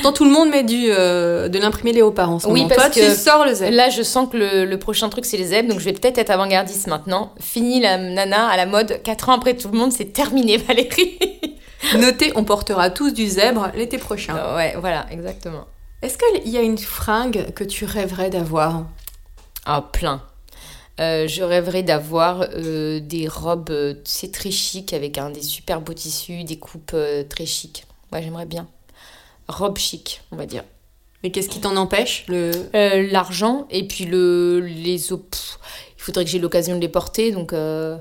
Tant 0.03 0.13
tout 0.13 0.25
le 0.25 0.31
monde 0.31 0.51
met 0.51 0.63
du, 0.63 0.87
euh, 0.91 1.49
de 1.49 1.59
l'imprimé 1.59 1.93
léopard 1.93 2.31
en 2.31 2.39
ce 2.39 2.47
Oui, 2.47 2.63
moment. 2.63 2.69
parce 2.75 2.93
Toi, 2.93 3.03
que 3.03 3.11
tu 3.11 3.17
sors 3.17 3.45
le 3.45 3.55
zèbre. 3.55 3.75
Là 3.77 3.91
je 3.91 4.03
sens 4.03 4.29
que 4.31 4.37
le, 4.37 4.65
le 4.65 4.79
prochain 4.79 5.09
truc 5.09 5.25
c'est 5.25 5.37
les 5.37 5.47
zèbres, 5.47 5.69
donc 5.69 5.81
je 5.81 5.85
vais 5.85 5.93
peut-être 5.93 6.19
être 6.19 6.31
avant-gardiste 6.31 6.87
maintenant. 6.87 7.33
Fini 7.41 7.81
la 7.81 7.97
nana 7.99 8.47
à 8.49 8.57
la 8.57 8.67
mode, 8.67 9.01
4 9.03 9.29
ans 9.29 9.33
après 9.35 9.55
tout 9.57 9.69
le 9.71 9.79
monde, 9.79 9.93
c'est 9.93 10.13
terminé 10.13 10.57
Valérie. 10.57 11.19
Notez, 11.97 12.33
on 12.37 12.45
portera 12.45 12.91
tous 12.91 13.13
du 13.13 13.27
zèbre 13.27 13.71
l'été 13.75 13.99
prochain. 13.99 14.37
Euh, 14.37 14.57
ouais, 14.57 14.75
voilà, 14.79 15.07
exactement. 15.11 15.65
Est-ce 16.03 16.17
qu'il 16.19 16.49
y 16.53 16.57
a 16.59 16.63
une 16.63 16.79
fringue 16.79 17.53
que 17.55 17.65
tu 17.65 17.85
rêverais 17.85 18.31
d'avoir? 18.31 18.85
Ah, 19.65 19.83
plein. 19.93 20.23
Euh, 21.01 21.29
je 21.29 21.43
rêverais 21.43 21.83
d'avoir 21.83 22.43
euh, 22.55 23.01
des 23.01 23.29
robes, 23.29 23.71
euh, 23.71 23.95
tu 23.95 24.11
sais, 24.11 24.31
très 24.31 24.51
chic, 24.51 24.93
avec 24.93 25.17
un, 25.19 25.31
des 25.31 25.43
super 25.43 25.81
beaux 25.81 25.95
tissus, 25.95 26.45
des 26.45 26.59
coupes 26.59 26.93
euh, 26.95 27.23
très 27.23 27.47
chic. 27.47 27.87
Ouais, 28.13 28.23
j'aimerais 28.23 28.47
bien. 28.47 28.67
Robe 29.47 29.79
chic, 29.79 30.23
on 30.33 30.37
va 30.37 30.47
dire. 30.47 30.65
Mais 31.23 31.31
qu'est-ce 31.31 31.49
qui 31.49 31.61
t'en 31.61 31.77
empêche 31.77 32.25
le... 32.29 32.51
Euh, 32.75 33.09
l'argent 33.11 33.67
et 33.71 33.87
puis 33.87 34.05
le 34.05 34.61
les 34.61 34.99
pff, 34.99 35.59
il 35.97 36.03
faudrait 36.03 36.25
que 36.25 36.31
j'ai 36.31 36.39
l'occasion 36.39 36.77
de 36.77 36.81
les 36.81 36.89
porter 36.89 37.33
donc 37.33 37.53
euh, 37.53 37.99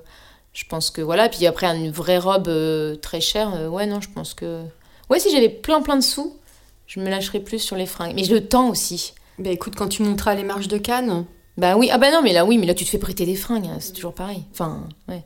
je 0.53 0.65
pense 0.65 0.91
que 0.91 1.01
voilà 1.01 1.27
puis 1.27 1.47
après 1.47 1.65
une 1.65 1.89
vraie 1.89 2.19
robe 2.19 2.47
euh, 2.47 2.95
très 2.95 3.19
chère 3.19 3.55
euh, 3.55 3.69
ouais 3.69 3.87
non 3.87 4.01
je 4.01 4.09
pense 4.09 4.35
que 4.35 4.61
ouais 5.09 5.19
si 5.19 5.31
j'avais 5.31 5.49
plein 5.49 5.81
plein 5.81 5.95
de 5.95 6.03
sous 6.03 6.37
je 6.85 6.99
me 6.99 7.09
lâcherais 7.09 7.39
plus 7.39 7.57
sur 7.57 7.75
les 7.75 7.87
fringues 7.87 8.13
mais 8.13 8.23
le 8.23 8.45
temps 8.45 8.69
aussi 8.69 9.15
Bah 9.39 9.51
écoute, 9.51 9.75
quand 9.75 9.87
tu 9.87 10.01
monteras 10.01 10.33
les 10.33 10.43
marches 10.43 10.67
de 10.67 10.79
Cannes, 10.79 11.25
bah 11.57 11.75
oui 11.75 11.89
ah 11.91 11.97
bah 11.97 12.11
non 12.11 12.21
mais 12.21 12.33
là 12.33 12.45
oui 12.45 12.57
mais 12.57 12.65
là 12.65 12.73
tu 12.73 12.85
te 12.85 12.89
fais 12.89 12.97
prêter 12.97 13.25
des 13.25 13.35
fringues 13.35 13.67
hein, 13.67 13.77
c'est 13.79 13.93
toujours 13.93 14.13
pareil 14.13 14.43
enfin 14.51 14.87
ouais 15.07 15.23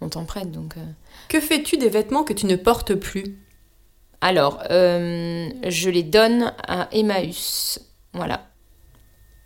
on 0.00 0.08
t'en 0.08 0.24
prête 0.24 0.50
donc 0.50 0.76
euh. 0.76 0.84
que 1.28 1.40
fais-tu 1.40 1.76
des 1.76 1.88
vêtements 1.88 2.24
que 2.24 2.32
tu 2.32 2.46
ne 2.46 2.56
portes 2.56 2.94
plus? 2.94 3.36
Alors 4.20 4.62
euh, 4.70 5.48
je 5.68 5.90
les 5.90 6.02
donne 6.02 6.52
à 6.66 6.88
Emmaüs 6.92 7.78
voilà 8.12 8.46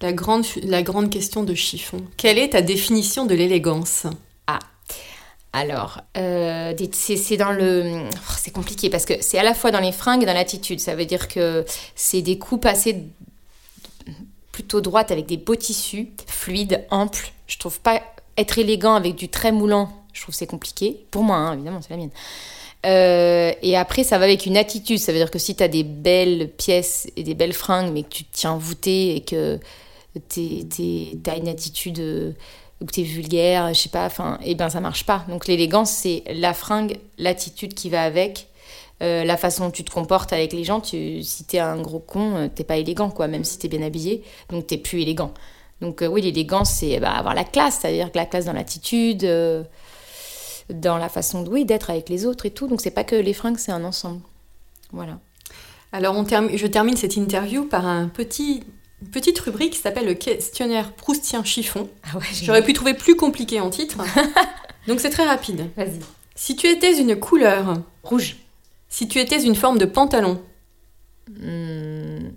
la 0.01 0.13
grande, 0.13 0.47
la 0.63 0.83
grande 0.83 1.11
question 1.11 1.43
de 1.43 1.55
chiffon. 1.55 2.03
Quelle 2.17 2.39
est 2.39 2.51
ta 2.51 2.63
définition 2.63 3.27
de 3.27 3.35
l'élégance? 3.35 4.07
Alors, 5.53 6.01
euh, 6.17 6.73
c'est 6.93 7.37
dans 7.37 7.51
le... 7.51 8.05
oh, 8.09 8.35
c'est 8.39 8.53
compliqué 8.53 8.89
parce 8.89 9.05
que 9.05 9.15
c'est 9.21 9.37
à 9.37 9.43
la 9.43 9.53
fois 9.53 9.73
dans 9.73 9.81
les 9.81 9.91
fringues 9.91 10.23
et 10.23 10.27
dans 10.27 10.33
l'attitude. 10.33 10.79
Ça 10.79 10.95
veut 10.95 11.07
dire 11.07 11.27
que 11.27 11.65
c'est 11.97 12.23
des 12.23 12.39
coupes 12.39 12.67
assez 12.67 13.05
plutôt 14.53 14.81
droites 14.81 15.11
avec 15.11 15.27
des 15.27 15.37
beaux 15.37 15.57
tissus, 15.57 16.11
fluides, 16.27 16.85
amples. 16.91 17.33
Je 17.47 17.59
trouve 17.59 17.81
pas 17.81 18.03
être 18.37 18.59
élégant 18.59 18.95
avec 18.95 19.15
du 19.15 19.29
très 19.29 19.53
moulant, 19.53 19.91
je 20.13 20.23
trouve 20.23 20.35
c'est 20.35 20.47
compliqué. 20.47 21.05
Pour 21.11 21.23
moi, 21.23 21.37
hein, 21.37 21.55
évidemment, 21.55 21.81
c'est 21.83 21.91
la 21.91 21.97
mienne. 21.97 22.11
Euh, 22.87 23.53
et 23.63 23.77
après, 23.77 24.05
ça 24.05 24.19
va 24.19 24.25
avec 24.25 24.47
une 24.47 24.57
attitude. 24.57 24.99
Ça 24.99 25.13
veut 25.13 25.19
dire 25.19 25.31
que 25.31 25.39
si 25.39 25.55
tu 25.55 25.63
as 25.63 25.69
des 25.69 25.85
belles 25.85 26.51
pièces 26.51 27.09
et 27.17 27.23
des 27.23 27.35
belles 27.35 27.53
fringues, 27.53 27.93
mais 27.93 28.03
que 28.03 28.09
tu 28.09 28.25
te 28.25 28.37
tiens 28.37 28.57
voûté 28.57 29.17
et 29.17 29.21
que 29.21 29.59
tu 30.29 30.67
as 31.27 31.37
une 31.37 31.49
attitude 31.49 31.99
euh, 32.01 32.33
ou 32.81 32.87
tu 32.87 33.01
es 33.01 33.05
vulgaire, 33.05 33.69
je 33.75 33.81
sais 33.81 33.89
pas, 33.91 34.07
enfin, 34.07 34.39
et 34.43 34.55
ben 34.55 34.71
ça 34.71 34.81
marche 34.81 35.05
pas. 35.05 35.25
Donc 35.29 35.47
l'élégance, 35.47 35.91
c'est 35.91 36.25
la 36.33 36.55
fringue, 36.55 36.97
l'attitude 37.19 37.75
qui 37.75 37.91
va 37.91 38.03
avec, 38.03 38.49
euh, 39.03 39.25
la 39.25 39.37
façon 39.37 39.67
dont 39.67 39.71
tu 39.71 39.85
te 39.85 39.91
comportes 39.91 40.33
avec 40.33 40.53
les 40.53 40.65
gens. 40.65 40.81
Tu, 40.81 41.23
si 41.23 41.45
t'es 41.45 41.59
un 41.59 41.81
gros 41.81 42.01
con, 42.01 42.37
euh, 42.37 42.49
t'es 42.55 42.65
pas 42.65 42.77
élégant, 42.77 43.11
quoi, 43.11 43.29
même 43.29 43.45
si 43.45 43.59
t'es 43.59 43.69
bien 43.69 43.83
habillé, 43.83 44.23
donc 44.49 44.67
t'es 44.67 44.79
plus 44.79 45.03
élégant. 45.03 45.33
Donc 45.81 46.03
euh, 46.03 46.07
oui, 46.07 46.23
l'élégance, 46.23 46.71
c'est 46.71 47.01
bah, 47.01 47.13
avoir 47.13 47.35
la 47.35 47.45
classe, 47.45 47.79
c'est-à-dire 47.81 48.13
que 48.13 48.19
la 48.19 48.27
classe 48.27 48.45
dans 48.45 48.53
l'attitude, 48.53 49.25
euh, 49.25 49.63
dans 50.69 50.99
la 50.99 51.09
façon 51.09 51.43
de, 51.43 51.49
oui, 51.49 51.65
d'être 51.65 51.91
avec 51.91 52.09
les 52.09 52.27
autres 52.27 52.47
et 52.47 52.51
tout. 52.51 52.67
Donc 52.67 52.81
c'est 52.81 52.91
pas 52.91 53.05
que 53.05 53.17
les 53.17 53.33
fringues, 53.33 53.59
c'est 53.59 53.73
un 53.73 53.85
ensemble. 53.85 54.21
Voilà. 54.93 55.19
Alors, 55.93 56.17
on 56.17 56.25
je 56.25 56.67
termine 56.67 56.97
cette 56.97 57.17
interview 57.17 57.65
par 57.65 57.87
un 57.87 58.09
petit, 58.09 58.63
une 59.03 59.09
petite 59.09 59.39
rubrique 59.41 59.73
qui 59.73 59.81
s'appelle 59.81 60.07
le 60.07 60.15
questionnaire 60.15 60.93
proustien 60.93 61.43
chiffon. 61.43 61.89
Ah 62.05 62.19
ouais, 62.19 62.25
J'aurais 62.43 62.63
pu 62.63 62.73
trouver 62.73 62.95
plus 62.95 63.17
compliqué 63.17 63.61
en 63.61 63.71
titre. 63.71 63.99
Donc, 64.87 65.01
c'est 65.01 65.11
très 65.11 65.25
rapide. 65.25 65.69
Vas-y. 65.77 65.99
Si 66.37 66.57
tu 66.57 66.69
étais 66.69 66.99
une 66.99 67.17
couleur, 67.17 67.75
Rouge. 68.03 68.37
Si 68.91 69.09
tu 69.09 69.19
étais 69.21 69.43
une 69.43 69.55
forme 69.55 69.79
de 69.79 69.87
pantalon, 69.87 70.39
Hmm, 71.29 72.31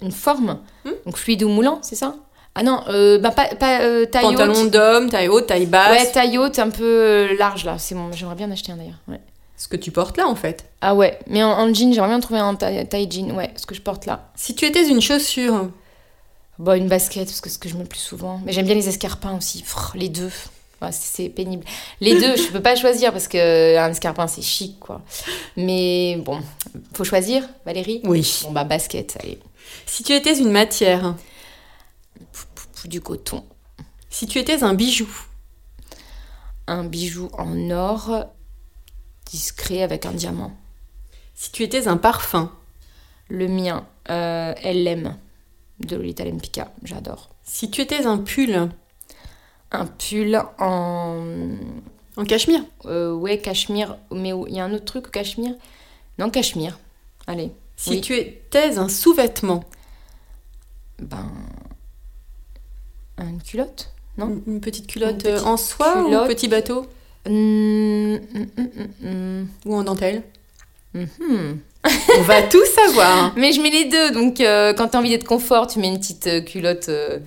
une 0.00 0.12
forme. 0.12 0.60
Hmm 0.84 0.90
Donc 1.06 1.16
fluide 1.16 1.42
ou 1.42 1.48
moulant, 1.48 1.80
c'est 1.82 1.96
ça 1.96 2.14
Ah 2.54 2.62
non, 2.62 2.82
euh, 2.88 3.18
bah, 3.18 3.30
pas, 3.32 3.46
pas 3.56 3.80
euh, 3.82 4.06
taille 4.06 4.22
pantalon 4.22 4.54
haute. 4.62 4.70
d'homme, 4.70 5.10
taille 5.10 5.28
haute, 5.28 5.46
taille 5.48 5.66
basse, 5.66 5.90
Ouais, 5.90 6.10
taille 6.12 6.38
haute, 6.38 6.58
un 6.58 6.70
peu 6.70 6.84
euh, 6.84 7.36
large 7.36 7.64
là. 7.64 7.78
C'est 7.78 7.94
bon, 7.94 8.10
j'aimerais 8.12 8.36
bien 8.36 8.48
en 8.48 8.52
acheter 8.52 8.70
un 8.72 8.76
d'ailleurs. 8.76 9.00
Ouais. 9.08 9.20
ce 9.56 9.66
que 9.68 9.76
tu 9.76 9.90
portes 9.90 10.16
là 10.16 10.28
en 10.28 10.36
fait. 10.36 10.66
Ah 10.80 10.94
ouais, 10.94 11.18
mais 11.26 11.42
en, 11.42 11.50
en 11.50 11.74
jean, 11.74 11.92
j'aimerais 11.92 12.10
bien 12.10 12.20
trouver 12.20 12.40
un 12.40 12.54
taille, 12.54 12.88
taille 12.88 13.08
jean. 13.10 13.32
Ouais, 13.32 13.50
ce 13.56 13.66
que 13.66 13.74
je 13.74 13.82
porte 13.82 14.06
là. 14.06 14.30
Si 14.36 14.54
tu 14.54 14.64
étais 14.66 14.88
une 14.88 15.00
chaussure, 15.00 15.70
Bon, 16.60 16.72
une 16.76 16.88
basket, 16.88 17.26
parce 17.28 17.40
que 17.40 17.48
c'est 17.48 17.54
ce 17.54 17.58
que 17.60 17.68
je 17.68 17.74
mets 17.74 17.82
le 17.84 17.88
plus 17.88 18.00
souvent. 18.00 18.40
Mais 18.44 18.52
j'aime 18.52 18.66
bien 18.66 18.74
les 18.74 18.88
escarpins 18.88 19.36
aussi. 19.36 19.64
Les 19.94 20.08
deux. 20.08 20.30
Ouais, 20.80 20.92
c'est 20.92 21.28
pénible. 21.28 21.64
Les 22.00 22.14
deux, 22.20 22.36
je 22.36 22.52
peux 22.52 22.62
pas 22.62 22.76
choisir 22.76 23.12
parce 23.12 23.26
que 23.26 23.76
un 23.76 23.90
escarpin 23.90 24.26
c'est 24.28 24.42
chic 24.42 24.78
quoi. 24.78 25.02
Mais 25.56 26.16
bon, 26.24 26.40
faut 26.94 27.04
choisir, 27.04 27.48
Valérie. 27.66 28.00
Oui. 28.04 28.40
Bon 28.44 28.52
bah 28.52 28.64
basket, 28.64 29.16
allez. 29.20 29.38
Si 29.86 30.02
tu 30.04 30.12
étais 30.12 30.38
une 30.38 30.50
matière, 30.52 31.14
Du 32.84 33.00
coton, 33.00 33.44
si 34.08 34.26
tu 34.28 34.38
étais 34.38 34.62
un 34.62 34.72
bijou, 34.74 35.08
un 36.68 36.84
bijou 36.84 37.28
en 37.36 37.70
or 37.70 38.26
discret 39.26 39.82
avec 39.82 40.06
un 40.06 40.12
diamant. 40.12 40.52
si 41.34 41.50
tu 41.50 41.64
étais 41.64 41.88
un 41.88 41.96
parfum, 41.96 42.52
Le 43.28 43.48
mien, 43.48 43.84
euh, 44.10 44.54
elle 44.62 44.84
l'aime 44.84 45.18
de 45.80 45.96
Lolita 45.96 46.24
Lempicka, 46.24 46.72
j'adore. 46.84 47.30
si 47.42 47.68
tu 47.70 47.80
étais 47.82 48.06
un 48.06 48.18
pull, 48.18 48.70
Un 49.70 49.86
pull 49.86 50.40
en 50.58 51.24
en 52.16 52.24
cachemire, 52.24 52.62
euh, 52.86 53.12
ouais 53.12 53.38
cachemire, 53.38 53.96
mais 54.10 54.32
il 54.48 54.54
y 54.54 54.58
a 54.60 54.64
un 54.64 54.72
autre 54.72 54.84
truc 54.86 55.06
au 55.06 55.10
cachemire. 55.10 55.54
Non 56.18 56.30
cachemire. 56.30 56.78
Allez. 57.26 57.52
si 57.76 57.90
Oui. 57.90 58.00
tu 58.00 58.14
étais 58.16 58.76
un 58.78 58.88
sous-vêtement, 58.88 59.62
Ben 61.00 61.30
une 63.20 63.42
culotte, 63.42 63.92
non 64.16 64.40
une 64.46 64.60
petite 64.60 64.86
culotte 64.86 65.24
Une 65.24 65.30
euh, 65.32 65.42
en 65.44 65.56
soie 65.56 66.00
ou 66.02 66.06
culotte. 66.06 66.28
petit 66.28 66.48
bateau 66.48 66.86
hum, 67.26 68.18
hum, 68.34 68.46
hum. 69.04 69.48
ou 69.66 69.74
en 69.76 69.82
dentelle 69.84 70.22
Mhm. 70.94 71.60
On 72.18 72.22
va 72.22 72.42
tout 72.42 72.64
savoir. 72.64 73.32
Mais 73.36 73.52
je 73.52 73.60
mets 73.60 73.70
les 73.70 73.84
deux, 73.84 74.10
donc 74.12 74.40
euh, 74.40 74.72
quand 74.72 74.88
t'as 74.88 74.98
envie 74.98 75.10
d'être 75.10 75.26
confort, 75.26 75.66
tu 75.66 75.78
mets 75.78 75.88
une 75.88 75.98
petite 75.98 76.26
euh, 76.26 76.40
culotte 76.40 76.88
euh, 76.88 77.18
un 77.18 77.20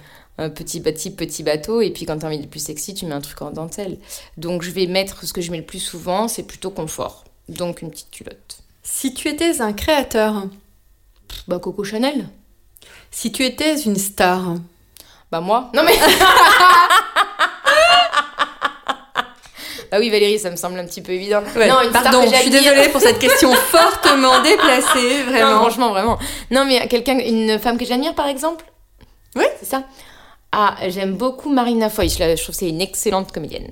petit 0.50 0.82
petit 0.82 1.12
petit 1.12 1.44
bateau, 1.44 1.82
et 1.82 1.92
puis 1.92 2.06
quand 2.06 2.18
t'as 2.18 2.28
envie 2.28 2.40
d'être 2.40 2.50
plus 2.50 2.64
sexy, 2.64 2.94
tu 2.94 3.06
mets 3.06 3.14
un 3.14 3.22
truc 3.22 3.42
en 3.42 3.52
dentelle. 3.52 3.98
Donc 4.38 4.64
je 4.64 4.72
vais 4.72 4.88
mettre 4.88 5.24
ce 5.26 5.34
que 5.34 5.42
je 5.42 5.52
mets 5.52 5.58
le 5.60 5.66
plus 5.66 5.80
souvent, 5.80 6.28
c'est 6.28 6.44
plutôt 6.44 6.72
confort. 6.72 7.24
Donc 7.50 7.82
une 7.82 7.92
petite 7.92 8.10
culotte. 8.12 8.58
Si 8.84 9.14
tu 9.14 9.28
étais 9.28 9.62
un 9.62 9.74
créateur, 9.74 10.46
Bah 11.48 11.60
Coco 11.60 11.84
Chanel. 11.84 12.28
si 13.12 13.32
tu 13.32 13.44
étais 13.46 13.80
une 13.82 13.96
star, 13.98 14.56
Bah 15.32 15.42
moi. 15.42 15.70
Non 15.76 15.84
mais. 15.84 15.94
Bah 19.92 19.98
oui 20.00 20.10
Valérie, 20.10 20.40
ça 20.40 20.50
me 20.50 20.56
semble 20.56 20.80
un 20.80 20.86
petit 20.86 21.02
peu 21.02 21.12
évident. 21.12 21.44
Ouais, 21.56 21.68
non, 21.68 21.82
une 21.82 21.92
pardon, 21.92 22.24
je 22.30 22.36
suis 22.36 22.50
désolée 22.50 22.90
pour 22.90 23.02
cette 23.02 23.20
question 23.20 23.54
fortement 23.72 24.42
déplacée, 24.42 25.24
Non, 25.26 25.32
vraiment. 25.32 25.60
franchement, 25.60 25.90
vraiment. 25.90 26.18
Non, 26.50 26.66
mais 26.66 26.88
quelqu'un, 26.88 27.20
une 27.20 27.60
femme 27.60 27.78
que 27.78 27.86
j'admire, 27.86 28.16
par 28.16 28.28
exemple? 28.28 28.66
Oui. 29.36 29.46
C'est 29.60 29.66
ça? 29.70 29.84
Ah, 30.52 30.76
j'aime 30.88 31.16
beaucoup 31.16 31.50
Marina 31.50 31.90
Foy. 31.90 32.10
Je, 32.10 32.16
trouve 32.36 32.54
que 32.54 32.60
c'est 32.60 32.70
une 32.70 32.82
excellente 32.82 33.32
comédienne. 33.32 33.72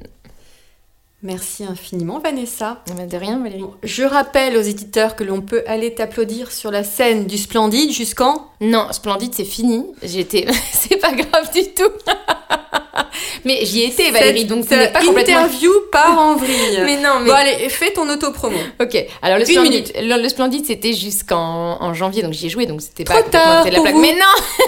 Merci 1.21 1.65
infiniment, 1.65 2.19
Vanessa. 2.19 2.81
Eh 2.89 2.93
ben, 2.93 3.05
De 3.05 3.17
rien, 3.17 3.39
Valérie. 3.39 3.65
Je 3.83 4.03
rappelle 4.03 4.55
aux 4.55 4.61
éditeurs 4.61 5.17
que 5.17 5.25
l'on 5.25 5.41
peut 5.41 5.63
aller 5.67 5.93
t'applaudir 5.93 6.49
sur 6.51 6.71
la 6.71 6.85
scène 6.85 7.27
du 7.27 7.37
Splendide 7.37 7.91
jusqu'en. 7.91 8.47
Non, 8.61 8.87
Splendide, 8.91 9.33
c'est 9.35 9.43
fini. 9.43 9.85
J'étais. 10.01 10.47
c'est 10.71 10.95
pas 10.95 11.11
grave 11.11 11.51
du 11.53 11.63
tout. 11.73 11.91
mais 13.45 13.65
j'y 13.65 13.83
étais, 13.83 14.11
Valérie, 14.11 14.45
donc 14.45 14.65
ce 14.65 14.73
n'est 14.73 14.83
Cette 14.85 14.93
pas 14.93 15.03
complètement. 15.05 15.37
interview 15.39 15.71
part 15.91 16.17
en 16.19 16.35
vrille. 16.35 16.79
Mais 16.83 16.97
non, 16.97 17.19
mais. 17.21 17.27
Bon, 17.29 17.33
allez, 17.35 17.69
fais 17.69 17.91
ton 17.91 18.07
auto-promo. 18.09 18.57
Ok, 18.81 19.05
alors 19.21 19.37
le 19.39 19.43
Une 19.49 19.55
Splendide, 19.55 19.91
le, 20.01 20.21
le 20.21 20.29
Splendide 20.29 20.65
c'était 20.65 20.93
jusqu'en 20.93 21.81
en 21.81 21.93
janvier, 21.93 22.21
donc 22.21 22.33
j'y 22.33 22.47
ai 22.47 22.49
joué, 22.49 22.65
donc 22.65 22.81
c'était 22.81 23.03
pas 23.03 23.21
Trop 23.21 23.29
tard 23.31 23.65
la 23.65 23.71
pour 23.71 23.83
plaque. 23.83 23.93
vous. 23.95 24.01
Mais 24.01 24.13
non 24.13 24.43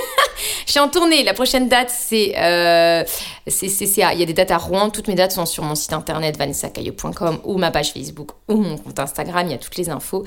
Je 0.66 0.72
suis 0.72 0.80
en 0.80 0.88
tournée, 0.90 1.24
la 1.24 1.34
prochaine 1.34 1.68
date 1.70 1.92
c'est... 1.96 2.34
Euh, 2.38 3.04
c'est, 3.48 4.02
à- 4.04 4.14
il 4.14 4.20
y 4.20 4.24
a 4.24 4.26
des 4.26 4.34
dates 4.34 4.52
à 4.52 4.58
Rouen, 4.58 4.90
toutes 4.90 5.08
mes 5.08 5.16
dates 5.16 5.32
sont 5.32 5.46
sur 5.46 5.64
mon 5.64 5.76
site 5.76 5.94
internet 5.94 6.38
vanessacailleux.com 6.38 7.40
ou 7.44 7.58
ma 7.58 7.72
page 7.72 7.92
Facebook 7.92 8.30
ou 8.48 8.56
mon 8.56 8.78
compte 8.78 8.98
Instagram, 9.00 9.48
il 9.48 9.52
y 9.52 9.56
a 9.56 9.58
toutes 9.58 9.76
les 9.78 9.90
infos. 9.90 10.24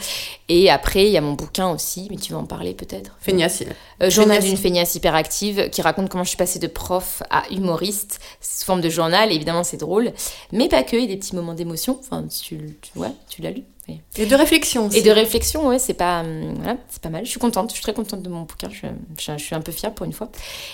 Et 0.48 0.70
après, 0.70 1.04
il 1.06 1.10
y 1.12 1.16
a 1.16 1.20
mon 1.20 1.32
bouquin 1.32 1.68
aussi, 1.70 2.08
mais 2.10 2.16
tu 2.16 2.32
vas 2.32 2.38
en 2.40 2.44
parler 2.44 2.74
peut-être 2.74 3.12
Feignasse. 3.20 3.62
euh, 4.02 4.10
Journal 4.10 4.42
d'une 4.42 4.56
feignasse 4.56 4.94
hyperactive 4.96 5.70
qui 5.70 5.80
raconte 5.82 6.08
comment 6.10 6.24
je 6.24 6.28
suis 6.30 6.36
passée 6.36 6.58
de 6.58 6.66
prof 6.66 7.22
à 7.30 7.44
humoriste 7.50 8.20
sous 8.40 8.64
forme 8.64 8.80
de 8.80 8.88
journal. 8.90 9.30
Et 9.32 9.34
évidemment, 9.34 9.64
c'est 9.64 9.76
drôle, 9.76 10.12
mais 10.52 10.68
pas 10.68 10.82
que. 10.82 10.96
Il 10.96 11.02
y 11.02 11.04
a 11.04 11.08
des 11.08 11.16
petits 11.16 11.34
moments 11.34 11.54
d'émotion. 11.54 11.98
Enfin, 12.00 12.24
tu, 12.26 12.76
tu, 12.82 12.98
ouais, 12.98 13.12
tu 13.28 13.42
l'as 13.42 13.50
lu. 13.50 13.62
Oui. 13.88 14.00
Et 14.16 14.24
de 14.24 14.34
réflexion 14.34 14.86
aussi. 14.86 14.96
Et 14.98 15.02
de 15.02 15.10
réflexion, 15.10 15.68
ouais, 15.68 15.78
c'est 15.78 15.92
pas, 15.94 16.20
hum, 16.20 16.54
voilà, 16.56 16.76
c'est 16.88 17.02
pas 17.02 17.10
mal. 17.10 17.24
Je 17.26 17.30
suis 17.30 17.38
contente, 17.40 17.68
je 17.70 17.74
suis 17.74 17.82
très 17.82 17.92
contente 17.92 18.22
de 18.22 18.28
mon 18.30 18.42
bouquin. 18.42 18.70
Je, 18.70 18.86
je- 19.20 19.36
je 19.36 19.44
suis 19.44 19.54
un 19.54 19.60
peu 19.60 19.72
fière 19.72 19.92
pour 19.92 20.06
une 20.06 20.12
fois. 20.14 20.30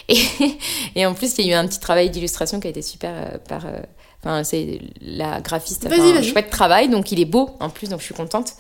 Et, 0.09 0.21
et 0.95 1.07
en 1.07 1.15
plus, 1.15 1.35
il 1.39 1.47
y 1.47 1.53
a 1.53 1.57
eu 1.57 1.59
un 1.59 1.67
petit 1.67 1.81
travail 1.81 2.11
d'illustration 2.11 2.61
qui 2.61 2.69
a 2.69 2.71
été 2.71 2.83
super 2.83 3.13
euh, 3.17 3.39
par. 3.49 3.67
euh, 3.67 3.81
Enfin, 4.23 4.45
c'est 4.45 4.81
la 5.01 5.41
graphiste 5.41 5.87
a 5.87 5.91
fait 5.91 6.01
un 6.01 6.23
chouette 6.23 6.51
travail, 6.51 6.91
donc 6.91 7.11
il 7.11 7.21
est 7.21 7.25
beau 7.25 7.51
en 7.59 7.71
plus, 7.71 7.89
donc 7.89 8.01
je 8.01 8.05
suis 8.05 8.15
contente. 8.15 8.53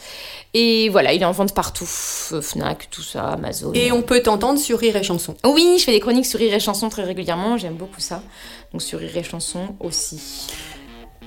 Et 0.55 0.89
voilà, 0.89 1.13
il 1.13 1.21
est 1.21 1.27
en 1.27 1.33
vente 1.33 1.55
partout, 1.55 1.87
Fnac, 1.87 2.89
tout 2.91 3.03
ça, 3.03 3.29
Amazon. 3.29 3.73
Et 3.75 3.93
on 3.93 4.01
peut 4.01 4.23
t'entendre 4.23 4.59
sur 4.59 4.79
Rire 4.79 4.97
et 4.97 5.03
Chanson. 5.03 5.37
Oui, 5.45 5.77
je 5.79 5.85
fais 5.85 5.93
des 5.93 6.01
chroniques 6.01 6.27
sur 6.27 6.39
Rire 6.39 6.55
et 6.55 6.61
Chanson 6.61 6.89
très 6.89 7.05
régulièrement, 7.05 7.59
j'aime 7.59 7.75
beaucoup 7.75 8.01
ça. 8.01 8.23
Donc 8.73 8.81
sur 8.81 8.99
Rire 8.99 9.17
et 9.17 9.23
Chanson 9.23 9.75
aussi. 9.81 10.49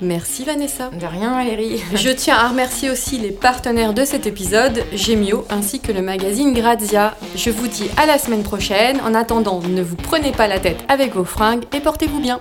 Merci 0.02 0.44
Vanessa. 0.44 0.90
De 0.90 1.06
rien, 1.06 1.36
Valérie. 1.36 1.82
Je 1.94 2.10
tiens 2.10 2.36
à 2.36 2.50
remercier 2.50 2.90
aussi 2.90 3.20
les 3.20 3.32
partenaires 3.32 3.94
de 3.94 4.04
cet 4.04 4.26
épisode, 4.26 4.84
Gemio 4.94 5.46
ainsi 5.52 5.80
que 5.80 5.92
le 5.92 6.02
magazine 6.02 6.54
Grazia. 6.54 7.16
Je 7.36 7.52
vous 7.52 7.68
dis 7.68 7.90
à 7.98 8.08
la 8.08 8.18
semaine 8.18 8.44
prochaine. 8.44 9.00
En 9.02 9.14
attendant, 9.14 9.62
ne 9.62 9.84
vous 9.84 9.96
prenez 9.96 10.32
pas 10.32 10.48
la 10.48 10.60
tête 10.60 10.84
avec 10.90 11.14
vos 11.14 11.26
fringues 11.26 11.66
et 11.74 11.80
portez-vous 11.80 12.20
bien. 12.20 12.40